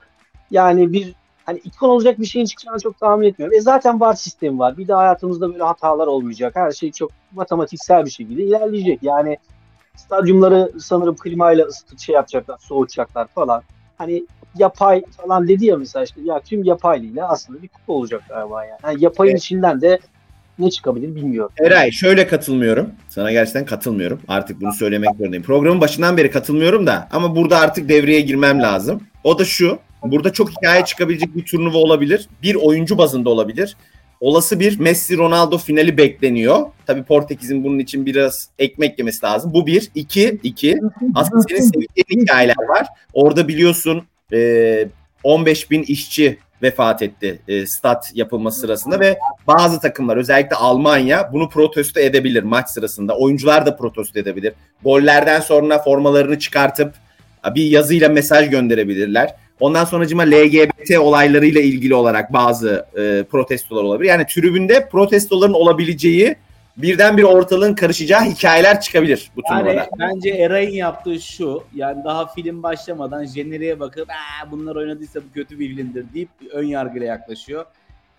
yani 0.50 0.92
bir 0.92 1.14
hani 1.46 1.58
ikon 1.58 1.88
olacak 1.88 2.20
bir 2.20 2.26
şeyin 2.26 2.46
çıkacağını 2.46 2.80
çok 2.80 3.00
tahmin 3.00 3.26
etmiyorum. 3.26 3.58
E 3.58 3.60
zaten 3.60 4.00
var 4.00 4.14
sistemi 4.14 4.58
var. 4.58 4.78
Bir 4.78 4.88
de 4.88 4.92
hayatımızda 4.92 5.52
böyle 5.52 5.62
hatalar 5.62 6.06
olmayacak. 6.06 6.56
Her 6.56 6.72
şey 6.72 6.92
çok 6.92 7.10
matematiksel 7.32 8.04
bir 8.04 8.10
şekilde 8.10 8.42
ilerleyecek. 8.42 9.02
Yani 9.02 9.38
stadyumları 9.96 10.72
sanırım 10.80 11.16
klimayla 11.16 11.66
ısıtıp 11.66 11.98
şey 11.98 12.14
yapacaklar, 12.14 12.58
soğutacaklar 12.58 13.26
falan. 13.26 13.62
Hani 13.98 14.26
yapay 14.58 15.02
falan 15.16 15.48
dedi 15.48 15.66
ya 15.66 15.76
mesela 15.76 16.04
işte 16.04 16.20
ya 16.24 16.40
tüm 16.40 16.64
yapaylığıyla 16.64 17.28
aslında 17.28 17.62
bir 17.62 17.68
kupa 17.68 17.92
olacak 17.92 18.22
galiba 18.28 18.64
yani. 18.64 18.78
yani 18.84 19.04
yapayın 19.04 19.32
evet. 19.32 19.40
içinden 19.40 19.80
de 19.80 19.98
ne 20.58 20.70
çıkabilir 20.70 21.14
bilmiyorum. 21.14 21.52
Eray 21.58 21.90
şöyle 21.90 22.26
katılmıyorum. 22.26 22.90
Sana 23.08 23.32
gerçekten 23.32 23.64
katılmıyorum. 23.64 24.20
Artık 24.28 24.60
bunu 24.60 24.72
söylemek 24.72 25.10
zorundayım. 25.18 25.44
Programın 25.44 25.80
başından 25.80 26.16
beri 26.16 26.30
katılmıyorum 26.30 26.86
da 26.86 27.08
ama 27.12 27.36
burada 27.36 27.58
artık 27.58 27.88
devreye 27.88 28.20
girmem 28.20 28.62
lazım. 28.62 29.02
O 29.24 29.38
da 29.38 29.44
şu. 29.44 29.78
Burada 30.04 30.32
çok 30.32 30.50
hikaye 30.50 30.84
çıkabilecek 30.84 31.36
bir 31.36 31.44
turnuva 31.44 31.78
olabilir. 31.78 32.28
Bir 32.42 32.54
oyuncu 32.54 32.98
bazında 32.98 33.30
olabilir. 33.30 33.76
Olası 34.20 34.60
bir 34.60 34.80
Messi 34.80 35.16
Ronaldo 35.16 35.58
finali 35.58 35.96
bekleniyor. 35.96 36.66
Tabii 36.86 37.02
Portekiz'in 37.02 37.64
bunun 37.64 37.78
için 37.78 38.06
biraz 38.06 38.48
ekmek 38.58 38.98
yemesi 38.98 39.26
lazım. 39.26 39.54
Bu 39.54 39.66
bir. 39.66 39.90
iki, 39.94 40.40
iki. 40.42 40.80
Aslında 41.14 41.42
senin 41.48 41.60
sevdiğin 41.60 42.22
hikayeler 42.22 42.68
var. 42.68 42.86
Orada 43.12 43.48
biliyorsun 43.48 44.02
15 45.24 45.70
bin 45.70 45.82
işçi 45.82 46.38
vefat 46.62 47.02
etti 47.02 47.38
e, 47.48 47.66
stat 47.66 48.10
yapılması 48.14 48.60
sırasında 48.60 49.00
ve 49.00 49.18
bazı 49.46 49.80
takımlar 49.80 50.16
özellikle 50.16 50.56
Almanya 50.56 51.30
bunu 51.32 51.48
protesto 51.48 52.00
edebilir 52.00 52.42
maç 52.42 52.68
sırasında. 52.68 53.16
Oyuncular 53.16 53.66
da 53.66 53.76
protesto 53.76 54.18
edebilir. 54.18 54.52
Gollerden 54.84 55.40
sonra 55.40 55.78
formalarını 55.78 56.38
çıkartıp 56.38 56.94
bir 57.54 57.64
yazıyla 57.64 58.08
mesaj 58.08 58.50
gönderebilirler. 58.50 59.34
Ondan 59.60 59.84
sonra 59.84 60.06
cima 60.06 60.22
LGBT 60.22 60.98
olaylarıyla 60.98 61.60
ilgili 61.60 61.94
olarak 61.94 62.32
bazı 62.32 62.86
e, 62.96 63.24
protestolar 63.30 63.82
olabilir. 63.82 64.08
Yani 64.08 64.26
tribünde 64.26 64.88
protestoların 64.88 65.52
olabileceği 65.52 66.36
birden 66.76 67.16
bir 67.16 67.22
ortalığın 67.22 67.74
karışacağı 67.74 68.22
hikayeler 68.22 68.80
çıkabilir 68.80 69.30
bu 69.36 69.40
yani 69.50 69.64
turnuvada. 69.64 69.88
Bence 69.98 70.30
Eray'ın 70.30 70.70
yaptığı 70.70 71.20
şu 71.20 71.62
yani 71.74 72.04
daha 72.04 72.26
film 72.26 72.62
başlamadan 72.62 73.24
jeneriğe 73.24 73.80
bakıp 73.80 74.08
bunlar 74.50 74.76
oynadıysa 74.76 75.20
bu 75.20 75.34
kötü 75.34 75.58
bir 75.58 75.76
filmdir 75.76 76.06
deyip 76.14 76.28
ön 76.52 76.66
yargıyla 76.66 77.06
yaklaşıyor. 77.06 77.64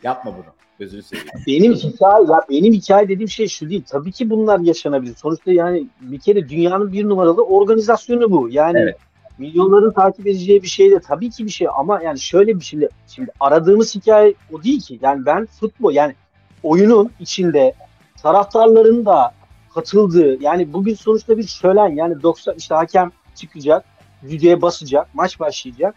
Yapma 0.03 0.33
bunu. 0.33 0.53
Gözünü 0.79 1.03
seveyim. 1.03 1.27
Benim 1.47 1.73
hikaye 1.73 2.25
ya 2.29 2.41
benim 2.49 2.73
hikaye 2.73 3.09
dediğim 3.09 3.29
şey 3.29 3.47
şu 3.47 3.69
değil. 3.69 3.83
Tabii 3.87 4.11
ki 4.11 4.29
bunlar 4.29 4.59
yaşanabilir. 4.59 5.15
Sonuçta 5.15 5.51
yani 5.51 5.87
bir 6.01 6.19
kere 6.19 6.49
dünyanın 6.49 6.93
bir 6.93 7.09
numaralı 7.09 7.43
organizasyonu 7.45 8.31
bu. 8.31 8.49
Yani 8.49 8.79
evet. 8.79 8.97
Milyonların 9.37 9.91
takip 9.91 10.27
edeceği 10.27 10.63
bir 10.63 10.67
şey 10.67 10.91
de 10.91 10.99
tabii 10.99 11.29
ki 11.29 11.45
bir 11.45 11.51
şey 11.51 11.67
ama 11.77 12.01
yani 12.01 12.19
şöyle 12.19 12.59
bir 12.59 12.63
şey. 12.63 12.79
Şimdi 13.07 13.31
aradığımız 13.39 13.95
hikaye 13.95 14.33
o 14.51 14.63
değil 14.63 14.81
ki. 14.81 14.99
Yani 15.01 15.25
ben 15.25 15.45
futbol 15.45 15.93
yani 15.93 16.15
oyunun 16.63 17.11
içinde 17.19 17.73
taraftarların 18.21 19.05
da 19.05 19.33
katıldığı 19.73 20.43
yani 20.43 20.73
bugün 20.73 20.95
sonuçta 20.95 21.37
bir 21.37 21.47
şölen 21.47 21.95
yani 21.95 22.23
90 22.23 22.55
işte 22.55 22.75
hakem 22.75 23.11
çıkacak 23.35 23.85
düdüğe 24.23 24.61
basacak 24.61 25.07
maç 25.13 25.39
başlayacak 25.39 25.95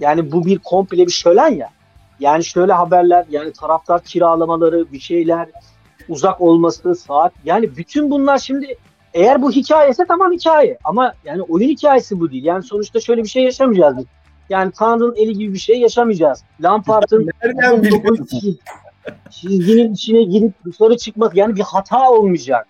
yani 0.00 0.32
bu 0.32 0.46
bir 0.46 0.58
komple 0.58 1.06
bir 1.06 1.12
şölen 1.12 1.54
ya 1.54 1.70
yani 2.20 2.44
şöyle 2.44 2.72
haberler 2.72 3.26
yani 3.30 3.52
taraftar 3.52 4.04
kiralamaları 4.04 4.92
bir 4.92 5.00
şeyler 5.00 5.48
uzak 6.08 6.40
olması 6.40 6.94
saat 6.94 7.32
yani 7.44 7.76
bütün 7.76 8.10
bunlar 8.10 8.38
şimdi 8.38 8.76
eğer 9.18 9.42
bu 9.42 9.50
hikayese 9.50 10.04
tamam 10.08 10.32
hikaye 10.32 10.78
ama 10.84 11.14
yani 11.24 11.42
oyun 11.42 11.68
hikayesi 11.68 12.20
bu 12.20 12.30
değil 12.30 12.44
yani 12.44 12.62
sonuçta 12.62 13.00
şöyle 13.00 13.22
bir 13.22 13.28
şey 13.28 13.44
yaşamayacağız 13.44 13.96
biz. 13.98 14.04
Yani 14.48 14.72
Tanrı'nın 14.72 15.14
eli 15.16 15.32
gibi 15.32 15.54
bir 15.54 15.58
şey 15.58 15.80
yaşamayacağız. 15.80 16.44
Lampard'ın 16.60 17.28
Nereden 17.44 17.82
biliyorsun? 17.82 18.58
çizginin 19.30 19.94
içine 19.94 20.22
girip 20.22 20.64
dışarı 20.64 20.96
çıkmak 20.96 21.36
yani 21.36 21.56
bir 21.56 21.62
hata 21.62 22.10
olmayacak. 22.10 22.66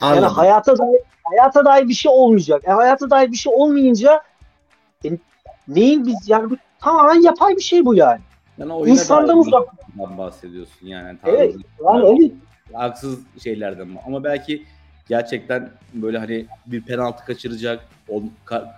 Anladım. 0.00 0.22
Yani 0.22 0.32
hayata 0.32 0.78
dair, 0.78 1.00
hayata 1.22 1.64
dair 1.64 1.88
bir 1.88 1.94
şey 1.94 2.12
olmayacak. 2.12 2.62
E, 2.66 2.70
hayata 2.70 3.10
dair 3.10 3.32
bir 3.32 3.36
şey 3.36 3.52
olmayınca 3.56 4.22
e, 5.04 5.08
neyin 5.68 6.06
biz 6.06 6.28
yani 6.28 6.50
bu 6.50 6.56
tamamen 6.80 7.22
yapay 7.22 7.56
bir 7.56 7.62
şey 7.62 7.84
bu 7.84 7.94
yani. 7.94 8.20
Yani 8.58 8.90
İnsandan 8.90 9.38
uzak. 9.38 9.62
bahsediyorsun 9.96 10.86
yani. 10.86 11.18
Evet. 11.26 11.54
Yani 11.84 12.06
evet. 12.06 12.32
Haksız 12.72 13.18
şeylerden 13.42 13.88
ama 14.06 14.24
belki 14.24 14.64
gerçekten 15.08 15.70
böyle 15.94 16.18
hani 16.18 16.46
bir 16.66 16.82
penaltı 16.82 17.24
kaçıracak, 17.24 17.80
o 18.08 18.22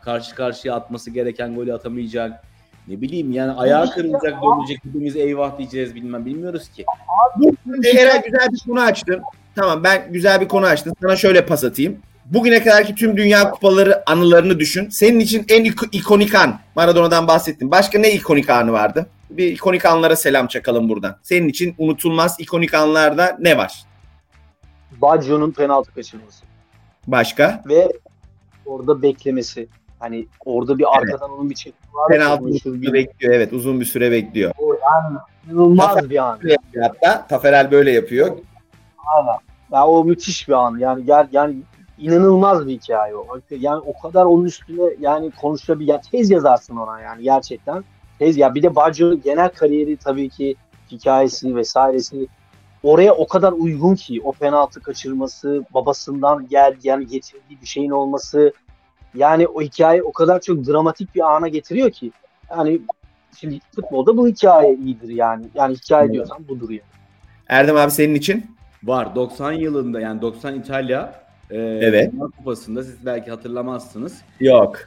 karşı 0.03 0.35
karşıya 0.35 0.75
atması 0.75 1.11
gereken 1.11 1.55
golü 1.55 1.75
atamayacak 1.75 2.45
ne 2.88 3.01
bileyim 3.01 3.33
yani 3.33 3.53
ayağı 3.53 3.90
kırılacak 3.90 4.35
dönecek 4.43 4.85
hepimiz 4.85 5.16
eyvah 5.16 5.59
diyeceğiz 5.59 5.95
bilmem 5.95 6.27
bilmiyoruz 6.27 6.69
ki. 6.69 6.85
Abi, 7.37 7.88
Eray 7.88 8.23
güzel 8.23 8.49
bir 8.53 8.59
konu 8.66 8.81
açtın. 8.81 9.23
Tamam 9.57 9.85
ben 9.85 10.12
güzel 10.12 10.40
bir 10.40 10.49
konu 10.49 10.66
açtım. 10.66 10.93
Sana 11.03 11.16
şöyle 11.16 11.47
pas 11.47 11.64
atayım. 11.64 11.99
Bugüne 12.27 12.62
kadarki 12.62 12.95
tüm 12.95 13.16
dünya 13.16 13.51
kupaları 13.51 14.11
anılarını 14.11 14.59
düşün. 14.59 14.88
Senin 14.88 15.21
için 15.21 15.45
en 15.49 15.64
ik- 15.64 15.88
ikonik 15.93 16.35
an. 16.35 16.59
Maradona'dan 16.77 17.29
bahsettim. 17.29 17.71
Başka 17.71 17.99
ne 17.99 18.12
ikonik 18.12 18.51
anı 18.51 18.73
vardı? 18.73 19.07
Bir 19.31 19.47
ikonik 19.53 19.85
anlara 19.85 20.16
selam 20.16 20.47
çakalım 20.47 20.88
buradan. 20.88 21.16
Senin 21.23 21.49
için 21.49 21.75
unutulmaz 21.79 22.37
ikonik 22.38 22.75
anlarda 22.75 23.37
ne 23.40 23.57
var? 23.57 23.85
Baggio'nun 25.03 25.51
penaltı 25.51 25.95
kaçırması. 25.95 26.45
Başka? 27.07 27.63
Ve 27.69 27.93
orada 28.67 29.03
beklemesi. 29.03 29.69
Hani 29.99 30.27
orada 30.45 30.79
bir 30.79 30.97
arkadan 30.97 31.29
evet. 31.31 31.39
onun 31.39 31.51
bir 31.51 31.55
çekimi 31.55 31.95
var. 31.95 32.09
Penaltı 32.09 32.83
bir... 32.83 32.93
bekliyor 32.93 33.35
evet 33.35 33.53
uzun 33.53 33.81
bir 33.81 33.85
süre 33.85 34.11
bekliyor. 34.11 34.53
O 34.59 34.73
yani 34.73 35.19
inanılmaz 35.51 35.87
Taferel 35.87 36.11
bir 36.11 36.19
an. 36.19 36.39
Hatta 36.83 37.27
Taferel 37.27 37.71
böyle 37.71 37.91
yapıyor. 37.91 38.39
Aynen. 39.17 39.39
Ya 39.73 39.87
o 39.87 40.05
müthiş 40.05 40.49
bir 40.49 40.53
an. 40.53 40.79
Yani 40.79 41.05
gel 41.05 41.29
yani 41.33 41.57
inanılmaz 41.99 42.67
bir 42.67 42.73
hikaye 42.73 43.17
o. 43.17 43.27
Yani 43.51 43.83
o 43.87 44.01
kadar 44.01 44.25
onun 44.25 44.45
üstüne 44.45 44.83
yani 45.01 45.31
konuşabilir. 45.31 45.89
Ya 45.89 46.01
tez 46.11 46.31
yazarsın 46.31 46.77
ona 46.77 47.01
yani 47.01 47.23
gerçekten. 47.23 47.85
Tez 48.19 48.37
ya 48.37 48.55
bir 48.55 48.63
de 48.63 48.77
Baggio 48.77 49.15
genel 49.15 49.49
kariyeri 49.49 49.97
tabii 49.97 50.29
ki 50.29 50.57
hikayesi 50.91 51.57
vesairesi 51.57 52.27
oraya 52.83 53.14
o 53.14 53.27
kadar 53.27 53.53
uygun 53.53 53.95
ki 53.95 54.21
o 54.25 54.33
penaltı 54.33 54.81
kaçırması, 54.81 55.64
babasından 55.75 56.47
gel 56.51 56.77
yani 56.83 57.07
getirdiği 57.07 57.61
bir 57.61 57.66
şeyin 57.66 57.90
olması, 57.90 58.53
yani 59.14 59.47
o 59.47 59.62
hikaye 59.62 60.03
o 60.03 60.12
kadar 60.12 60.40
çok 60.40 60.66
dramatik 60.66 61.14
bir 61.14 61.37
ana 61.37 61.49
getiriyor 61.49 61.90
ki. 61.90 62.12
Yani 62.51 62.81
şimdi 63.37 63.61
futbolda 63.75 64.16
bu 64.16 64.29
hikaye 64.29 64.75
iyidir 64.75 65.09
yani. 65.09 65.47
Yani 65.55 65.75
hikaye 65.75 66.12
diyorsan 66.12 66.49
budur 66.49 66.71
yani. 66.71 66.83
Erdem 67.49 67.77
abi 67.77 67.90
senin 67.90 68.14
için? 68.14 68.57
Var. 68.83 69.14
90 69.14 69.53
yılında 69.53 70.01
yani 70.01 70.23
90 70.23 70.55
İtalya 70.55 71.21
Ee, 71.51 71.59
evet. 71.59 72.12
Kupası'nda 72.37 72.83
siz 72.83 73.07
belki 73.07 73.31
hatırlamazsınız. 73.31 74.23
Yok. 74.40 74.79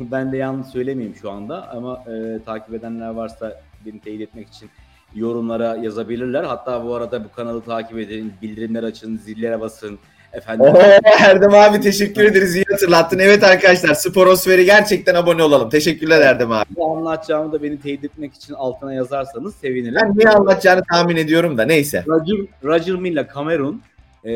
Ben 0.00 0.32
de 0.32 0.36
yanlış 0.36 0.66
söylemeyeyim 0.66 1.16
şu 1.16 1.30
anda 1.30 1.68
ama 1.68 2.04
e, 2.06 2.42
takip 2.44 2.74
edenler 2.74 3.10
varsa 3.10 3.60
beni 3.86 4.00
teyit 4.00 4.20
etmek 4.20 4.48
için 4.48 4.70
yorumlara 5.14 5.76
yazabilirler. 5.76 6.44
Hatta 6.44 6.84
bu 6.84 6.94
arada 6.94 7.24
bu 7.24 7.32
kanalı 7.32 7.62
takip 7.62 7.98
edin, 7.98 8.32
bildirimler 8.42 8.82
açın, 8.82 9.16
zillere 9.16 9.60
basın. 9.60 9.98
Efendim. 10.32 10.66
Oo, 10.66 10.78
Erdem 11.20 11.54
abi 11.54 11.80
teşekkür 11.80 12.24
ederiz. 12.24 12.56
İyi 12.56 12.64
hatırlattın. 12.70 13.18
Evet 13.18 13.44
arkadaşlar 13.44 13.94
Sporosfer'i 13.94 14.64
gerçekten 14.64 15.14
abone 15.14 15.42
olalım. 15.42 15.70
Teşekkürler 15.70 16.20
Erdem 16.20 16.52
abi. 16.52 16.64
Bu 16.76 16.96
anlatacağımı 16.96 17.52
da 17.52 17.62
beni 17.62 17.80
teyit 17.80 18.04
etmek 18.04 18.34
için 18.34 18.54
altına 18.54 18.94
yazarsanız 18.94 19.54
sevinirim. 19.54 19.94
Ben 19.94 20.12
ne 20.16 20.30
anlatacağını 20.30 20.82
tahmin 20.92 21.16
ediyorum 21.16 21.58
da 21.58 21.64
neyse. 21.64 22.04
Roger, 22.08 22.46
Roger 22.64 22.94
Milla 22.94 23.28
Cameron 23.34 23.80
e, 24.24 24.32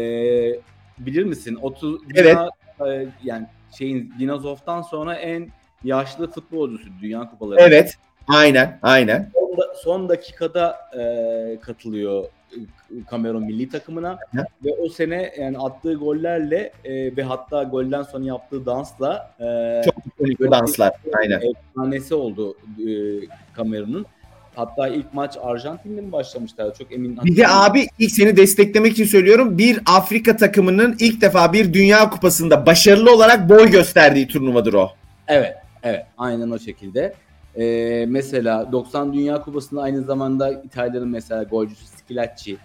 bilir 0.98 1.24
misin? 1.24 1.58
30 1.62 2.00
evet. 2.14 2.36
Dünya, 2.80 2.92
e, 2.92 3.06
yani 3.24 3.46
şeyin 3.78 4.14
Dinozov'tan 4.18 4.82
sonra 4.82 5.14
en 5.14 5.48
yaşlı 5.84 6.30
futbolcusu 6.30 6.88
Dünya 7.02 7.30
Kupaları. 7.30 7.60
Evet. 7.60 7.96
Aynen, 8.28 8.78
aynen. 8.82 9.30
Son, 9.34 9.58
da, 9.58 9.74
son 9.74 10.08
dakikada 10.08 10.76
e, 10.98 11.58
katılıyor 11.60 12.24
Cameron 13.10 13.44
milli 13.44 13.68
takımına 13.68 14.18
Hı. 14.34 14.44
ve 14.64 14.70
o 14.80 14.88
sene 14.88 15.32
yani 15.38 15.58
attığı 15.58 15.94
gollerle 15.94 16.72
e, 16.84 17.16
ve 17.16 17.22
hatta 17.22 17.62
golden 17.62 18.02
sonra 18.02 18.24
yaptığı 18.24 18.66
dansla 18.66 19.30
e, 19.40 19.82
çok 19.84 19.94
ikonik 20.06 20.40
danslar. 20.40 20.92
Aynen. 21.18 21.40
Efsanesi 21.40 22.14
oldu 22.14 22.56
e, 22.78 22.88
Cameron'un. 23.56 24.06
Hatta 24.56 24.88
ilk 24.88 25.14
maç 25.14 25.36
Arjantin'de 25.42 26.00
mi 26.00 26.12
başlamışlar? 26.12 26.74
Çok 26.74 26.92
emin. 26.92 27.18
Bir 27.24 27.36
de 27.36 27.48
abi 27.48 27.86
ilk 27.98 28.10
seni 28.10 28.36
desteklemek 28.36 28.92
için 28.92 29.04
söylüyorum. 29.04 29.58
Bir 29.58 29.80
Afrika 29.86 30.36
takımının 30.36 30.96
ilk 30.98 31.20
defa 31.20 31.52
bir 31.52 31.72
Dünya 31.72 32.10
Kupası'nda 32.10 32.66
başarılı 32.66 33.14
olarak 33.14 33.48
boy 33.48 33.70
gösterdiği 33.70 34.28
turnuvadır 34.28 34.74
o. 34.74 34.90
Evet, 35.28 35.54
evet. 35.82 36.06
Aynen 36.18 36.50
o 36.50 36.58
şekilde. 36.58 37.14
Ee, 37.58 38.04
mesela 38.08 38.72
90 38.72 39.12
Dünya 39.12 39.42
Kupası'nda 39.42 39.82
aynı 39.82 40.02
zamanda 40.02 40.52
İtalya'nın 40.52 41.08
mesela 41.08 41.42
golcüsü 41.42 41.84
Skilacci 41.86 42.56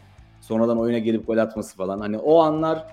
sonradan 0.41 0.79
oyuna 0.79 0.97
gelip 0.97 1.27
gol 1.27 1.37
atması 1.37 1.77
falan. 1.77 1.99
Hani 1.99 2.17
o 2.17 2.39
anlar 2.39 2.85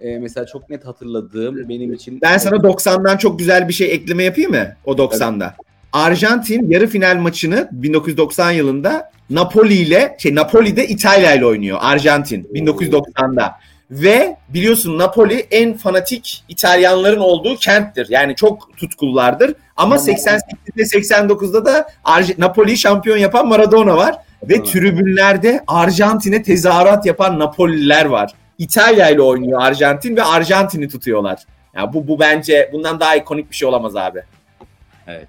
e, 0.00 0.18
mesela 0.18 0.46
çok 0.46 0.70
net 0.70 0.86
hatırladığım 0.86 1.68
benim 1.68 1.92
için. 1.92 2.20
Ben 2.22 2.38
sana 2.38 2.56
90'dan 2.56 3.16
çok 3.16 3.38
güzel 3.38 3.68
bir 3.68 3.72
şey 3.72 3.92
ekleme 3.92 4.22
yapayım 4.22 4.50
mı? 4.50 4.66
O 4.84 4.92
90'da. 4.92 5.44
Evet. 5.44 5.66
Arjantin 5.92 6.70
yarı 6.70 6.86
final 6.86 7.16
maçını 7.16 7.68
1990 7.72 8.50
yılında 8.50 9.10
Napoli 9.30 9.74
ile 9.74 10.16
şey 10.18 10.34
Napoli'de 10.34 10.86
İtalya 10.88 11.34
ile 11.34 11.46
oynuyor 11.46 11.78
Arjantin 11.80 12.44
1990'da. 12.44 13.54
Ve 13.90 14.36
biliyorsun 14.48 14.98
Napoli 14.98 15.46
en 15.50 15.76
fanatik 15.76 16.44
İtalyanların 16.48 17.20
olduğu 17.20 17.56
kenttir. 17.56 18.06
Yani 18.10 18.36
çok 18.36 18.76
tutkullardır. 18.76 19.54
Ama 19.76 19.96
88'de 19.96 20.82
89'da 20.82 21.64
da 21.64 21.88
Arj- 22.04 22.40
Napoli'yi 22.40 22.78
şampiyon 22.78 23.16
yapan 23.16 23.48
Maradona 23.48 23.96
var. 23.96 24.14
Ve 24.42 24.62
tribünlerde 24.62 25.64
Arjantin'e 25.66 26.42
tezahürat 26.42 27.06
yapan 27.06 27.38
Napolililer 27.38 28.04
var. 28.04 28.32
İtalya 28.58 29.10
ile 29.10 29.22
oynuyor 29.22 29.60
Arjantin 29.62 30.16
ve 30.16 30.22
Arjantin'i 30.22 30.88
tutuyorlar. 30.88 31.42
Yani 31.76 31.92
bu 31.92 32.08
bu 32.08 32.20
bence 32.20 32.70
bundan 32.72 33.00
daha 33.00 33.16
ikonik 33.16 33.50
bir 33.50 33.56
şey 33.56 33.68
olamaz 33.68 33.96
abi. 33.96 34.22
Evet. 35.06 35.28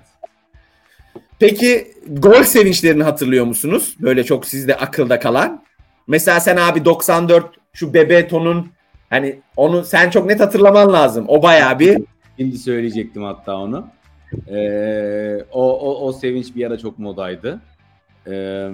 Peki 1.40 1.94
gol 2.08 2.44
sevinçlerini 2.44 3.04
hatırlıyor 3.04 3.46
musunuz? 3.46 3.96
Böyle 4.00 4.24
çok 4.24 4.46
sizde 4.46 4.76
akılda 4.76 5.20
kalan. 5.20 5.64
Mesela 6.08 6.40
sen 6.40 6.58
abi 6.58 6.86
94 6.86 7.46
şu 7.76 7.94
Bebeto'nun 7.94 8.68
hani 9.10 9.40
onu 9.58 9.84
sen 9.84 10.10
çok 10.10 10.26
net 10.26 10.40
hatırlaman 10.40 10.94
lazım. 10.94 11.26
O 11.28 11.44
bayağı 11.44 11.80
bir 11.80 11.98
Şimdi 12.38 12.58
söyleyecektim 12.58 13.24
hatta 13.24 13.58
onu. 13.58 13.88
Ee, 14.48 15.46
o, 15.52 15.80
o, 15.80 16.08
o 16.08 16.14
sevinç 16.14 16.56
bir 16.56 16.68
ara 16.68 16.78
çok 16.78 17.00
modaydı. 17.00 17.62
Ee, 18.28 18.68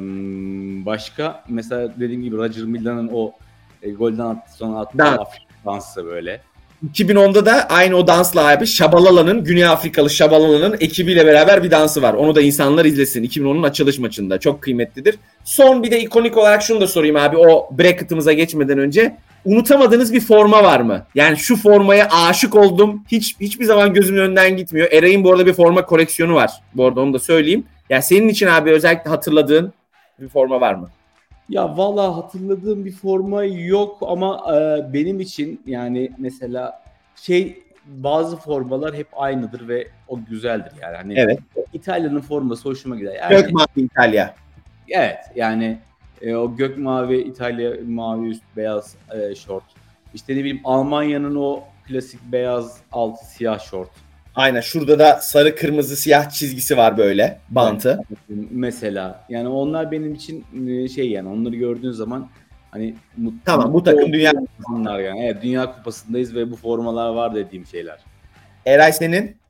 başka 0.85 1.43
mesela 1.49 1.93
dediğim 1.99 2.21
gibi 2.21 2.37
Roger 2.37 2.63
Milla'nın 2.63 3.09
o 3.13 3.33
e, 3.81 3.91
golden 3.91 4.25
attı 4.25 4.53
sonra 4.53 4.79
attığı 4.79 5.03
Afrika 5.03 5.45
dansı 5.65 6.05
böyle. 6.05 6.41
2010'da 6.89 7.45
da 7.45 7.67
aynı 7.69 7.95
o 7.95 8.07
dansla 8.07 8.47
abi 8.47 8.67
Şabalala'nın 8.67 9.43
Güney 9.43 9.65
Afrikalı 9.65 10.09
Şabalala'nın 10.09 10.77
ekibiyle 10.79 11.25
beraber 11.25 11.63
bir 11.63 11.71
dansı 11.71 12.01
var. 12.01 12.13
Onu 12.13 12.35
da 12.35 12.41
insanlar 12.41 12.85
izlesin. 12.85 13.23
2010'un 13.23 13.63
açılış 13.63 13.99
maçında. 13.99 14.39
Çok 14.39 14.61
kıymetlidir. 14.61 15.15
Son 15.43 15.83
bir 15.83 15.91
de 15.91 15.99
ikonik 15.99 16.37
olarak 16.37 16.61
şunu 16.61 16.81
da 16.81 16.87
sorayım 16.87 17.15
abi. 17.15 17.37
O 17.37 17.69
bracket'ımıza 17.77 18.33
geçmeden 18.33 18.77
önce. 18.77 19.17
Unutamadığınız 19.45 20.13
bir 20.13 20.21
forma 20.21 20.63
var 20.63 20.79
mı? 20.79 21.05
Yani 21.15 21.37
şu 21.37 21.55
formaya 21.55 22.07
aşık 22.11 22.55
oldum. 22.55 23.03
Hiç 23.07 23.35
hiçbir 23.39 23.65
zaman 23.65 23.93
gözümün 23.93 24.19
önünden 24.19 24.57
gitmiyor. 24.57 24.91
Eray'ın 24.91 25.23
bu 25.23 25.31
arada 25.31 25.45
bir 25.45 25.53
forma 25.53 25.85
koleksiyonu 25.85 26.35
var. 26.35 26.51
Bu 26.73 26.85
arada 26.85 27.01
onu 27.01 27.13
da 27.13 27.19
söyleyeyim. 27.19 27.63
Yani 27.89 28.03
senin 28.03 28.27
için 28.27 28.47
abi 28.47 28.71
özellikle 28.71 29.09
hatırladığın 29.09 29.73
bir 30.19 30.29
forma 30.29 30.61
var 30.61 30.73
mı? 30.73 30.89
Ya 31.49 31.77
valla 31.77 32.17
hatırladığım 32.17 32.85
bir 32.85 32.91
forma 32.91 33.43
yok 33.43 33.97
ama 34.01 34.55
e, 34.55 34.93
benim 34.93 35.19
için 35.19 35.61
yani 35.65 36.11
mesela 36.17 36.83
şey 37.15 37.63
bazı 37.85 38.37
formalar 38.37 38.95
hep 38.95 39.07
aynıdır 39.13 39.67
ve 39.67 39.87
o 40.07 40.19
güzeldir 40.29 40.71
yani. 40.81 40.97
Hani 40.97 41.13
evet. 41.17 41.39
İtalya'nın 41.73 42.21
forması 42.21 42.69
hoşuma 42.69 42.95
gider. 42.95 43.13
Yani, 43.13 43.35
gök 43.35 43.53
mavi 43.53 43.67
İtalya. 43.75 44.35
Evet 44.89 45.19
yani 45.35 45.77
e, 46.21 46.35
o 46.35 46.55
gök 46.55 46.77
mavi 46.77 47.17
İtalya 47.17 47.71
mavi 47.87 48.27
üst 48.27 48.43
beyaz 48.57 48.95
e, 49.15 49.35
şort. 49.35 49.63
İşte 50.13 50.33
ne 50.33 50.39
bileyim 50.39 50.61
Almanya'nın 50.63 51.35
o 51.35 51.63
klasik 51.87 52.31
beyaz 52.31 52.77
altı 52.91 53.25
siyah 53.25 53.59
şort. 53.59 53.89
Aynen 54.35 54.61
şurada 54.61 54.99
da 54.99 55.19
sarı 55.21 55.55
kırmızı 55.55 55.95
siyah 55.95 56.29
çizgisi 56.29 56.77
var 56.77 56.97
böyle 56.97 57.39
bantı. 57.49 58.03
Mesela 58.51 59.25
yani 59.29 59.47
onlar 59.47 59.91
benim 59.91 60.13
için 60.13 60.45
e, 60.67 60.87
şey 60.87 61.09
yani 61.09 61.29
onları 61.29 61.55
gördüğün 61.55 61.91
zaman 61.91 62.29
hani 62.71 62.95
mutlu, 63.17 63.37
tamam 63.45 63.73
bu 63.73 63.83
takım 63.83 64.13
dünya 64.13 64.31
kupasınlar 64.31 64.99
yani. 64.99 65.25
Evet 65.25 65.43
dünya 65.43 65.75
kupasındayız 65.75 66.35
ve 66.35 66.51
bu 66.51 66.55
formalar 66.55 67.09
var 67.09 67.35
dediğim 67.35 67.65
şeyler. 67.65 67.99
Eray 68.65 68.93
senin? 68.93 69.41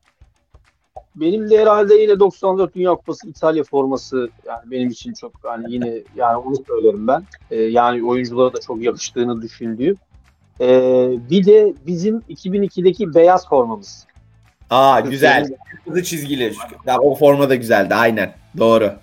Benim 1.15 1.49
de 1.49 1.61
herhalde 1.61 1.95
yine 1.95 2.19
94 2.19 2.75
Dünya 2.75 2.95
Kupası 2.95 3.29
İtalya 3.29 3.63
forması 3.63 4.29
yani 4.47 4.71
benim 4.71 4.89
için 4.89 5.13
çok 5.13 5.31
hani 5.43 5.73
yine 5.73 6.01
yani 6.15 6.37
onu 6.37 6.55
söylerim 6.67 7.07
ben. 7.07 7.23
Ee, 7.51 7.61
yani 7.61 8.03
oyunculara 8.03 8.53
da 8.53 8.61
çok 8.61 8.81
yakıştığını 8.81 9.41
düşündüğüm. 9.41 9.95
Ee, 10.61 11.09
bir 11.29 11.45
de 11.45 11.73
bizim 11.87 12.17
2002'deki 12.19 13.13
beyaz 13.13 13.49
formamız. 13.49 14.07
Aa 14.71 14.99
güzel. 14.99 15.47
Kırmızı 15.83 16.03
çizgili. 16.03 16.53
O 16.99 17.15
forma 17.15 17.49
da 17.49 17.55
güzeldi 17.55 17.95
aynen. 17.95 18.33
Doğru. 18.57 18.93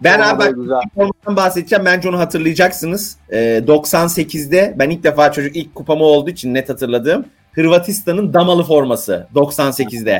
Ben 0.00 0.20
abi 0.20 0.38
bak 0.68 0.82
formadan 0.94 1.36
bahsedeceğim. 1.36 1.84
Bence 1.84 2.08
onu 2.08 2.18
hatırlayacaksınız. 2.18 3.16
Ee, 3.30 3.62
98'de 3.66 4.74
ben 4.78 4.90
ilk 4.90 5.04
defa 5.04 5.32
çocuk 5.32 5.56
ilk 5.56 5.74
kupamı 5.74 6.04
olduğu 6.04 6.30
için 6.30 6.54
net 6.54 6.68
hatırladığım 6.68 7.24
Hırvatistan'ın 7.52 8.34
damalı 8.34 8.64
forması 8.64 9.26
98'de. 9.34 10.18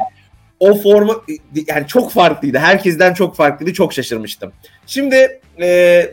O 0.60 0.74
forma 0.74 1.14
yani 1.68 1.86
çok 1.86 2.10
farklıydı. 2.12 2.58
Herkesten 2.58 3.14
çok 3.14 3.36
farklıydı. 3.36 3.72
Çok 3.72 3.92
şaşırmıştım. 3.92 4.52
Şimdi 4.86 5.40
e, 5.60 5.66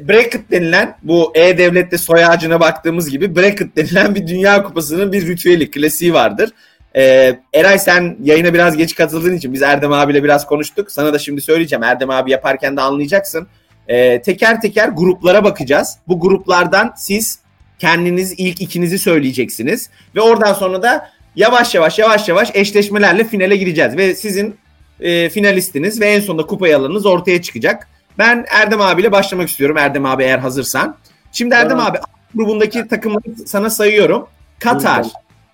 bracket 0.08 0.52
denilen 0.52 0.96
bu 1.04 1.32
E-Devlet'te 1.36 1.98
soy 1.98 2.26
ağacına 2.26 2.60
baktığımız 2.60 3.10
gibi 3.10 3.36
bracket 3.36 3.76
denilen 3.76 4.16
bir 4.16 4.28
dünya 4.28 4.64
kupasının 4.64 5.12
bir 5.12 5.28
ritüeli, 5.28 5.72
klasiği 5.72 6.14
vardır. 6.14 6.50
Ee, 6.96 7.40
Eray 7.54 7.80
sen 7.80 8.18
yayına 8.24 8.54
biraz 8.54 8.78
geç 8.78 8.96
katıldığın 8.96 9.36
için 9.36 9.54
biz 9.54 9.62
Erdem 9.62 9.94
abiyle 9.94 10.24
biraz 10.24 10.46
konuştuk. 10.46 10.92
Sana 10.92 11.14
da 11.14 11.20
şimdi 11.20 11.42
söyleyeceğim. 11.42 11.84
Erdem 11.84 12.10
abi 12.10 12.32
yaparken 12.32 12.78
de 12.78 12.82
anlayacaksın. 12.82 13.48
Ee, 13.88 14.22
teker 14.22 14.62
teker 14.62 14.90
gruplara 14.90 15.44
bakacağız. 15.44 15.98
Bu 16.08 16.20
gruplardan 16.20 16.94
siz 16.98 17.40
kendiniz 17.80 18.34
ilk 18.38 18.62
ikinizi 18.62 19.00
söyleyeceksiniz. 19.00 19.90
Ve 20.16 20.22
oradan 20.22 20.54
sonra 20.54 20.84
da 20.84 21.10
yavaş 21.36 21.76
yavaş 21.76 22.00
yavaş 22.00 22.30
yavaş 22.30 22.52
eşleşmelerle 22.54 23.24
finale 23.24 23.56
gireceğiz. 23.56 23.98
Ve 23.98 24.16
sizin 24.16 24.56
e, 25.00 25.30
finalistiniz 25.30 26.02
ve 26.02 26.06
en 26.08 26.20
sonunda 26.20 26.46
kupayı 26.46 26.78
alanınız 26.78 27.06
ortaya 27.06 27.42
çıkacak. 27.42 27.88
Ben 28.18 28.46
Erdem 28.50 28.82
abiyle 28.82 29.12
başlamak 29.12 29.50
istiyorum. 29.50 29.78
Erdem 29.78 30.06
abi 30.06 30.24
eğer 30.24 30.40
hazırsan. 30.40 30.98
Şimdi 31.32 31.56
Erdem 31.56 31.70
tamam. 31.70 31.92
abi 31.92 31.98
grubundaki 32.36 32.88
takımları 32.88 33.48
sana 33.48 33.70
sayıyorum. 33.70 34.28
Katar, 34.60 35.06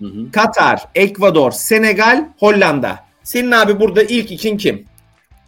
Hı 0.01 0.07
hı. 0.07 0.31
Katar, 0.31 0.87
Ekvador, 0.95 1.51
Senegal, 1.51 2.29
Hollanda. 2.39 2.99
Senin 3.23 3.51
abi 3.51 3.79
burada 3.79 4.03
ilk 4.03 4.31
ikin 4.31 4.57
kim? 4.57 4.85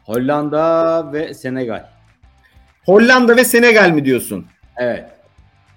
Hollanda 0.06 1.14
ve 1.14 1.34
Senegal. 1.34 1.86
Hollanda 2.86 3.36
ve 3.36 3.46
Senegal 3.46 3.90
mi 3.90 4.06
diyorsun? 4.06 4.46
Evet. 4.78 5.06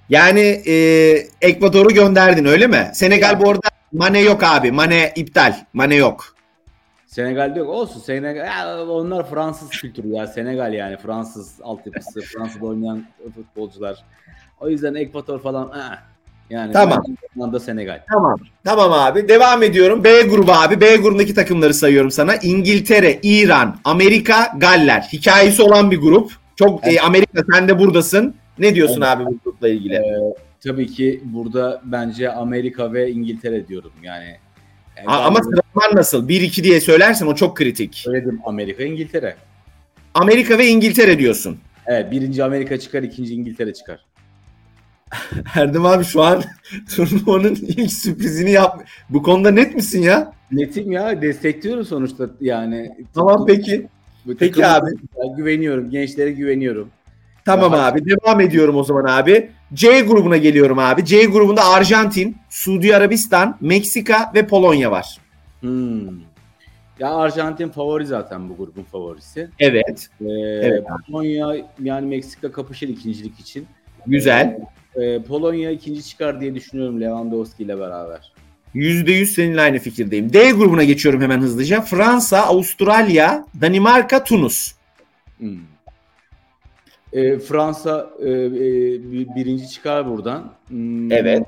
Yani 0.09 0.63
e, 0.67 0.75
Ekvador'u 1.41 1.89
gönderdin 1.89 2.45
öyle 2.45 2.67
mi? 2.67 2.91
Senegal 2.93 3.33
evet. 3.33 3.43
bu 3.43 3.51
arada 3.51 3.69
Mane 3.93 4.21
yok 4.21 4.43
abi. 4.43 4.73
Mane 4.73 5.13
iptal. 5.17 5.55
Mane 5.73 5.95
yok. 5.95 6.35
Senegal'de 7.07 7.59
yok. 7.59 7.69
Olsun. 7.69 8.01
Senegal 8.01 8.47
ya 8.47 8.87
onlar 8.87 9.31
Fransız 9.31 9.71
kültürü 9.71 10.09
ya. 10.09 10.27
Senegal 10.27 10.73
yani 10.73 10.97
Fransız 10.97 11.61
altyapısı, 11.63 12.21
Fransa'da 12.21 12.67
oynayan 12.67 13.05
futbolcular. 13.35 14.05
O 14.61 14.69
yüzden 14.69 14.95
Ekvador 14.95 15.43
falan 15.43 15.73
eh. 15.79 16.16
Yani 16.51 16.73
Tamam. 16.73 17.05
Hollanda, 17.37 17.61
Senegal. 17.61 18.01
Tamam. 18.13 18.37
Tamam 18.65 18.93
abi. 18.93 19.29
Devam 19.29 19.63
ediyorum. 19.63 20.05
B 20.05 20.23
grubu 20.23 20.53
abi. 20.53 20.81
B 20.81 20.97
grubundaki 20.97 21.35
takımları 21.35 21.75
sayıyorum 21.75 22.11
sana. 22.11 22.37
İngiltere, 22.37 23.19
İran, 23.23 23.77
Amerika, 23.85 24.53
Galler. 24.59 25.09
Hikayesi 25.13 25.63
olan 25.63 25.91
bir 25.91 25.99
grup. 25.99 26.33
Çok 26.57 26.87
e, 26.87 27.01
Amerika 27.01 27.45
sen 27.53 27.69
de 27.69 27.79
buradasın. 27.79 28.35
Ne 28.59 28.75
diyorsun 28.75 29.01
Evet. 29.01 29.09
abi 29.09 29.27
bu 29.27 29.39
grupla 29.45 29.69
ilgili? 29.69 29.95
Ee, 29.95 30.35
tabii 30.65 30.87
ki 30.87 31.21
burada 31.25 31.81
bence 31.85 32.33
Amerika 32.33 32.93
ve 32.93 33.11
İngiltere 33.11 33.69
diyorum 33.69 33.93
yani. 34.03 34.37
Yani 34.97 35.07
A- 35.09 35.21
ben 35.21 35.25
ama 35.27 35.39
sıralaman 35.43 35.97
nasıl? 35.97 36.29
1-2 36.29 36.65
diye 36.65 36.81
söylersen 36.81 37.27
o 37.27 37.35
çok 37.35 37.57
kritik. 37.57 37.95
söyledim 37.95 38.41
Amerika, 38.45 38.83
İngiltere. 38.85 39.37
Amerika 40.15 40.59
ve 40.59 40.67
İngiltere 40.67 41.19
diyorsun. 41.19 41.59
Evet 41.87 42.11
birinci 42.11 42.45
Amerika 42.45 42.81
çıkar, 42.81 43.03
ikinci 43.03 43.35
İngiltere 43.35 43.75
çıkar. 43.75 44.01
Erdem 45.57 45.87
abi 45.87 46.05
şu 46.05 46.23
an 46.23 46.43
turnuvanın 46.97 47.55
ilk 47.55 47.93
sürprizini 47.93 48.51
yap. 48.51 48.85
Bu 49.11 49.23
konuda 49.23 49.51
net 49.51 49.75
misin 49.75 50.03
ya? 50.03 50.33
Netim 50.53 50.93
ya 50.93 51.23
destekliyorum 51.23 51.85
sonuçta 51.85 52.27
yani. 52.41 52.91
Tamam 53.15 53.47
peki. 53.47 53.87
Bu 54.27 54.37
Peki 54.37 54.67
abi. 54.67 54.91
Güveniyorum, 55.37 55.91
gençlere 55.91 56.31
güveniyorum. 56.31 56.89
Tamam 57.45 57.73
Daha- 57.73 57.87
abi 57.87 58.01
devam 58.05 58.41
ediyorum 58.41 58.77
o 58.77 58.85
zaman 58.85 59.05
abi. 59.05 59.51
C 59.75 60.01
grubuna 60.01 60.37
geliyorum 60.37 60.79
abi. 60.79 61.05
C 61.05 61.25
grubunda 61.25 61.65
Arjantin, 61.65 62.37
Suudi 62.49 62.97
Arabistan, 62.97 63.57
Meksika 63.61 64.33
ve 64.35 64.47
Polonya 64.47 64.91
var. 64.91 65.19
Hmm. 65.61 66.09
Ya 66.99 67.15
Arjantin 67.15 67.69
favori 67.69 68.07
zaten 68.07 68.49
bu 68.49 68.57
grubun 68.57 68.83
favorisi. 68.83 69.49
Evet. 69.59 70.09
Ee, 70.21 70.25
Evet 70.63 70.85
Polonya 71.11 71.55
yani 71.83 72.07
Meksika 72.07 72.53
kapışır 72.53 72.89
ikincilik 72.89 73.41
için. 73.41 73.67
Güzel. 74.07 74.59
Ee, 74.97 75.23
Polonya 75.23 75.71
ikinci 75.71 76.05
çıkar 76.05 76.41
diye 76.41 76.55
düşünüyorum 76.55 77.01
Lewandowski 77.01 77.63
ile 77.63 77.79
beraber. 77.79 78.33
%100 78.75 79.27
seninle 79.27 79.61
aynı 79.61 79.79
fikirdeyim. 79.79 80.33
D 80.33 80.51
grubuna 80.51 80.85
geçiyorum 80.85 81.21
hemen 81.21 81.41
hızlıca. 81.41 81.81
Fransa, 81.81 82.39
Avustralya, 82.43 83.47
Danimarka, 83.61 84.25
Tunus. 84.25 84.73
Hmm. 85.39 85.59
Ee, 87.13 87.39
Fransa 87.39 88.11
e, 88.21 88.31
e, 88.31 88.53
bir- 89.13 89.29
birinci 89.37 89.71
çıkar 89.71 90.11
buradan. 90.11 90.53
Hmm, 90.69 91.13
Evet. 91.13 91.43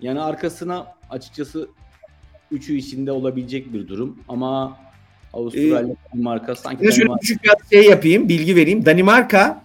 Yani 0.00 0.20
arkasına 0.20 0.86
açıkçası 1.10 1.68
üçü 2.50 2.74
içinde 2.76 3.12
olabilecek 3.12 3.72
bir 3.72 3.88
durum 3.88 4.18
ama 4.28 4.78
Avustralya, 5.32 5.96
Danimarka 6.14 6.54
sanki 6.56 6.78
Size 6.78 6.92
şöyle 6.92 7.00
Danimarka 7.04 7.20
küçük 7.20 7.42
bir 7.70 7.76
şey 7.76 7.90
yapayım, 7.90 8.28
bilgi 8.28 8.56
vereyim. 8.56 8.86
Danimarka 8.86 9.62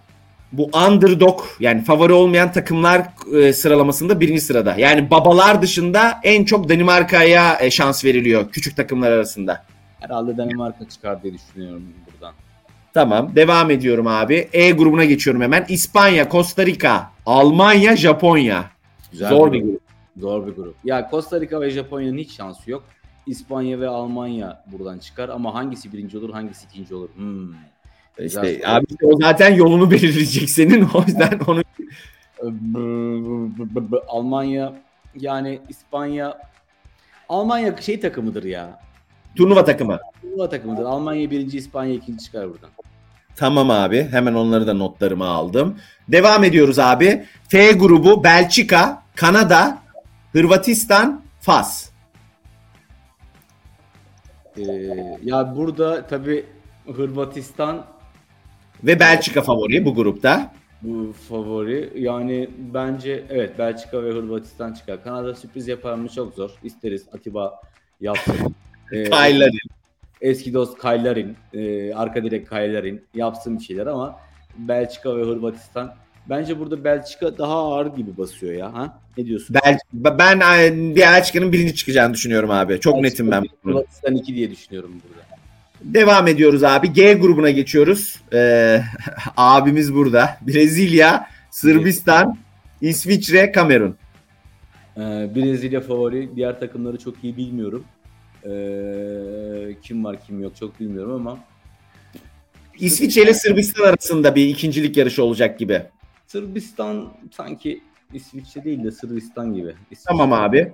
bu 0.52 0.70
underdog 0.86 1.40
yani 1.60 1.84
favori 1.84 2.12
olmayan 2.12 2.52
takımlar 2.52 3.02
e, 3.34 3.52
sıralamasında 3.52 4.20
birinci 4.20 4.40
sırada. 4.40 4.74
Yani 4.78 5.10
babalar 5.10 5.62
dışında 5.62 6.20
en 6.22 6.44
çok 6.44 6.68
Danimarka'ya 6.68 7.58
e, 7.60 7.70
şans 7.70 8.04
veriliyor 8.04 8.48
küçük 8.52 8.76
takımlar 8.76 9.12
arasında. 9.12 9.64
herhalde 10.00 10.36
Danimarka 10.36 10.88
çıkar 10.88 11.22
diye 11.22 11.34
düşünüyorum 11.34 11.82
buradan. 12.12 12.34
Tamam. 12.94 13.36
Devam 13.36 13.70
ediyorum 13.70 14.06
abi. 14.06 14.48
E 14.52 14.70
grubuna 14.70 15.04
geçiyorum 15.04 15.42
hemen. 15.42 15.66
İspanya, 15.68 16.30
Costa 16.30 16.66
Rica, 16.66 17.10
Almanya, 17.26 17.96
Japonya. 17.96 18.64
Güzel 19.12 19.28
Zor 19.28 19.52
bir 19.52 19.60
grup. 19.60 19.70
grup. 19.70 19.82
Zor 20.16 20.46
bir 20.46 20.52
grup. 20.52 20.74
Ya 20.84 21.08
Costa 21.10 21.40
Rica 21.40 21.60
ve 21.60 21.70
Japonya'nın 21.70 22.18
hiç 22.18 22.32
şansı 22.36 22.70
yok. 22.70 22.84
İspanya 23.26 23.80
ve 23.80 23.88
Almanya 23.88 24.64
buradan 24.66 24.98
çıkar 24.98 25.28
ama 25.28 25.54
hangisi 25.54 25.92
birinci 25.92 26.18
olur, 26.18 26.30
hangisi 26.30 26.66
ikinci 26.70 26.94
olur? 26.94 27.08
Hmm. 27.16 27.48
İşte 28.18 28.60
abi 28.66 28.86
o 29.02 29.20
zaten 29.20 29.54
yolunu 29.54 29.90
belirleyecek 29.90 30.50
senin. 30.50 30.88
O 30.94 31.04
yüzden 31.06 31.40
onu 31.46 31.62
Almanya 34.08 34.72
yani 35.14 35.60
İspanya 35.68 36.38
Almanya 37.28 37.76
şey 37.76 38.00
takımıdır 38.00 38.44
ya. 38.44 38.80
turnuva 39.36 39.64
takımı. 39.64 39.98
Turnuva 40.22 40.48
takımıdır. 40.48 40.84
Almanya 40.84 41.30
birinci, 41.30 41.58
İspanya 41.58 41.94
ikinci 41.94 42.24
çıkar 42.24 42.50
buradan. 42.50 42.70
Tamam 43.36 43.70
abi. 43.70 44.08
Hemen 44.10 44.34
onları 44.34 44.66
da 44.66 44.74
notlarıma 44.74 45.26
aldım. 45.26 45.78
Devam 46.08 46.44
ediyoruz 46.44 46.78
abi. 46.78 47.24
F 47.48 47.72
grubu 47.72 48.24
Belçika, 48.24 49.02
Kanada, 49.14 49.78
Hırvatistan, 50.32 51.22
Fas. 51.40 51.90
Ee, 54.56 54.62
ya 55.22 55.56
burada 55.56 56.06
tabii 56.06 56.46
Hırvatistan 56.96 57.84
Ve 58.84 59.00
Belçika 59.00 59.42
favori 59.42 59.84
bu 59.84 59.94
grupta. 59.94 60.52
bu 60.82 61.12
favori. 61.28 61.92
Yani 61.96 62.50
bence 62.74 63.24
evet 63.30 63.58
Belçika 63.58 64.02
ve 64.02 64.10
Hırvatistan 64.10 64.72
çıkar. 64.72 65.04
Kanada 65.04 65.34
sürpriz 65.34 65.68
yapar 65.68 65.94
mı 65.94 66.08
çok 66.08 66.34
zor. 66.34 66.50
İsteriz 66.62 67.06
Atiba 67.12 67.60
yapsın. 68.00 68.34
Ee, 68.92 69.10
eski 70.20 70.54
dost 70.54 70.78
Kaylarin, 70.78 71.36
e, 71.52 71.94
arka 71.94 72.24
direk 72.24 72.48
Kaylarin 72.48 73.04
yapsın 73.14 73.58
bir 73.58 73.64
şeyler 73.64 73.86
ama 73.86 74.20
Belçika 74.58 75.16
ve 75.16 75.22
Hırvatistan 75.22 75.94
bence 76.28 76.58
burada 76.58 76.84
Belçika 76.84 77.38
daha 77.38 77.54
ağır 77.54 77.96
gibi 77.96 78.16
basıyor 78.16 78.52
ya. 78.52 78.74
Ha? 78.74 79.00
Ne 79.18 79.26
diyorsun? 79.26 79.56
Bel 79.64 79.78
ben 79.92 80.40
Belçika'nın 80.96 81.52
birinci 81.52 81.74
çıkacağını 81.74 82.14
düşünüyorum 82.14 82.50
abi. 82.50 82.80
Çok 82.80 83.00
netim 83.00 83.30
ben. 83.30 83.44
Hırvatistan 83.64 84.16
2 84.16 84.34
diye 84.34 84.50
düşünüyorum 84.50 84.92
burada. 85.08 85.27
Devam 85.80 86.28
ediyoruz 86.28 86.64
abi. 86.64 86.92
G 86.92 87.14
grubuna 87.14 87.50
geçiyoruz. 87.50 88.16
Ee, 88.32 88.82
abimiz 89.36 89.94
burada. 89.94 90.38
Brezilya, 90.42 91.26
Sırbistan, 91.50 92.38
İsviçre, 92.80 93.52
Kamerun. 93.52 93.96
Ee, 94.96 95.00
Brezilya 95.34 95.80
favori. 95.80 96.36
Diğer 96.36 96.60
takımları 96.60 96.98
çok 96.98 97.24
iyi 97.24 97.36
bilmiyorum. 97.36 97.84
Ee, 98.44 99.74
kim 99.82 100.04
var 100.04 100.16
kim 100.26 100.42
yok 100.42 100.56
çok 100.56 100.80
bilmiyorum 100.80 101.12
ama 101.14 101.38
İsviçre 102.78 103.22
ile 103.22 103.34
Sırbistan 103.34 103.84
arasında 103.84 104.34
bir 104.34 104.46
ikincilik 104.46 104.96
yarışı 104.96 105.24
olacak 105.24 105.58
gibi. 105.58 105.82
Sırbistan 106.26 107.08
sanki 107.36 107.82
İsviçre 108.12 108.64
değil 108.64 108.84
de 108.84 108.90
Sırbistan 108.90 109.54
gibi. 109.54 109.74
İsviçre, 109.90 110.08
Tamam 110.08 110.32
abi. 110.32 110.70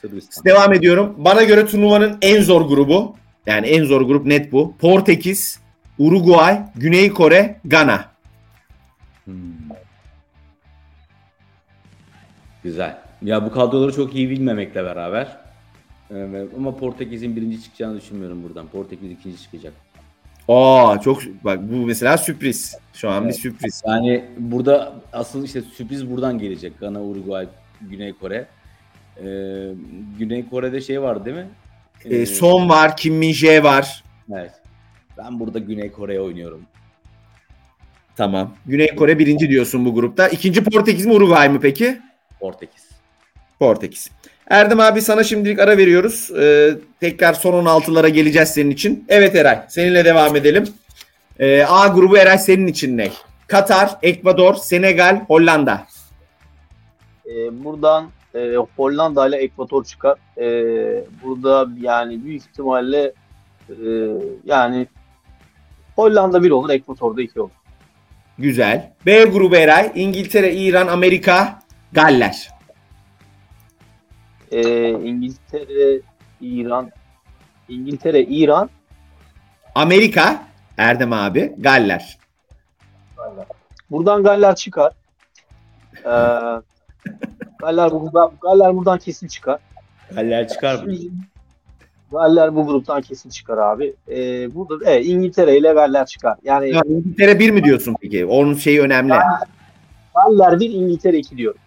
Sırbistan. 0.00 0.44
Devam 0.44 0.72
ediyorum. 0.72 1.14
Bana 1.18 1.42
göre 1.42 1.66
turnuvanın 1.66 2.18
en 2.22 2.42
zor 2.42 2.60
grubu. 2.68 3.16
Yani 3.46 3.66
en 3.66 3.84
zor 3.84 4.00
grup 4.00 4.26
net 4.26 4.52
bu. 4.52 4.74
Portekiz, 4.76 5.60
Uruguay, 5.98 6.62
Güney 6.76 7.10
Kore, 7.10 7.60
Gana. 7.64 8.04
Hmm. 9.24 9.34
Güzel. 12.62 12.98
Ya 13.22 13.46
bu 13.46 13.52
kadroları 13.52 13.92
çok 13.92 14.14
iyi 14.14 14.30
bilmemekle 14.30 14.84
beraber. 14.84 15.36
Ee, 16.10 16.46
ama 16.56 16.76
Portekiz'in 16.76 17.36
birinci 17.36 17.62
çıkacağını 17.62 18.00
düşünmüyorum 18.00 18.42
buradan. 18.42 18.66
Portekiz 18.66 19.10
ikinci 19.10 19.42
çıkacak. 19.42 19.72
Aa 20.48 21.00
çok 21.00 21.22
bak 21.44 21.58
bu 21.62 21.74
mesela 21.86 22.18
sürpriz. 22.18 22.78
Şu 22.92 23.10
an 23.10 23.28
bir 23.28 23.32
sürpriz. 23.32 23.82
Yani 23.86 24.24
burada 24.38 24.94
asıl 25.12 25.44
işte 25.44 25.62
sürpriz 25.62 26.10
buradan 26.10 26.38
gelecek. 26.38 26.80
Gana, 26.80 27.02
Uruguay, 27.02 27.48
Güney 27.80 28.12
Kore. 28.12 28.46
Ee, 29.16 29.24
Güney 30.18 30.48
Kore'de 30.48 30.80
şey 30.80 31.02
var 31.02 31.24
değil 31.24 31.36
mi? 31.36 31.46
Ee, 32.04 32.26
Son 32.26 32.68
var, 32.68 32.96
Kim 32.96 33.14
Min 33.14 33.32
Jae 33.32 33.62
var. 33.62 34.04
Evet. 34.34 34.52
Ben 35.18 35.40
burada 35.40 35.58
Güney 35.58 35.92
Kore'ye 35.92 36.20
oynuyorum. 36.20 36.62
Tamam. 38.16 38.54
Güney 38.66 38.94
Kore 38.96 39.18
birinci 39.18 39.48
diyorsun 39.48 39.84
bu 39.84 39.94
grupta. 39.94 40.28
İkinci 40.28 40.64
Portekiz 40.64 41.06
mi 41.06 41.12
Uruguay 41.12 41.48
mı 41.48 41.60
peki? 41.60 41.98
Portekiz. 42.40 42.88
Portekiz. 43.58 44.10
Erdem 44.50 44.80
abi 44.80 45.02
sana 45.02 45.24
şimdilik 45.24 45.58
ara 45.58 45.76
veriyoruz. 45.78 46.30
Ee, 46.38 46.70
tekrar 47.00 47.34
son 47.34 47.64
16'lara 47.64 48.08
geleceğiz 48.08 48.48
senin 48.48 48.70
için. 48.70 49.04
Evet 49.08 49.34
Eray 49.36 49.60
seninle 49.68 50.04
devam 50.04 50.36
edelim. 50.36 50.68
Ee, 51.38 51.64
A 51.64 51.86
grubu 51.88 52.18
Eray 52.18 52.38
senin 52.38 52.66
için 52.66 52.98
ne? 52.98 53.10
Katar, 53.46 53.98
Ekvador, 54.02 54.54
Senegal, 54.54 55.24
Hollanda. 55.26 55.86
Ee, 57.26 57.64
buradan 57.64 58.10
e, 58.38 58.56
Hollanda 58.76 59.28
ile 59.28 59.36
Ekvator 59.36 59.84
çıkar. 59.84 60.18
Ee, 60.38 61.04
burada 61.24 61.68
yani 61.80 62.24
büyük 62.24 62.42
ihtimalle 62.42 63.12
e, 63.68 63.76
yani 64.44 64.86
Hollanda 65.96 66.42
1 66.42 66.50
olur, 66.50 66.70
Ekvator'da 66.70 67.22
2 67.22 67.40
olur. 67.40 67.50
Güzel. 68.38 68.92
B 69.06 69.24
grubu 69.24 69.56
Eray, 69.56 69.92
İngiltere, 69.94 70.54
İran, 70.54 70.86
Amerika, 70.86 71.58
Galler. 71.92 72.50
Ee, 74.52 74.88
İngiltere, 74.90 76.00
İran, 76.40 76.90
İngiltere, 77.68 78.20
İran, 78.22 78.70
Amerika, 79.74 80.42
Erdem 80.78 81.12
abi, 81.12 81.54
Galler. 81.58 82.18
Buradan 83.90 84.22
Galler 84.22 84.54
çıkar. 84.54 84.92
Ee, 86.04 86.10
Galler 87.58 87.90
buradan, 87.90 88.32
Galler 88.42 88.76
buradan 88.76 88.98
kesin 88.98 89.28
çıkar. 89.28 89.58
Galler 90.14 90.48
çıkar 90.48 90.84
mı? 90.84 90.92
Galler 92.12 92.54
bu 92.56 92.66
gruptan 92.66 93.02
kesin 93.02 93.30
çıkar 93.30 93.58
abi. 93.58 93.94
Ee, 94.08 94.54
burada 94.54 94.90
evet, 94.90 95.06
İngiltere 95.06 95.56
ile 95.56 95.72
Galler 95.72 96.06
çıkar. 96.06 96.36
Yani 96.44 96.70
Ya, 96.70 96.82
İngiltere 96.86 97.38
1 97.38 97.50
mi 97.50 97.64
diyorsun 97.64 97.96
peki? 98.00 98.26
Onun 98.26 98.54
şeyi 98.54 98.80
önemli. 98.80 99.12
Galler 100.14 100.60
1, 100.60 100.70
İngiltere 100.70 101.18
2 101.18 101.36
diyorum. 101.36 101.60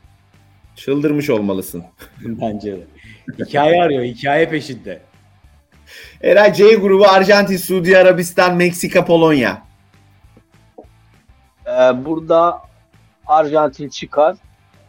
Çıldırmış 0.75 1.29
olmalısın. 1.29 1.83
Bence 2.25 2.71
de. 2.71 2.87
Hikaye 3.45 3.83
arıyor. 3.83 4.03
Hikaye 4.03 4.49
peşinde. 4.49 5.01
Eray 6.21 6.53
C 6.53 6.75
grubu 6.75 7.07
Arjantin, 7.07 7.57
Suudi 7.57 7.97
Arabistan, 7.97 8.55
Meksika, 8.55 9.05
Polonya. 9.05 9.61
Ee, 11.67 12.05
burada 12.05 12.61
Arjantin 13.27 13.89
çıkar. 13.89 14.35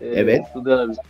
Ee, 0.02 0.06
Evet. 0.06 0.42
Suudi 0.52 0.72
Arabistan. 0.72 1.04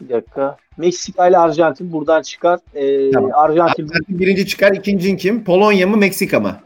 Bir 0.00 0.08
dakika. 0.08 0.56
Meksika 0.76 1.28
ile 1.28 1.38
Arjantin 1.38 1.92
buradan 1.92 2.22
çıkar. 2.22 2.60
Ee, 2.74 3.10
Tamam. 3.10 3.30
Arjantin 3.34 3.88
Arjantin 3.88 4.18
birinci 4.18 4.46
çıkar. 4.46 4.72
ikincin 4.72 5.16
kim? 5.16 5.44
Polonya 5.44 5.86
mı 5.86 5.96
Meksika 5.96 6.40
mı? 6.40 6.60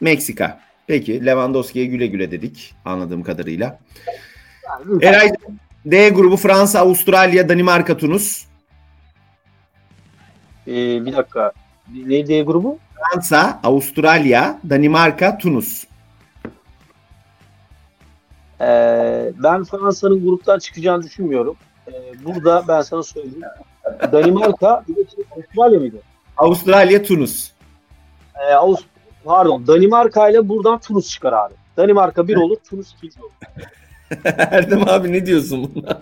Meksika. 0.00 0.60
Peki 0.86 1.26
Lewandowski'ye 1.26 1.86
güle 1.86 2.06
güle 2.06 2.30
dedik 2.30 2.74
anladığım 2.84 3.22
kadarıyla. 3.22 3.78
Eray 5.02 5.30
D 5.86 6.08
grubu 6.08 6.36
Fransa, 6.36 6.80
Avustralya, 6.80 7.48
Danimarka, 7.48 7.96
Tunus. 7.96 8.44
Ee, 10.66 10.72
bir 11.06 11.12
dakika. 11.16 11.52
Neydi 12.06 12.28
D 12.28 12.42
grubu? 12.42 12.78
Fransa, 13.12 13.60
Avustralya, 13.64 14.58
Danimarka, 14.70 15.38
Tunus. 15.38 15.84
Ee, 18.60 19.32
ben 19.42 19.64
Fransa'nın 19.64 20.24
gruptan 20.24 20.58
çıkacağını 20.58 21.02
düşünmüyorum. 21.02 21.56
Ee, 21.88 21.92
burada 22.24 22.64
ben 22.68 22.80
sana 22.80 23.02
söyleyeyim. 23.02 23.40
Danimarka, 24.12 24.84
bir 24.88 24.96
de 24.96 25.00
Avustralya 25.36 25.78
mıydı? 25.80 25.96
Avustralya, 26.36 27.02
Tunus. 27.02 27.50
Ee, 28.40 28.54
Avust 28.54 28.84
Pardon, 29.24 29.66
Danimarka 29.66 30.28
ile 30.28 30.48
buradan 30.48 30.78
Tunus 30.78 31.10
çıkar 31.10 31.32
abi. 31.32 31.54
Danimarka 31.76 32.28
bir 32.28 32.36
olur, 32.36 32.56
Tunus 32.70 32.94
ikinci 32.94 33.20
olur. 33.22 33.30
Erdem 34.24 34.88
abi 34.88 35.12
ne 35.12 35.26
diyorsun 35.26 35.70
buna? 35.74 36.00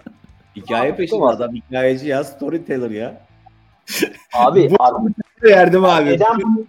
Hikaye 0.57 0.94
peşinde 0.96 1.20
Tamam. 1.20 1.34
adam 1.36 1.54
hikayeci 1.54 2.09
ya. 2.09 2.24
Storyteller 2.24 2.90
ya. 2.90 3.20
Abi, 4.34 4.70
Bu- 4.70 4.82
abi 4.82 5.12
Erdem 5.50 5.84
abi. 5.84 6.07
neden 6.11 6.40
bunu 6.42 6.64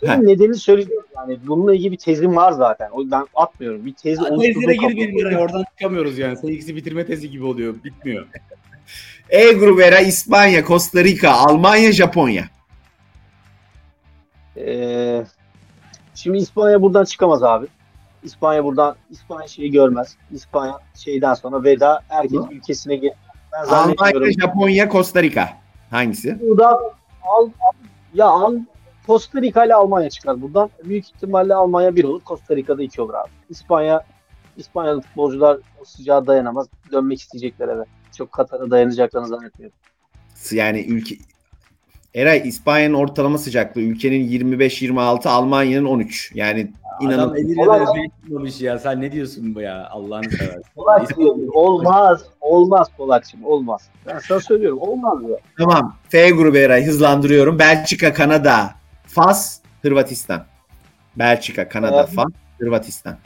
Senin 0.00 0.26
nedeni 0.26 0.54
söyleyeceğim. 0.54 1.02
Yani 1.16 1.38
bununla 1.46 1.74
ilgili 1.74 1.92
bir 1.92 1.96
tezim 1.96 2.36
var 2.36 2.52
zaten. 2.52 2.88
O 2.92 3.10
ben 3.10 3.26
atmıyorum. 3.34 3.86
Bir 3.86 3.94
tez 3.94 4.18
Tezlere 4.18 4.34
oluşturdum 4.34 4.72
gir 4.72 5.08
bir 5.08 5.24
yere 5.24 5.38
oradan 5.38 5.64
çıkamıyoruz 5.78 6.18
yani. 6.18 6.36
Seninkisi 6.36 6.76
bitirme 6.76 7.06
tezi 7.06 7.30
gibi 7.30 7.44
oluyor. 7.44 7.74
Bitmiyor. 7.84 8.26
E 9.30 9.52
grubu 9.52 9.82
Eray 9.82 10.08
İspanya, 10.08 10.64
Costa 10.64 11.04
Rica, 11.04 11.32
Almanya, 11.32 11.92
Japonya. 11.92 12.44
Ee, 14.56 15.24
şimdi 16.14 16.38
İspanya 16.38 16.82
buradan 16.82 17.04
çıkamaz 17.04 17.42
abi. 17.42 17.66
İspanya 18.22 18.64
buradan 18.64 18.96
İspanya 19.10 19.48
şeyi 19.48 19.70
görmez. 19.70 20.16
İspanya 20.32 20.78
şeyden 20.94 21.34
sonra 21.34 21.64
veda 21.64 22.00
herkes 22.08 22.40
Hı. 22.40 22.46
ülkesine 22.50 22.96
gelir. 22.96 23.14
Ben 23.52 23.64
zannetmiyorum. 23.64 24.16
Almanya, 24.16 24.32
Japonya, 24.32 24.88
Costa 24.90 25.22
Rica. 25.22 25.48
Hangisi? 25.90 26.38
Burada 26.40 26.80
al, 27.22 27.50
ya 28.14 28.26
al, 28.26 28.54
Costa 29.06 29.40
Rica 29.42 29.64
ile 29.64 29.74
Almanya 29.74 30.10
çıkar 30.10 30.42
buradan. 30.42 30.70
Büyük 30.84 31.04
ihtimalle 31.04 31.54
Almanya 31.54 31.96
bir 31.96 32.04
olur. 32.04 32.20
Costa 32.26 32.56
Rica'da 32.56 32.82
iki 32.82 33.02
olur 33.02 33.14
abi. 33.14 33.30
İspanya 33.50 34.04
İspanyalı 34.56 35.00
futbolcular 35.00 35.56
o 35.80 35.84
sıcağa 35.84 36.26
dayanamaz. 36.26 36.66
Dönmek 36.92 37.20
isteyecekler 37.20 37.68
eve. 37.68 37.84
Çok 38.18 38.32
Katar'a 38.32 38.70
dayanacaklarını 38.70 39.28
zannetmiyorum. 39.28 39.76
Yani 40.50 40.80
ülke 40.80 41.14
Eray 42.14 42.42
İspanya'nın 42.48 42.94
ortalama 42.94 43.38
sıcaklığı 43.38 43.80
ülkenin 43.80 44.28
25-26, 44.28 45.28
Almanya'nın 45.28 45.84
13. 45.86 46.32
Yani 46.34 46.72
Adam 47.00 47.10
inanın 47.10 47.34
eliyle 47.34 47.60
Olay- 47.60 47.80
de 47.80 47.84
şey 47.94 48.08
tutmamış 48.22 48.60
ya. 48.60 48.78
Sen 48.78 49.00
ne 49.00 49.12
diyorsun 49.12 49.54
bu 49.54 49.60
ya? 49.60 49.88
Allah'ını 49.90 50.30
seversen. 50.30 50.62
Polatcığım 50.74 51.48
olmaz. 51.54 52.24
Olmaz 52.40 52.88
Polatcığım 52.96 53.44
olmaz. 53.44 53.88
Ben 54.06 54.18
sana 54.18 54.40
söylüyorum 54.40 54.78
olmaz 54.78 55.18
ya. 55.30 55.36
tamam. 55.58 55.96
F 56.08 56.30
grubu 56.30 56.56
Eray 56.56 56.84
hızlandırıyorum. 56.86 57.58
Belçika, 57.58 58.12
Kanada, 58.12 58.70
Fas, 59.20 59.60
Hırvatistan. 59.82 60.44
Belçika, 61.16 61.68
Kanada, 61.68 62.00
Evet. 62.00 62.14
Fas, 62.14 62.28
Hırvatistan. 62.58 63.16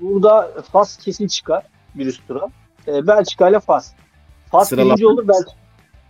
Burada 0.00 0.50
Fas 0.72 0.96
kesin 0.96 1.26
çıkar 1.26 1.64
bir 1.94 2.06
üst 2.06 2.28
tura. 2.28 2.46
Ee, 2.88 3.06
Belçika 3.06 3.48
ile 3.48 3.60
Fas. 3.60 3.92
Fas 4.50 4.68
Sıralama. 4.68 4.90
birinci 4.90 5.06
olur. 5.06 5.28
Belçika. 5.28 5.52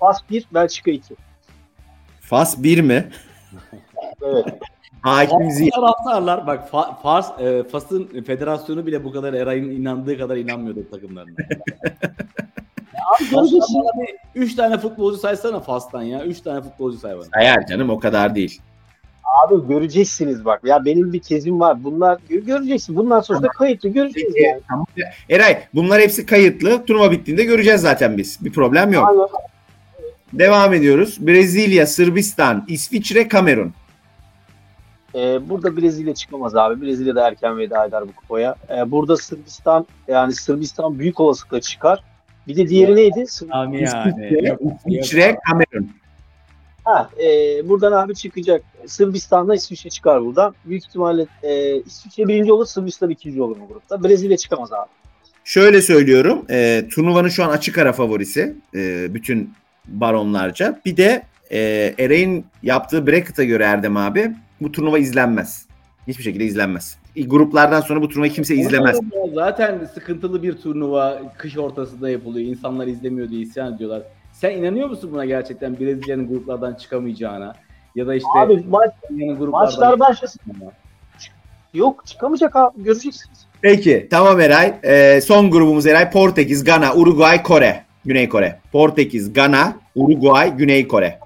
Fas 0.01 0.18
1, 0.30 0.46
Belçika 0.55 0.90
2. 0.90 1.14
Fas 2.20 2.62
1 2.62 2.80
mi? 2.80 3.11
Evet. 4.22 4.44
Hakim 5.03 5.51
Ziya. 5.51 5.70
Taraftarlar 5.74 6.46
bak 6.46 6.68
Fa- 6.72 7.03
Fars, 7.03 7.40
e, 7.40 7.62
Fas'ın 7.64 8.22
federasyonu 8.26 8.86
bile 8.86 9.05
bu 9.05 9.12
kadar 9.12 9.32
Eray'ın 9.32 9.70
inandığı 9.70 10.18
kadar 10.18 10.36
inanmıyordu 10.36 10.90
takımlarına. 10.90 11.30
Abi 13.16 13.30
göreceksin. 13.30 13.59
Fas'tan 13.61 13.84
bana 13.84 14.07
bir 14.07 14.40
3 14.40 14.55
tane 14.57 14.78
futbolcu 14.78 15.18
saysana 15.18 15.61
Fas'tan 15.61 16.03
ya. 16.03 16.24
3 16.24 16.40
tane 16.40 16.62
futbolcu 16.62 16.98
say 16.98 17.16
bana. 17.16 17.26
Hayır 17.32 17.66
canım 17.68 17.90
o 17.90 17.98
kadar 17.98 18.34
değil. 18.34 18.62
Abi 19.45 19.68
göreceksiniz 19.68 20.45
bak. 20.45 20.61
Ya 20.64 20.85
benim 20.85 21.12
bir 21.12 21.20
tezim 21.20 21.61
var. 21.61 21.85
Bunlar 21.85 22.18
gö- 22.31 22.45
göreceksin. 22.45 22.97
Bunlar 22.97 23.22
sonuçta 23.22 23.49
kayıtlı. 23.49 23.89
Göreceksiniz 23.89 24.35
Peki, 24.35 24.47
yani. 24.47 24.61
tamam. 24.68 24.87
Eray 25.28 25.62
bunlar 25.74 26.01
hepsi 26.01 26.26
kayıtlı. 26.26 26.85
Turnuva 26.85 27.11
bittiğinde 27.11 27.45
göreceğiz 27.45 27.81
zaten 27.81 28.16
biz. 28.18 28.39
Bir 28.45 28.53
problem 28.53 28.93
yok. 28.93 29.09
Aynen. 29.09 29.26
Devam 30.33 30.74
ediyoruz. 30.74 31.16
Brezilya, 31.20 31.87
Sırbistan, 31.87 32.64
İsviçre, 32.68 33.28
Kamerun. 33.28 33.72
Ee, 35.14 35.49
burada 35.49 35.76
Brezilya 35.76 36.14
çıkamaz 36.14 36.57
abi. 36.57 36.83
Brezilya 36.83 37.14
da 37.14 37.28
erken 37.28 37.59
veda 37.59 37.87
eder 37.87 38.03
bu 38.09 38.12
kupaya. 38.12 38.55
Ee, 38.70 38.91
burada 38.91 39.16
Sırbistan 39.16 39.87
yani 40.09 40.33
Sırbistan 40.33 40.99
büyük 40.99 41.20
olasılıkla 41.20 41.61
çıkar. 41.61 42.05
Bir 42.49 42.57
de 42.57 42.68
diğeri 42.68 42.97
neydi? 42.97 43.26
Sır- 43.26 43.51
Ami 43.51 43.76
İsviçre, 43.83 44.41
yani. 44.49 44.59
İsviçre, 44.87 45.39
Kamerun. 45.51 45.91
Ha, 46.85 47.11
e, 47.24 47.68
buradan 47.68 47.93
abi 47.93 48.14
çıkacak. 48.14 48.62
Sırbistan'da 48.87 49.55
İsviçre 49.55 49.91
çıkar 49.91 50.24
buradan. 50.24 50.55
Büyük 50.64 50.85
ihtimalle 50.85 51.26
e, 51.43 51.76
İsviçre 51.83 52.28
birinci 52.28 52.53
olur, 52.53 52.66
Sırbistan 52.66 53.11
ikinci 53.11 53.43
olur 53.43 53.57
bu 53.61 53.68
grupta. 53.68 54.05
Brezilya 54.05 54.37
çıkamaz 54.37 54.72
abi. 54.72 54.89
Şöyle 55.45 55.83
söylüyorum. 55.83 56.45
E, 56.51 56.89
turnuvanın 56.95 57.28
şu 57.28 57.45
an 57.45 57.49
açık 57.49 57.78
ara 57.78 57.93
favorisi. 57.93 58.55
e, 58.74 59.14
bütün 59.14 59.55
baronlarca. 59.89 60.81
Bir 60.85 60.97
de 60.97 61.22
e, 61.53 61.59
Eray'in 61.99 62.47
yaptığı 62.62 63.07
bracket'a 63.07 63.45
göre 63.45 63.64
Erdem 63.64 63.97
abi 63.97 64.31
bu 64.61 64.72
turnuva 64.72 64.99
izlenmez. 64.99 65.66
Hiçbir 66.09 66.22
şekilde 66.22 66.45
izlenmez. 66.45 66.99
Gruplardan 67.26 67.81
sonra 67.81 68.03
bu 68.03 68.09
turnuvayı 68.09 68.33
kimse 68.33 68.55
izlemez. 68.55 69.01
Zaten 69.35 69.89
sıkıntılı 69.95 70.43
bir 70.43 70.53
turnuva 70.53 71.22
kış 71.39 71.59
ortasında 71.59 72.11
yapılıyor. 72.11 72.51
İnsanlar 72.51 72.87
izlemiyor 72.87 73.31
diye 73.31 73.41
isyan 73.41 73.74
ediyorlar. 73.74 74.03
Sen 74.41 74.51
inanıyor 74.51 74.88
musun 74.88 75.11
buna 75.12 75.24
gerçekten 75.24 75.80
Brezilya'nın 75.80 76.28
gruplardan 76.28 76.74
çıkamayacağına? 76.74 77.55
Ya 77.95 78.07
da 78.07 78.14
işte 78.14 78.28
Abi 78.36 78.64
maç, 78.68 78.91
Brezilya'nın 79.03 79.38
gruplardan 79.38 79.66
maçlar 79.66 80.01
başlasın. 80.01 80.41
Yok 81.74 82.07
çıkamayacak 82.07 82.57
abi. 82.57 82.82
Göreceksiniz. 82.82 83.47
Peki 83.61 84.09
tamam 84.11 84.41
Eray. 84.41 84.74
E, 84.82 85.20
son 85.20 85.51
grubumuz 85.51 85.86
Eray. 85.86 86.11
Portekiz, 86.11 86.64
Gana, 86.64 86.95
Uruguay, 86.95 87.43
Kore. 87.43 87.84
Güney 88.05 88.28
Kore. 88.28 88.59
Portekiz, 88.72 89.32
Gana, 89.32 89.76
Uruguay, 89.95 90.57
Güney 90.57 90.88
Kore. 90.88 91.18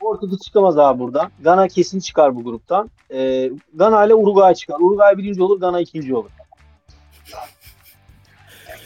Portekiz 0.00 0.38
çıkamaz 0.40 0.78
abi 0.78 0.98
buradan. 0.98 1.30
Gana 1.40 1.68
kesin 1.68 2.00
çıkar 2.00 2.36
bu 2.36 2.44
gruptan. 2.44 2.90
E, 3.14 3.50
Gana 3.74 4.06
ile 4.06 4.14
Uruguay 4.14 4.54
çıkar. 4.54 4.76
Uruguay 4.80 5.18
birinci 5.18 5.42
olur, 5.42 5.60
Gana 5.60 5.80
ikinci 5.80 6.14
olur. 6.14 6.30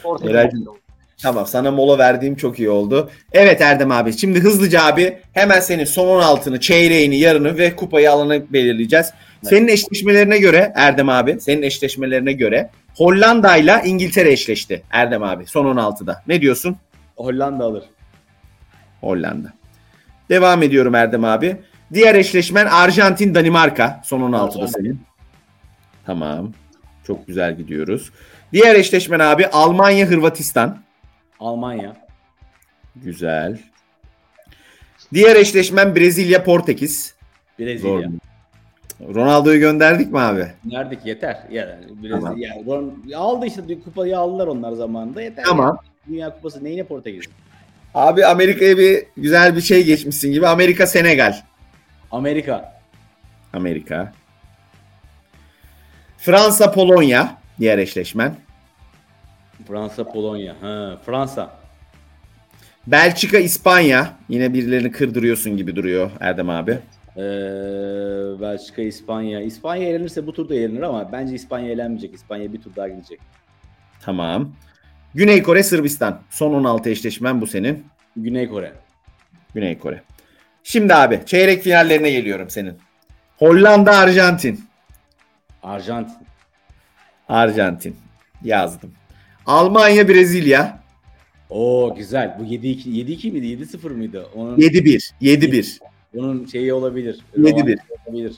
Portekiz 0.03 0.35
Helal. 0.35 0.51
Tamam 1.21 1.47
sana 1.47 1.71
mola 1.71 1.97
verdiğim 1.97 2.35
çok 2.35 2.59
iyi 2.59 2.69
oldu. 2.69 3.09
Evet 3.31 3.61
Erdem 3.61 3.91
abi 3.91 4.17
şimdi 4.17 4.39
hızlıca 4.39 4.83
abi 4.85 5.17
hemen 5.33 5.59
senin 5.59 5.85
son 5.85 6.21
16'ını, 6.21 6.59
çeyreğini, 6.59 7.17
yarını 7.19 7.57
ve 7.57 7.75
kupayı 7.75 8.11
alanı 8.11 8.53
belirleyeceğiz. 8.53 9.13
Senin 9.43 9.67
eşleşmelerine 9.67 10.37
göre 10.37 10.71
Erdem 10.75 11.09
abi, 11.09 11.39
senin 11.39 11.61
eşleşmelerine 11.61 12.33
göre 12.33 12.69
Hollanda 12.95 13.57
ile 13.57 13.81
İngiltere 13.85 14.31
eşleşti 14.31 14.83
Erdem 14.91 15.23
abi 15.23 15.45
son 15.45 15.65
16'da. 15.65 16.23
Ne 16.27 16.41
diyorsun? 16.41 16.75
Hollanda 17.15 17.63
alır. 17.63 17.83
Hollanda. 19.01 19.53
Devam 20.29 20.63
ediyorum 20.63 20.95
Erdem 20.95 21.23
abi. 21.25 21.57
Diğer 21.93 22.15
eşleşmen 22.15 22.65
Arjantin 22.65 23.35
Danimarka 23.35 24.01
son 24.05 24.19
16'da 24.21 24.43
Arjantin. 24.43 24.65
senin. 24.65 25.01
Tamam. 26.05 26.53
Çok 27.07 27.27
güzel 27.27 27.57
gidiyoruz. 27.57 28.11
Diğer 28.53 28.75
eşleşmen 28.75 29.19
abi 29.19 29.47
Almanya 29.47 30.05
Hırvatistan. 30.05 30.77
Almanya. 31.39 31.95
Güzel. 32.95 33.59
Diğer 35.13 35.35
eşleşmen 35.35 35.95
Brezilya 35.95 36.43
Portekiz. 36.43 37.15
Zor. 37.59 37.65
Brezilya. 37.65 38.09
Ronaldo'yu 39.13 39.59
gönderdik 39.59 40.11
mi 40.11 40.19
abi? 40.19 40.47
Ki 40.71 41.09
yeter. 41.09 41.39
Yani 41.51 41.71
Brezilya. 41.89 42.19
Tamam. 42.19 42.37
Yani 42.37 42.65
Ron- 42.65 43.13
aldı 43.15 43.45
işte 43.45 43.61
kupayı 43.85 44.17
aldılar 44.19 44.47
onlar 44.47 44.71
zamanında 44.71 45.21
yeter. 45.21 45.43
Tamam. 45.45 45.77
Dünya 46.07 46.35
kupası 46.35 46.63
neyine 46.63 46.83
Portekiz? 46.83 47.25
Abi 47.93 48.25
Amerika'ya 48.25 48.77
bir 48.77 49.05
güzel 49.17 49.55
bir 49.55 49.61
şey 49.61 49.83
geçmişsin 49.83 50.31
gibi. 50.31 50.47
Amerika 50.47 50.87
Senegal. 50.87 51.35
Amerika. 52.11 52.81
Amerika. 53.53 54.13
Fransa 56.17 56.71
Polonya 56.71 57.37
diğer 57.59 57.77
eşleşmen. 57.77 58.35
Fransa, 59.69 60.03
Polonya. 60.03 60.55
Ha, 60.61 60.97
Fransa. 61.05 61.49
Belçika, 62.87 63.37
İspanya. 63.37 64.13
Yine 64.29 64.53
birilerini 64.53 64.91
kırdırıyorsun 64.91 65.57
gibi 65.57 65.75
duruyor 65.75 66.11
Erdem 66.19 66.49
abi. 66.49 66.71
Ee, 67.17 67.21
Belçika, 68.41 68.81
İspanya. 68.81 69.41
İspanya 69.41 69.89
elenirse 69.89 70.27
bu 70.27 70.33
turda 70.33 70.55
elenir 70.55 70.81
ama 70.81 71.11
bence 71.11 71.35
İspanya 71.35 71.71
elenmeyecek. 71.71 72.13
İspanya 72.13 72.53
bir 72.53 72.61
tur 72.61 72.75
daha 72.75 72.87
gidecek. 72.87 73.19
Tamam. 74.01 74.51
Güney 75.15 75.43
Kore, 75.43 75.63
Sırbistan. 75.63 76.21
Son 76.29 76.53
16 76.53 76.89
eşleşmen 76.89 77.41
bu 77.41 77.47
senin. 77.47 77.85
Güney 78.15 78.49
Kore. 78.49 78.73
Güney 79.55 79.77
Kore. 79.79 80.03
Şimdi 80.63 80.95
abi 80.95 81.19
çeyrek 81.25 81.63
finallerine 81.63 82.11
geliyorum 82.11 82.49
senin. 82.49 82.77
Hollanda, 83.37 83.97
Arjantin. 83.97 84.65
Arjantin. 85.63 86.17
Arjantin. 87.29 87.95
Yazdım. 88.43 88.91
Almanya, 89.49 90.07
Brezilya. 90.07 90.79
Oo 91.49 91.95
güzel. 91.95 92.37
Bu 92.39 92.43
7-2 92.43 92.89
7-2 92.89 93.31
miydi? 93.31 93.63
7-0 93.63 93.89
mıydı? 93.89 94.27
Onun 94.35 94.57
7-1. 94.57 95.13
7-1. 95.21 95.79
onun 96.17 96.45
şeyi 96.45 96.73
olabilir. 96.73 97.19
7-1. 97.37 97.43
Rövanşı 97.53 97.81
Olabilir. 98.07 98.35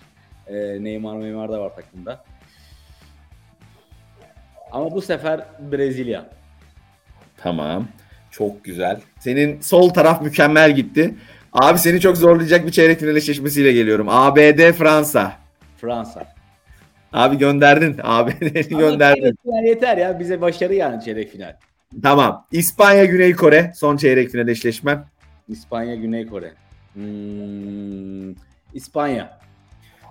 Ee, 0.47 0.83
Neymar 0.83 1.19
Neymar 1.21 1.51
da 1.51 1.59
var 1.59 1.75
takımda. 1.75 2.23
Ama 4.71 4.91
bu 4.91 5.01
sefer 5.01 5.45
Brezilya. 5.71 6.29
Tamam. 7.37 7.87
Çok 8.31 8.63
güzel. 8.63 9.01
Senin 9.19 9.61
sol 9.61 9.89
taraf 9.89 10.21
mükemmel 10.21 10.75
gitti. 10.75 11.15
Abi 11.53 11.79
seni 11.79 11.99
çok 11.99 12.17
zorlayacak 12.17 12.65
bir 12.65 12.71
çeyrek 12.71 12.99
final 12.99 13.15
eşleşmesiyle 13.15 13.73
geliyorum. 13.73 14.09
ABD, 14.09 14.71
Fransa. 14.71 15.33
Fransa. 15.77 16.33
Abi 17.13 17.37
gönderdin. 17.37 17.97
Ama 18.03 18.29
gönderdin. 18.69 19.37
final 19.43 19.63
yeter 19.65 19.97
ya. 19.97 20.19
Bize 20.19 20.41
başarı 20.41 20.73
yani 20.75 21.03
çeyrek 21.03 21.31
final. 21.31 21.55
Tamam. 22.03 22.45
İspanya, 22.51 23.05
Güney 23.05 23.33
Kore. 23.33 23.71
Son 23.75 23.97
çeyrek 23.97 24.29
final 24.29 24.47
eşleşmen. 24.47 25.05
İspanya, 25.49 25.95
Güney 25.95 26.27
Kore. 26.27 26.51
Hmm, 26.93 28.31
İspanya. 28.73 29.39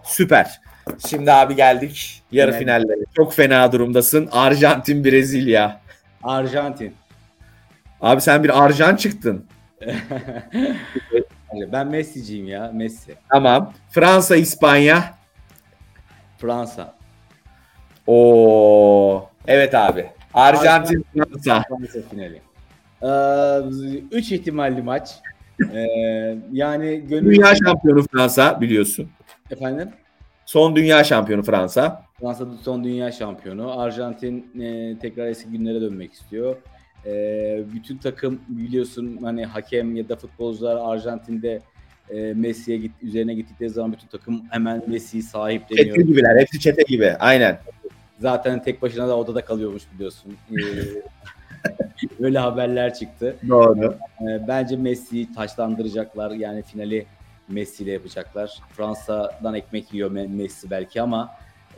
Süper. 0.05 0.61
Şimdi 1.09 1.33
abi 1.33 1.57
geldik 1.57 2.23
yarı 2.33 2.53
Final. 2.53 2.81
finallere. 2.81 3.05
Çok 3.17 3.35
fena 3.35 3.73
durumdasın. 3.73 4.29
Arjantin, 4.33 5.05
Brezilya. 5.05 5.81
Arjantin. 6.23 6.95
Abi 8.01 8.21
sen 8.21 8.45
bir 8.45 8.65
Arjan 8.65 8.97
çıktın. 8.97 9.45
ben 11.73 11.87
Messi'ciyim 11.87 12.49
ya. 12.49 12.71
Messi. 12.75 13.15
Tamam. 13.29 13.73
Fransa, 13.91 14.37
İspanya. 14.37 15.20
Fransa. 16.41 16.95
Oo. 18.07 19.29
Evet 19.47 19.75
abi. 19.75 20.07
Arjantin, 20.35 21.05
Fransa. 21.15 21.65
Fransa 21.69 22.01
finali. 22.11 22.41
3 24.11 24.33
ihtimalli 24.33 24.83
maç. 24.83 25.11
Ee, 25.75 26.37
yani 26.53 27.07
gönül... 27.09 27.35
Dünya 27.35 27.55
şampiyonu 27.55 28.03
Fransa 28.13 28.61
biliyorsun. 28.61 29.09
Efendim? 29.51 29.89
Son 30.47 30.77
dünya 30.77 31.05
şampiyonu 31.05 31.43
Fransa. 31.43 32.03
Fransa 32.21 32.47
son 32.63 32.85
dünya 32.85 33.13
şampiyonu. 33.13 33.81
Arjantin 33.81 34.61
e, 34.61 34.99
tekrar 34.99 35.27
eski 35.27 35.51
günlere 35.51 35.81
dönmek 35.81 36.13
istiyor. 36.13 36.57
E, 37.07 37.13
bütün 37.75 37.99
takım 37.99 38.41
biliyorsun 38.49 39.19
hani 39.23 39.45
hakem 39.45 39.97
ya 39.97 40.09
da 40.09 40.17
futbolcular 40.17 40.77
Arjantin'de 40.77 41.61
e, 42.15 42.35
Messi'ye 42.35 42.79
git, 42.79 42.93
üzerine 43.03 43.35
gittikleri 43.35 43.71
zaman 43.71 43.93
bütün 43.93 44.07
takım 44.09 44.43
hemen 44.51 44.83
Messi'yi 44.87 45.23
sahipleniyor. 45.23 45.97
Çete 45.97 46.07
gibiler. 46.07 46.41
Hepsi 46.41 46.61
çete 46.61 46.83
gibi. 46.83 47.13
Aynen. 47.19 47.59
Zaten 48.19 48.63
tek 48.63 48.83
başına 48.83 49.09
da 49.09 49.17
odada 49.17 49.45
kalıyormuş 49.45 49.83
biliyorsun. 49.95 50.37
E, 50.51 50.59
Öyle 52.21 52.39
haberler 52.39 52.95
çıktı. 52.95 53.37
Doğru. 53.49 53.97
E, 54.21 54.49
bence 54.49 54.77
Messi'yi 54.77 55.33
taşlandıracaklar. 55.33 56.31
Yani 56.31 56.63
finali 56.63 57.07
Messi 57.49 57.85
ile 57.85 57.93
yapacaklar. 57.93 58.59
Fransa'dan 58.77 59.55
ekmek 59.55 59.95
yiyor 59.95 60.11
Me- 60.11 60.37
Messi 60.37 60.71
belki 60.71 61.03
ama 61.03 61.31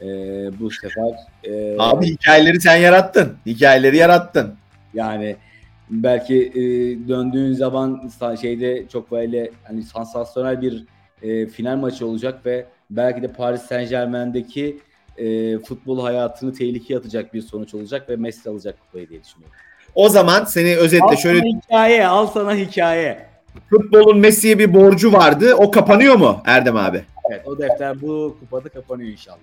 e, 0.02 0.06
bu 0.60 0.70
sefer 0.70 1.14
e, 1.44 1.76
Abi 1.78 2.06
hikayeleri 2.06 2.60
sen 2.60 2.76
yarattın. 2.76 3.36
Hikayeleri 3.46 3.96
yarattın. 3.96 4.54
yani 4.94 5.36
belki 5.92 6.36
e, 6.54 6.62
döndüğün 7.08 7.52
zaman 7.52 8.10
şeyde 8.40 8.88
çok 8.88 9.10
böyle 9.10 9.50
hani 9.64 9.82
sansasyonel 9.82 10.62
bir 10.62 10.84
e, 11.22 11.46
final 11.46 11.76
maçı 11.76 12.06
olacak 12.06 12.46
ve 12.46 12.66
belki 12.90 13.22
de 13.22 13.28
Paris 13.28 13.62
Saint 13.62 13.90
Germain'deki 13.90 14.78
e, 15.18 15.58
futbol 15.58 16.02
hayatını 16.02 16.52
tehlikeye 16.52 16.98
atacak 16.98 17.34
bir 17.34 17.42
sonuç 17.42 17.74
olacak 17.74 18.08
ve 18.08 18.16
Messi 18.16 18.50
alacak 18.50 18.80
kupayı 18.80 19.08
diye 19.08 19.24
düşünüyorum. 19.24 19.56
O 19.94 20.08
zaman 20.08 20.44
seni 20.44 20.76
Al 20.76 20.80
özetle 20.80 21.16
şöyle 21.16 21.38
sana 21.40 21.60
hikaye, 21.62 22.06
al 22.06 22.26
sana 22.26 22.54
hikaye. 22.54 23.26
futbolun 23.70 24.18
Messi'ye 24.18 24.58
bir 24.58 24.74
borcu 24.74 25.12
vardı. 25.12 25.54
O 25.54 25.70
kapanıyor 25.70 26.14
mu 26.14 26.40
Erdem 26.46 26.76
abi? 26.76 27.02
Evet 27.30 27.42
o 27.46 27.58
defter 27.58 28.00
bu 28.02 28.36
kupada 28.40 28.68
kapanıyor 28.68 29.10
inşallah. 29.10 29.38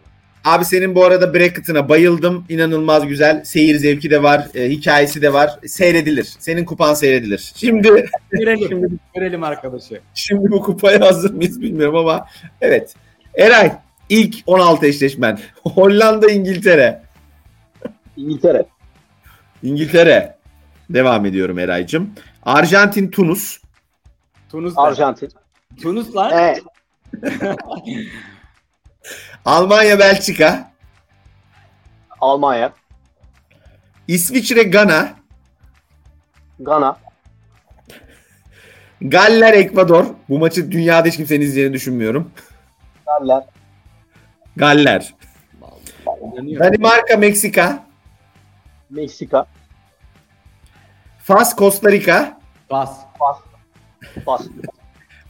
Abi 0.45 0.65
senin 0.65 0.95
bu 0.95 1.05
arada 1.05 1.33
bracket'ına 1.33 1.89
bayıldım. 1.89 2.45
İnanılmaz 2.49 3.07
güzel. 3.07 3.43
Seyir 3.43 3.75
zevki 3.75 4.09
de 4.11 4.23
var. 4.23 4.47
e, 4.55 4.69
hikayesi 4.69 5.21
de 5.21 5.33
var. 5.33 5.59
Seyredilir. 5.67 6.23
Senin 6.39 6.65
kupan 6.65 6.93
seyredilir. 6.93 7.51
Şimdi 7.55 7.81
Görelim, 8.31 8.99
görelim 9.15 9.43
arkadaşı. 9.43 10.01
şimdi 10.13 10.51
bu 10.51 10.61
kupaya 10.61 11.01
hazır 11.01 11.33
mıyız 11.33 11.61
bilmiyorum 11.61 11.95
ama 11.95 12.25
evet. 12.61 12.95
Eray 13.35 13.71
ilk 14.09 14.35
16 14.47 14.85
eşleşmen. 14.85 15.39
Hollanda 15.63 16.31
İngiltere. 16.31 17.01
İngiltere. 18.17 18.65
İngiltere. 19.63 20.35
Devam 20.89 21.25
ediyorum 21.25 21.59
Eray'cığım. 21.59 22.09
Arjantin 22.43 23.11
Tunus. 23.11 23.57
Tunus 24.51 24.73
Arjantin. 24.77 25.29
Tunus 25.81 26.15
lan. 26.15 26.31
Evet. 26.33 26.61
Almanya 29.49 29.99
Belçika. 29.99 30.71
Almanya. 32.21 32.73
İsviçre 34.07 34.63
Gana. 34.63 35.09
Gana. 36.59 36.97
Galler 39.01 39.53
Ekvador. 39.53 40.05
Bu 40.29 40.39
maçı 40.39 40.71
dünyada 40.71 41.07
hiç 41.07 41.17
kimsenin 41.17 41.41
izleyeceğini 41.41 41.73
düşünmüyorum. 41.73 42.31
Galler. 43.05 43.43
Galler. 44.55 45.13
Danimarka 46.59 47.17
Meksika. 47.17 47.83
Meksika. 48.89 49.45
Fas 51.23 51.57
Costa 51.57 51.91
Rica. 51.91 52.39
Pas. 52.69 52.99
Pas. 53.19 53.37
Pas. 54.25 54.41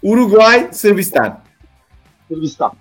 Uruguay 0.04 0.68
Sırbistan. 0.72 1.40
Sırbistan. 2.28 2.74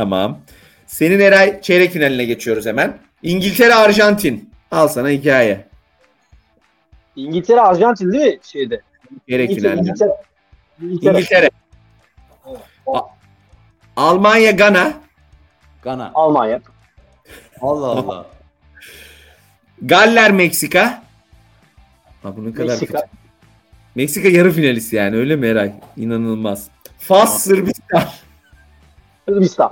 Tamam. 0.00 0.38
Senin 0.86 1.20
Eray 1.20 1.60
çeyrek 1.60 1.90
finaline 1.92 2.24
geçiyoruz 2.24 2.66
hemen. 2.66 2.98
İngiltere 3.22 3.74
Arjantin. 3.74 4.50
Al 4.70 4.88
sana 4.88 5.08
hikaye. 5.08 5.66
İngiltere, 7.16 7.60
Arjantin 7.60 8.12
değil 8.12 8.26
mi 8.34 8.38
şeyde? 8.42 8.80
Çeyrek 9.28 9.50
İngiltere. 9.50 9.72
finalde. 9.72 9.88
İngiltere. 9.90 10.10
İngiltere. 10.82 11.16
İngiltere. 11.18 11.50
A- 12.86 13.00
Almanya 13.96 14.50
Gana. 14.50 14.92
Gana. 15.82 16.10
Almanya. 16.14 16.60
Allah 17.60 17.86
Allah. 17.86 18.26
Galler 19.82 20.32
Meksika. 20.32 21.02
Ha, 22.22 22.36
bu 22.36 22.44
ne 22.44 22.52
kadar 22.52 22.66
Meksika. 22.68 23.00
kötü. 23.00 23.10
Meksika 23.94 24.28
yarı 24.28 24.52
finalist 24.52 24.92
yani 24.92 25.16
öyle 25.16 25.36
mi 25.36 25.46
Eray? 25.46 25.72
İnanılmaz. 25.96 26.68
Fas 26.98 27.42
Sırbistan. 27.42 28.02
Sırbistan. 29.28 29.70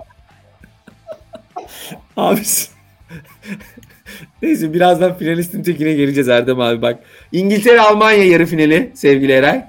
Abi 2.17 2.41
Neyse 4.43 4.75
birazdan 4.75 5.19
finalistin 5.19 5.63
tekine 5.63 5.93
geleceğiz 5.93 6.29
Erdem 6.29 6.61
abi 6.61 6.83
bak. 6.83 6.99
İngiltere 7.33 7.81
Almanya 7.81 8.25
yarı 8.25 8.47
finali 8.47 8.91
sevgili 8.95 9.33
Eray. 9.33 9.65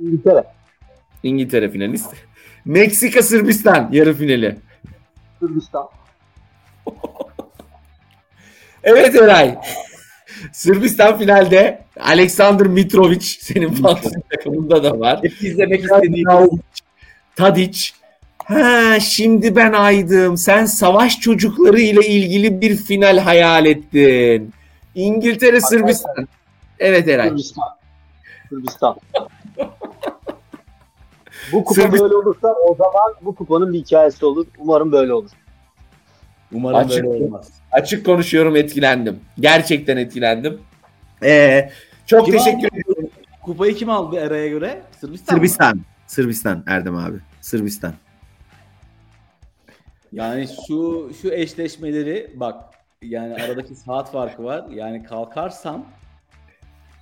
İngiltere. 0.00 0.44
İngiltere 1.22 1.70
finalist. 1.70 2.14
Meksika 2.64 3.22
Sırbistan 3.22 3.88
yarı 3.92 4.14
finali. 4.14 4.56
Sırbistan. 5.40 5.88
Evet 8.84 9.14
Eray. 9.14 9.58
Sırbistan 10.52 11.18
finalde 11.18 11.82
Aleksandr 12.00 12.66
Mitrovic 12.66 13.20
senin 13.20 13.72
fantezi 13.72 14.20
takımında 14.30 14.84
da 14.84 15.00
var. 15.00 15.20
Hep 15.22 15.42
izlemek 15.42 15.80
istediğim. 15.84 16.28
Tadic. 17.36 17.90
Ha 18.50 19.00
şimdi 19.00 19.56
ben 19.56 19.72
aydım. 19.72 20.36
Sen 20.36 20.64
savaş 20.64 21.20
çocukları 21.20 21.80
ile 21.80 22.06
ilgili 22.08 22.60
bir 22.60 22.76
final 22.76 23.18
hayal 23.18 23.66
ettin. 23.66 24.52
İngiltere 24.94 25.60
Sırbistan. 25.60 26.28
Evet 26.78 27.08
Eray. 27.08 27.28
Sırbistan. 27.28 27.64
Sırbistan. 28.48 28.96
bu 31.52 31.64
kupa 31.64 31.82
Sırbistan. 31.82 32.00
böyle 32.00 32.14
olursa 32.14 32.54
o 32.68 32.74
zaman 32.74 33.14
bu 33.22 33.34
kupanın 33.34 33.72
bir 33.72 33.78
hikayesi 33.78 34.24
olur. 34.26 34.46
Umarım 34.58 34.92
böyle 34.92 35.12
olur. 35.12 35.30
Umarım 36.52 36.76
Açık- 36.78 37.04
böyle 37.04 37.24
olmaz. 37.24 37.48
Açık 37.72 38.06
konuşuyorum 38.06 38.56
etkilendim. 38.56 39.20
Gerçekten 39.40 39.96
etkilendim. 39.96 40.60
Ee, 41.22 41.70
çok 42.06 42.24
Kim 42.26 42.34
teşekkür 42.38 42.68
ederim. 42.68 43.10
Kupayı 43.42 43.74
kim 43.74 43.90
aldı 43.90 44.16
Eray'a 44.16 44.48
göre? 44.48 44.82
Sırbistan. 45.00 45.34
mı? 45.34 45.38
Sırbistan. 45.38 45.80
Sırbistan 46.06 46.64
Erdem 46.66 46.96
abi. 46.96 47.16
Sırbistan. 47.40 47.92
Yani 50.12 50.46
şu 50.66 51.10
şu 51.22 51.32
eşleşmeleri 51.32 52.30
bak 52.34 52.64
yani 53.02 53.34
aradaki 53.34 53.74
saat 53.74 54.12
farkı 54.12 54.44
var. 54.44 54.64
Yani 54.70 55.04
kalkarsam 55.04 55.84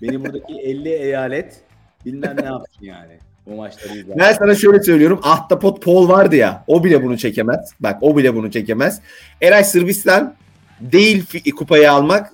beni 0.03 0.25
buradaki 0.25 0.55
50 0.55 0.89
eyalet 0.89 1.61
bilmem 2.05 2.37
ne 2.41 2.47
yapsın 2.47 2.85
yani. 2.85 3.19
Bu 3.47 3.55
maçları 3.55 3.99
izler. 3.99 4.19
Ben 4.19 4.33
sana 4.33 4.55
şöyle 4.55 4.83
söylüyorum. 4.83 5.21
Ahtapot 5.23 5.85
Paul 5.85 6.09
vardı 6.09 6.37
ya. 6.37 6.65
O 6.67 6.85
bile 6.85 7.05
bunu 7.05 7.19
çekemez. 7.19 7.73
Bak 7.81 7.99
o 8.01 8.17
bile 8.17 8.35
bunu 8.35 8.51
çekemez. 8.51 9.01
Eray 9.43 9.65
Sırbistan 9.65 10.35
değil 10.81 11.25
fi- 11.27 11.53
kupayı 11.53 11.93
almak. 11.93 12.33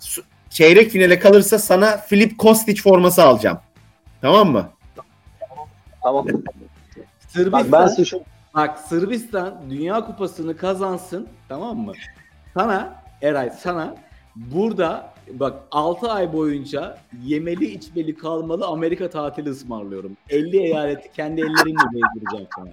Çeyrek 0.50 0.90
finale 0.90 1.18
kalırsa 1.18 1.58
sana 1.58 1.96
Filip 1.96 2.38
Kostic 2.38 2.82
forması 2.82 3.22
alacağım. 3.22 3.58
Tamam 4.20 4.52
mı? 4.52 4.68
Tamam. 6.02 6.26
Sırbistan, 7.28 7.72
ben 7.72 7.86
size 7.86 8.04
şu 8.04 8.22
bak 8.54 8.78
Sırbistan 8.78 9.54
Dünya 9.70 10.06
Kupası'nı 10.06 10.56
kazansın 10.56 11.28
tamam 11.48 11.78
mı? 11.78 11.92
Sana 12.54 13.02
Eray 13.22 13.50
sana 13.50 13.94
burada 14.36 15.14
bak 15.32 15.54
6 15.70 16.12
ay 16.12 16.32
boyunca 16.32 16.98
yemeli 17.22 17.64
içmeli 17.64 18.16
kalmalı 18.16 18.66
Amerika 18.66 19.10
tatili 19.10 19.50
ısmarlıyorum. 19.50 20.16
50 20.30 20.56
eyaleti 20.58 21.12
kendi 21.12 21.40
ellerimle 21.40 21.82
gezdireceğim 21.94 22.46
sana. 22.56 22.68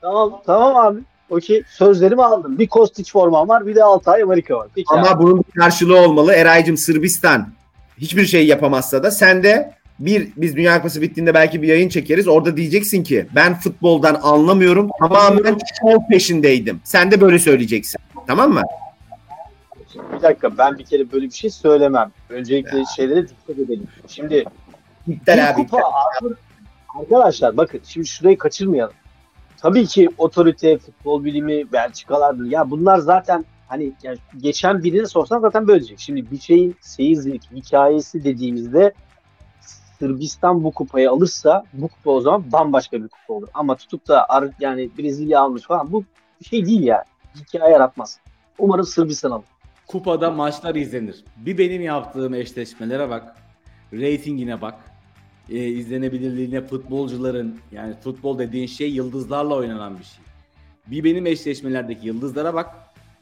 Tamam 0.00 0.42
tamam 0.46 0.76
abi. 0.76 1.00
Okey. 1.30 1.62
Sözlerimi 1.68 2.24
aldım. 2.24 2.58
Bir 2.58 2.68
Kostic 2.68 3.10
formam 3.12 3.48
var 3.48 3.66
bir 3.66 3.74
de 3.74 3.84
Altay 3.84 4.22
Amerika 4.22 4.56
var. 4.56 4.68
Peki 4.74 4.94
abi. 4.94 5.08
Ama 5.08 5.22
bunun 5.22 5.38
bir 5.38 5.60
karşılığı 5.60 6.00
olmalı. 6.00 6.32
Eray'cım 6.32 6.76
Sırbistan 6.76 7.48
hiçbir 7.98 8.26
şey 8.26 8.46
yapamazsa 8.46 9.02
da 9.02 9.10
sen 9.10 9.42
de 9.42 9.74
bir 9.98 10.28
biz 10.36 10.56
Dünya 10.56 10.76
Kupası 10.76 11.02
bittiğinde 11.02 11.34
belki 11.34 11.62
bir 11.62 11.68
yayın 11.68 11.88
çekeriz. 11.88 12.28
Orada 12.28 12.56
diyeceksin 12.56 13.02
ki 13.02 13.26
ben 13.34 13.54
futboldan 13.54 14.14
anlamıyorum. 14.22 14.88
Tamamen 15.00 15.58
şov 15.80 15.98
peşindeydim. 16.10 16.80
Sen 16.84 17.10
de 17.10 17.20
böyle 17.20 17.38
söyleyeceksin. 17.38 18.00
Tamam 18.26 18.52
mı? 18.52 18.62
Bir 20.16 20.22
dakika 20.22 20.58
ben 20.58 20.78
bir 20.78 20.84
kere 20.84 21.12
böyle 21.12 21.26
bir 21.26 21.34
şey 21.34 21.50
söylemem. 21.50 22.12
Öncelikle 22.28 22.84
şeylere 22.96 23.28
dikkat 23.28 23.58
edelim. 23.58 23.86
Şimdi 24.08 24.44
İptal 25.06 25.50
abi. 25.50 25.54
kupa 25.54 25.78
arkadaşlar 27.00 27.56
bakın 27.56 27.80
şimdi 27.84 28.06
şurayı 28.06 28.38
kaçırmayalım. 28.38 28.94
Tabii 29.56 29.86
ki 29.86 30.08
otorite, 30.18 30.78
futbol 30.78 31.24
bilimi, 31.24 31.72
Belçikalardır. 31.72 32.44
Ya 32.44 32.70
bunlar 32.70 32.98
zaten 32.98 33.44
hani 33.68 33.92
yani 34.02 34.18
geçen 34.36 34.84
birine 34.84 35.06
sorsan 35.06 35.40
zaten 35.40 35.68
böyle 35.68 35.80
diyecek. 35.80 36.00
Şimdi 36.00 36.30
bir 36.30 36.38
şeyin 36.38 36.76
seyir 36.80 37.16
zevki, 37.16 37.54
hikayesi 37.54 38.24
dediğimizde 38.24 38.92
Sırbistan 39.98 40.64
bu 40.64 40.72
kupayı 40.72 41.10
alırsa 41.10 41.64
bu 41.72 41.88
kupa 41.88 42.10
o 42.10 42.20
zaman 42.20 42.52
bambaşka 42.52 43.02
bir 43.02 43.08
kupa 43.08 43.34
olur. 43.34 43.48
Ama 43.54 43.76
tutup 43.76 44.08
da 44.08 44.26
yani 44.60 44.90
Brezilya 44.98 45.40
almış 45.40 45.62
falan 45.62 45.92
bu 45.92 46.04
şey 46.48 46.66
değil 46.66 46.82
yani. 46.82 47.04
Hikaye 47.36 47.72
yaratmaz. 47.72 48.20
Umarım 48.58 48.84
Sırbistan 48.84 49.30
alır. 49.30 49.44
Kupada 49.86 50.30
maçlar 50.30 50.74
izlenir. 50.74 51.24
Bir 51.36 51.58
benim 51.58 51.82
yaptığım 51.82 52.34
eşleşmelere 52.34 53.10
bak. 53.10 53.36
Ratingine 53.92 54.60
bak. 54.60 54.74
E, 55.50 55.66
izlenebilirliğine 55.66 56.60
futbolcuların 56.60 57.60
yani 57.72 57.94
futbol 57.94 58.38
dediğin 58.38 58.66
şey 58.66 58.90
yıldızlarla 58.90 59.54
oynanan 59.54 59.98
bir 59.98 60.04
şey. 60.04 60.24
Bir 60.86 61.04
benim 61.04 61.26
eşleşmelerdeki 61.26 62.06
yıldızlara 62.06 62.54
bak. 62.54 62.74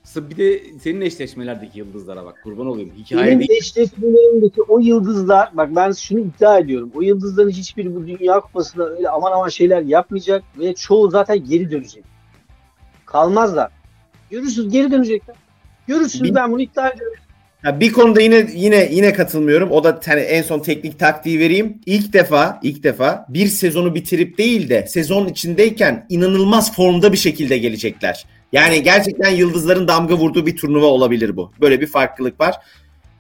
Sı- 0.07 0.31
Bir 0.31 0.37
de 0.37 0.63
senin 0.83 1.01
eşleşmelerdeki 1.01 1.79
yıldızlara 1.79 2.25
bak. 2.25 2.41
Kurban 2.43 2.67
olayım. 2.67 2.91
Hikaye 2.99 3.27
Benim 3.27 3.39
değil. 3.41 3.51
eşleşmelerimdeki 3.61 4.63
o 4.63 4.79
yıldızlar, 4.79 5.51
bak 5.53 5.77
ben 5.77 5.93
şunu 5.93 6.21
iddia 6.21 6.59
ediyorum. 6.59 6.91
O 6.95 7.03
yıldızların 7.03 7.51
hiçbiri 7.51 7.95
bu 7.95 8.07
Dünya 8.07 8.41
Kupası'nda 8.41 8.91
öyle 8.97 9.09
aman 9.09 9.33
aman 9.33 9.49
şeyler 9.49 9.83
yapmayacak 9.83 10.43
ve 10.59 10.75
çoğu 10.75 11.11
zaten 11.11 11.45
geri 11.45 11.71
dönecek. 11.71 12.05
Kalmazlar. 13.07 13.71
Görürsünüz 14.31 14.73
geri 14.73 14.91
dönecekler. 14.91 15.37
Görürsünüz 15.87 16.31
Bir- 16.31 16.35
ben 16.35 16.53
bunu 16.53 16.61
iddia 16.63 16.89
ediyorum. 16.89 17.17
Ya 17.65 17.81
bir 17.81 17.93
konuda 17.93 18.21
yine 18.21 18.47
yine 18.55 18.89
yine 18.93 19.13
katılmıyorum. 19.13 19.71
O 19.71 19.85
da 19.85 20.01
hani 20.07 20.21
en 20.21 20.43
son 20.43 20.59
teknik 20.61 20.99
taktiği 20.99 21.39
vereyim. 21.41 21.81
İlk 21.87 22.13
defa 22.13 22.61
ilk 22.63 22.83
defa 22.83 23.27
bir 23.29 23.47
sezonu 23.47 23.95
bitirip 23.95 24.39
değil 24.39 24.69
de 24.69 24.87
sezon 24.87 25.29
içindeyken 25.29 26.07
inanılmaz 26.09 26.75
formda 26.77 27.13
bir 27.13 27.17
şekilde 27.19 27.59
gelecekler. 27.59 28.27
Yani 28.57 28.83
gerçekten 28.83 29.31
yıldızların 29.31 29.89
damga 29.89 30.15
vurduğu 30.15 30.47
bir 30.47 30.57
turnuva 30.57 30.87
olabilir 30.87 31.37
bu. 31.37 31.53
Böyle 31.61 31.81
bir 31.81 31.87
farklılık 31.87 32.41
var. 32.41 32.55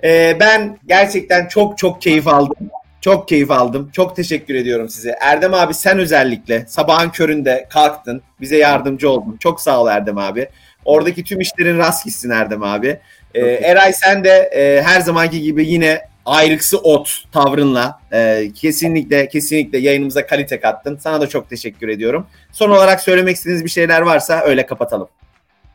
Ee, 0.04 0.36
ben 0.40 0.78
gerçekten 0.86 1.48
çok 1.48 1.78
çok 1.78 2.02
keyif 2.02 2.28
aldım. 2.28 2.56
Çok 3.00 3.28
keyif 3.28 3.50
aldım. 3.50 3.90
Çok 3.92 4.16
teşekkür 4.16 4.54
ediyorum 4.54 4.88
size. 4.88 5.14
Erdem 5.20 5.54
abi 5.54 5.74
sen 5.74 5.98
özellikle 5.98 6.64
sabahın 6.68 7.10
köründe 7.10 7.66
kalktın. 7.70 8.22
Bize 8.40 8.56
yardımcı 8.56 9.10
oldun. 9.10 9.36
Çok 9.40 9.60
sağ 9.60 9.82
ol 9.82 9.88
Erdem 9.88 10.18
abi. 10.18 10.48
Oradaki 10.84 11.24
tüm 11.24 11.40
işlerin 11.40 11.78
rast 11.78 12.04
gitsin 12.04 12.30
Erdem 12.30 12.62
abi. 12.62 13.00
Ee, 13.34 13.40
Eray 13.40 13.92
sen 13.92 14.24
de 14.24 14.30
e, 14.30 14.82
her 14.82 15.00
zamanki 15.00 15.42
gibi 15.42 15.66
yine 15.66 16.00
ayrıksı 16.26 16.78
ot 16.78 17.24
tavrınla 17.32 18.00
e, 18.12 18.48
kesinlikle 18.54 19.28
kesinlikle 19.28 19.78
yayınımıza 19.78 20.26
kalite 20.26 20.60
kattın. 20.60 20.98
Sana 21.02 21.20
da 21.20 21.26
çok 21.26 21.50
teşekkür 21.50 21.88
ediyorum. 21.88 22.26
Son 22.52 22.70
olarak 22.70 23.00
söylemek 23.00 23.36
istediğiniz 23.36 23.64
bir 23.64 23.70
şeyler 23.70 24.00
varsa 24.00 24.40
öyle 24.40 24.66
kapatalım. 24.66 25.08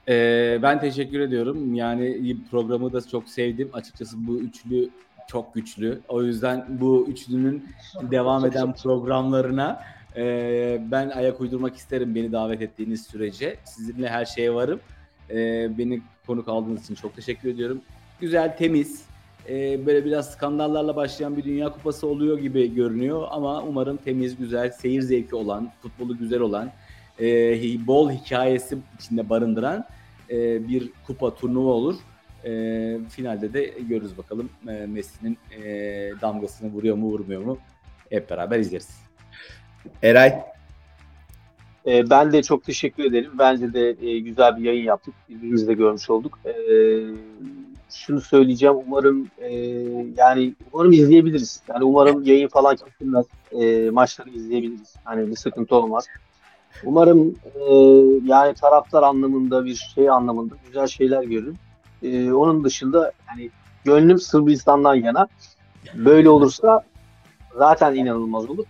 Ee, 0.07 0.59
ben 0.61 0.79
teşekkür 0.79 1.19
ediyorum. 1.19 1.75
Yani 1.75 2.37
programı 2.51 2.93
da 2.93 3.07
çok 3.07 3.29
sevdim. 3.29 3.69
Açıkçası 3.73 4.27
bu 4.27 4.39
üçlü 4.39 4.89
çok 5.27 5.53
güçlü. 5.53 5.99
O 6.07 6.23
yüzden 6.23 6.65
bu 6.69 7.07
üçlünün 7.09 7.65
devam 8.01 8.45
eden 8.45 8.73
programlarına 8.73 9.83
e, 10.15 10.81
ben 10.91 11.09
ayak 11.09 11.41
uydurmak 11.41 11.75
isterim 11.75 12.15
beni 12.15 12.31
davet 12.31 12.61
ettiğiniz 12.61 13.03
sürece. 13.03 13.55
Sizinle 13.65 14.09
her 14.09 14.25
şeye 14.25 14.53
varım. 14.53 14.79
E, 15.29 15.37
beni 15.77 16.01
konuk 16.27 16.47
aldığınız 16.47 16.83
için 16.83 16.95
çok 16.95 17.15
teşekkür 17.15 17.49
ediyorum. 17.49 17.81
Güzel, 18.19 18.57
temiz, 18.57 19.05
e, 19.49 19.85
böyle 19.85 20.05
biraz 20.05 20.31
skandallarla 20.31 20.95
başlayan 20.95 21.37
bir 21.37 21.43
Dünya 21.43 21.69
Kupası 21.69 22.07
oluyor 22.07 22.39
gibi 22.39 22.75
görünüyor 22.75 23.27
ama 23.31 23.63
umarım 23.63 23.97
temiz, 23.97 24.37
güzel, 24.37 24.71
seyir 24.71 25.01
zevki 25.01 25.35
olan, 25.35 25.71
futbolu 25.81 26.17
güzel 26.17 26.39
olan, 26.39 26.71
e, 27.21 27.87
bol 27.87 28.11
hikayesi 28.11 28.77
içinde 28.99 29.29
barındıran 29.29 29.85
e, 30.29 30.67
bir 30.67 30.89
kupa 31.07 31.35
turnuva 31.35 31.69
olur. 31.69 31.95
E, 32.45 32.51
finalde 33.09 33.53
de 33.53 33.73
görürüz 33.89 34.17
bakalım 34.17 34.49
e, 34.67 34.85
Messi'nin 34.85 35.37
e, 35.51 35.63
damgasını 36.21 36.71
vuruyor 36.71 36.95
mu 36.95 37.07
vurmuyor 37.07 37.41
mu 37.41 37.57
hep 38.09 38.29
beraber 38.29 38.59
izleriz. 38.59 39.01
Eray 40.03 40.51
Ee, 41.87 42.09
ben 42.09 42.31
de 42.31 42.43
çok 42.43 42.63
teşekkür 42.63 43.03
ederim. 43.03 43.31
Bence 43.39 43.73
de 43.73 43.95
e, 44.01 44.19
güzel 44.19 44.57
bir 44.57 44.63
yayın 44.63 44.83
yaptık. 44.83 45.13
Birbirimizi 45.29 45.67
de 45.67 45.73
görmüş 45.73 46.09
olduk. 46.09 46.39
Ee, 46.45 46.51
şunu 47.89 48.21
söyleyeceğim. 48.21 48.75
Umarım 48.87 49.27
e, 49.37 49.55
yani 50.17 50.53
umarım 50.73 50.91
izleyebiliriz. 50.91 51.61
Yani 51.69 51.83
umarım 51.83 52.23
yayın 52.23 52.47
falan 52.47 52.75
kesilmez. 52.75 53.25
E, 53.51 53.89
maçları 53.89 54.29
izleyebiliriz. 54.29 54.95
Hani 55.03 55.27
bir 55.27 55.35
sıkıntı 55.35 55.75
olmaz. 55.75 56.07
Umarım 56.83 57.35
e, 57.55 57.73
yani 58.25 58.53
taraftar 58.53 59.03
anlamında 59.03 59.65
bir 59.65 59.75
şey 59.75 60.09
anlamında 60.09 60.55
güzel 60.65 60.87
şeyler 60.87 61.23
görürüm. 61.23 61.55
E, 62.03 62.31
onun 62.31 62.63
dışında 62.63 63.11
yani 63.27 63.49
gönlüm 63.85 64.19
Sırbistan'dan 64.19 64.95
yana. 64.95 65.27
Böyle 65.93 66.29
olursa 66.29 66.85
zaten 67.57 67.95
inanılmaz 67.95 68.49
olur. 68.49 68.65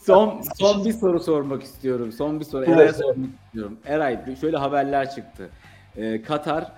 Son 0.00 0.40
son 0.58 0.84
bir 0.84 0.92
soru 0.92 1.20
sormak 1.20 1.62
istiyorum. 1.62 2.12
Son 2.12 2.40
bir 2.40 2.44
soru. 2.44 2.64
Evet. 2.64 2.76
Eray'a 2.76 2.92
sormak 2.92 3.30
istiyorum. 3.44 3.78
Eray 3.84 4.36
şöyle 4.40 4.56
haberler 4.56 5.10
çıktı. 5.10 5.50
Ee, 5.96 6.22
Katar 6.22 6.72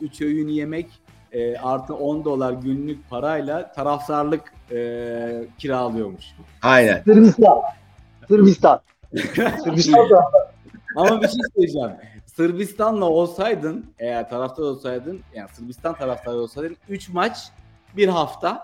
3 0.00 0.20
öğün 0.20 0.48
yemek 0.48 0.86
e, 1.34 1.56
artı 1.56 1.94
10 1.94 2.24
dolar 2.24 2.52
günlük 2.52 3.10
parayla 3.10 3.72
taraftarlık 3.72 4.52
e, 4.72 5.44
kiralıyormuş. 5.58 6.24
aynen. 6.62 7.02
Sırbistan. 7.02 7.60
Sırbistan. 8.28 8.80
Ama 10.96 11.22
bir 11.22 11.28
şey 11.28 11.40
söyleyeceğim. 11.54 11.90
Sırbistan'la 12.36 13.04
olsaydın, 13.04 13.84
eğer 13.98 14.28
taraftar 14.30 14.62
olsaydın, 14.62 15.20
yani 15.34 15.48
Sırbistan 15.52 15.94
taraftarı 15.94 16.36
olsaydın 16.36 16.76
3 16.88 17.08
maç, 17.08 17.36
bir 17.96 18.08
hafta, 18.08 18.62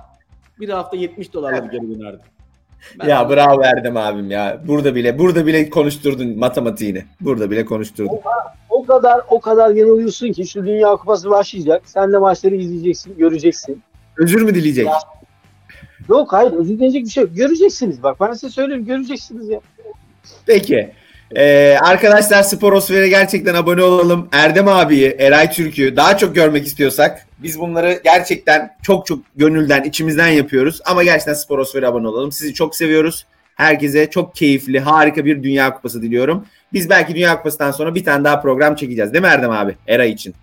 bir 0.61 0.69
hafta 0.69 0.97
70 0.97 1.33
dolarla 1.33 1.59
geri 1.59 1.99
dönerdin. 2.01 2.21
Ben- 2.99 3.09
Ya 3.09 3.31
bravo 3.31 3.63
Erdem 3.63 3.97
abim 3.97 4.31
ya. 4.31 4.61
Burada 4.69 4.95
bile 4.95 5.19
burada 5.19 5.47
bile 5.47 5.71
konuşturdun 5.71 6.39
matematiğini. 6.39 7.05
Burada 7.21 7.51
bile 7.51 7.65
konuşturdun. 7.65 8.19
o 8.71 8.85
kadar 8.87 9.21
o 9.29 9.41
kadar 9.41 9.71
yanılıyorsun 9.71 10.33
ki 10.33 10.47
şu 10.47 10.67
Dünya 10.67 10.91
Kupası 10.97 11.31
başlayacak. 11.31 11.83
Sen 11.85 12.13
de 12.13 12.19
maçları 12.19 12.55
izleyeceksin, 12.55 13.17
göreceksin. 13.19 13.83
Özür 14.17 14.43
mü 14.43 14.55
dileyecek? 14.55 14.87
Ya. 14.87 14.93
Yok 16.09 16.33
hayır 16.33 16.53
özür 16.53 16.75
dileyecek 16.75 17.05
bir 17.05 17.11
şey 17.11 17.23
yok. 17.25 17.37
Göreceksiniz 17.37 18.03
bak 18.03 18.21
ben 18.21 18.33
size 18.33 18.49
söyleyeyim 18.51 18.85
göreceksiniz 18.87 19.49
ya. 19.49 19.61
Peki. 20.47 20.91
Ee, 21.37 21.77
arkadaşlar 21.83 22.43
Sporosfer'e 22.43 23.09
gerçekten 23.09 23.55
abone 23.55 23.83
olalım. 23.83 24.29
Erdem 24.33 24.69
abiyi, 24.69 25.17
Eray 25.19 25.51
Türk'ü 25.51 25.97
daha 25.97 26.17
çok 26.17 26.35
görmek 26.35 26.67
istiyorsak 26.67 27.27
biz 27.39 27.61
bunları 27.61 28.01
gerçekten 28.05 28.77
çok 28.83 29.07
çok 29.07 29.19
gönülden, 29.37 29.85
içimizden 29.85 30.29
yapıyoruz. 30.29 30.81
Ama 30.85 31.05
gerçekten 31.05 31.35
Sporosfer'e 31.35 31.87
abone 31.87 32.09
olalım. 32.09 32.33
Sizi 32.33 32.55
çok 32.55 32.77
seviyoruz. 32.77 33.27
Herkese 33.55 34.11
çok 34.11 34.35
keyifli, 34.35 34.81
harika 34.81 35.25
bir 35.25 35.43
Dünya 35.43 35.75
Kupası 35.75 36.03
diliyorum. 36.03 36.47
Biz 36.73 36.91
belki 36.91 37.15
Dünya 37.15 37.37
Kupası'ndan 37.37 37.71
sonra 37.71 37.95
bir 37.95 38.05
tane 38.05 38.25
daha 38.25 38.41
program 38.41 38.75
çekeceğiz. 38.75 39.13
Değil 39.13 39.23
mi 39.25 39.31
Erdem 39.31 39.51
abi? 39.51 39.77
Eray 39.87 40.11
için. 40.11 40.35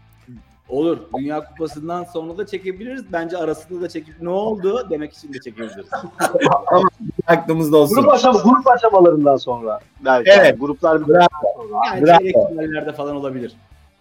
Olur. 0.70 0.98
Dünya 1.18 1.44
Kupası'ndan 1.46 2.04
sonra 2.04 2.38
da 2.38 2.48
çekebiliriz. 2.48 3.14
Bence 3.14 3.38
arasında 3.38 3.82
da 3.82 3.90
çekip 3.90 4.22
ne 4.22 4.30
oldu 4.30 4.88
demek 4.90 5.14
için 5.14 5.34
de 5.34 5.38
çekebiliriz. 5.44 5.86
Aklımızda 7.28 7.78
olsun. 7.78 7.96
Grup, 7.96 8.10
aşama, 8.10 8.40
grup 8.40 8.68
aşamalarından 8.68 9.38
sonra. 9.38 9.80
Belki 10.06 10.30
Evet. 10.30 10.46
yani 10.46 10.60
gruplar 10.60 11.08
Bravo. 11.08 11.28
sonra. 11.58 11.82
Yani 11.96 12.06
Bravo. 12.06 12.18
çeyrek 12.20 12.36
finallerde 12.50 12.92
falan 12.94 13.16
olabilir. 13.16 13.52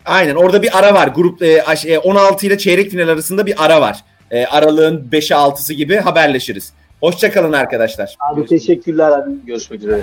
Aynen 0.04 0.34
orada 0.34 0.62
bir 0.62 0.78
ara 0.78 0.94
var. 0.94 1.08
Grup 1.08 1.42
e, 1.42 1.62
aş- 1.64 1.86
e, 1.86 1.98
16 1.98 2.46
ile 2.46 2.58
çeyrek 2.58 2.90
final 2.90 3.08
arasında 3.08 3.46
bir 3.46 3.64
ara 3.64 3.80
var. 3.80 4.04
E, 4.30 4.46
aralığın 4.46 5.08
5'i 5.12 5.34
6'sı 5.34 5.74
gibi 5.74 5.96
haberleşiriz. 5.96 6.72
Hoşçakalın 7.00 7.52
arkadaşlar. 7.52 8.16
Abi 8.32 8.46
teşekkürler. 8.46 9.10
Hadi 9.10 9.46
görüşmek 9.46 9.80
üzere. 9.80 10.00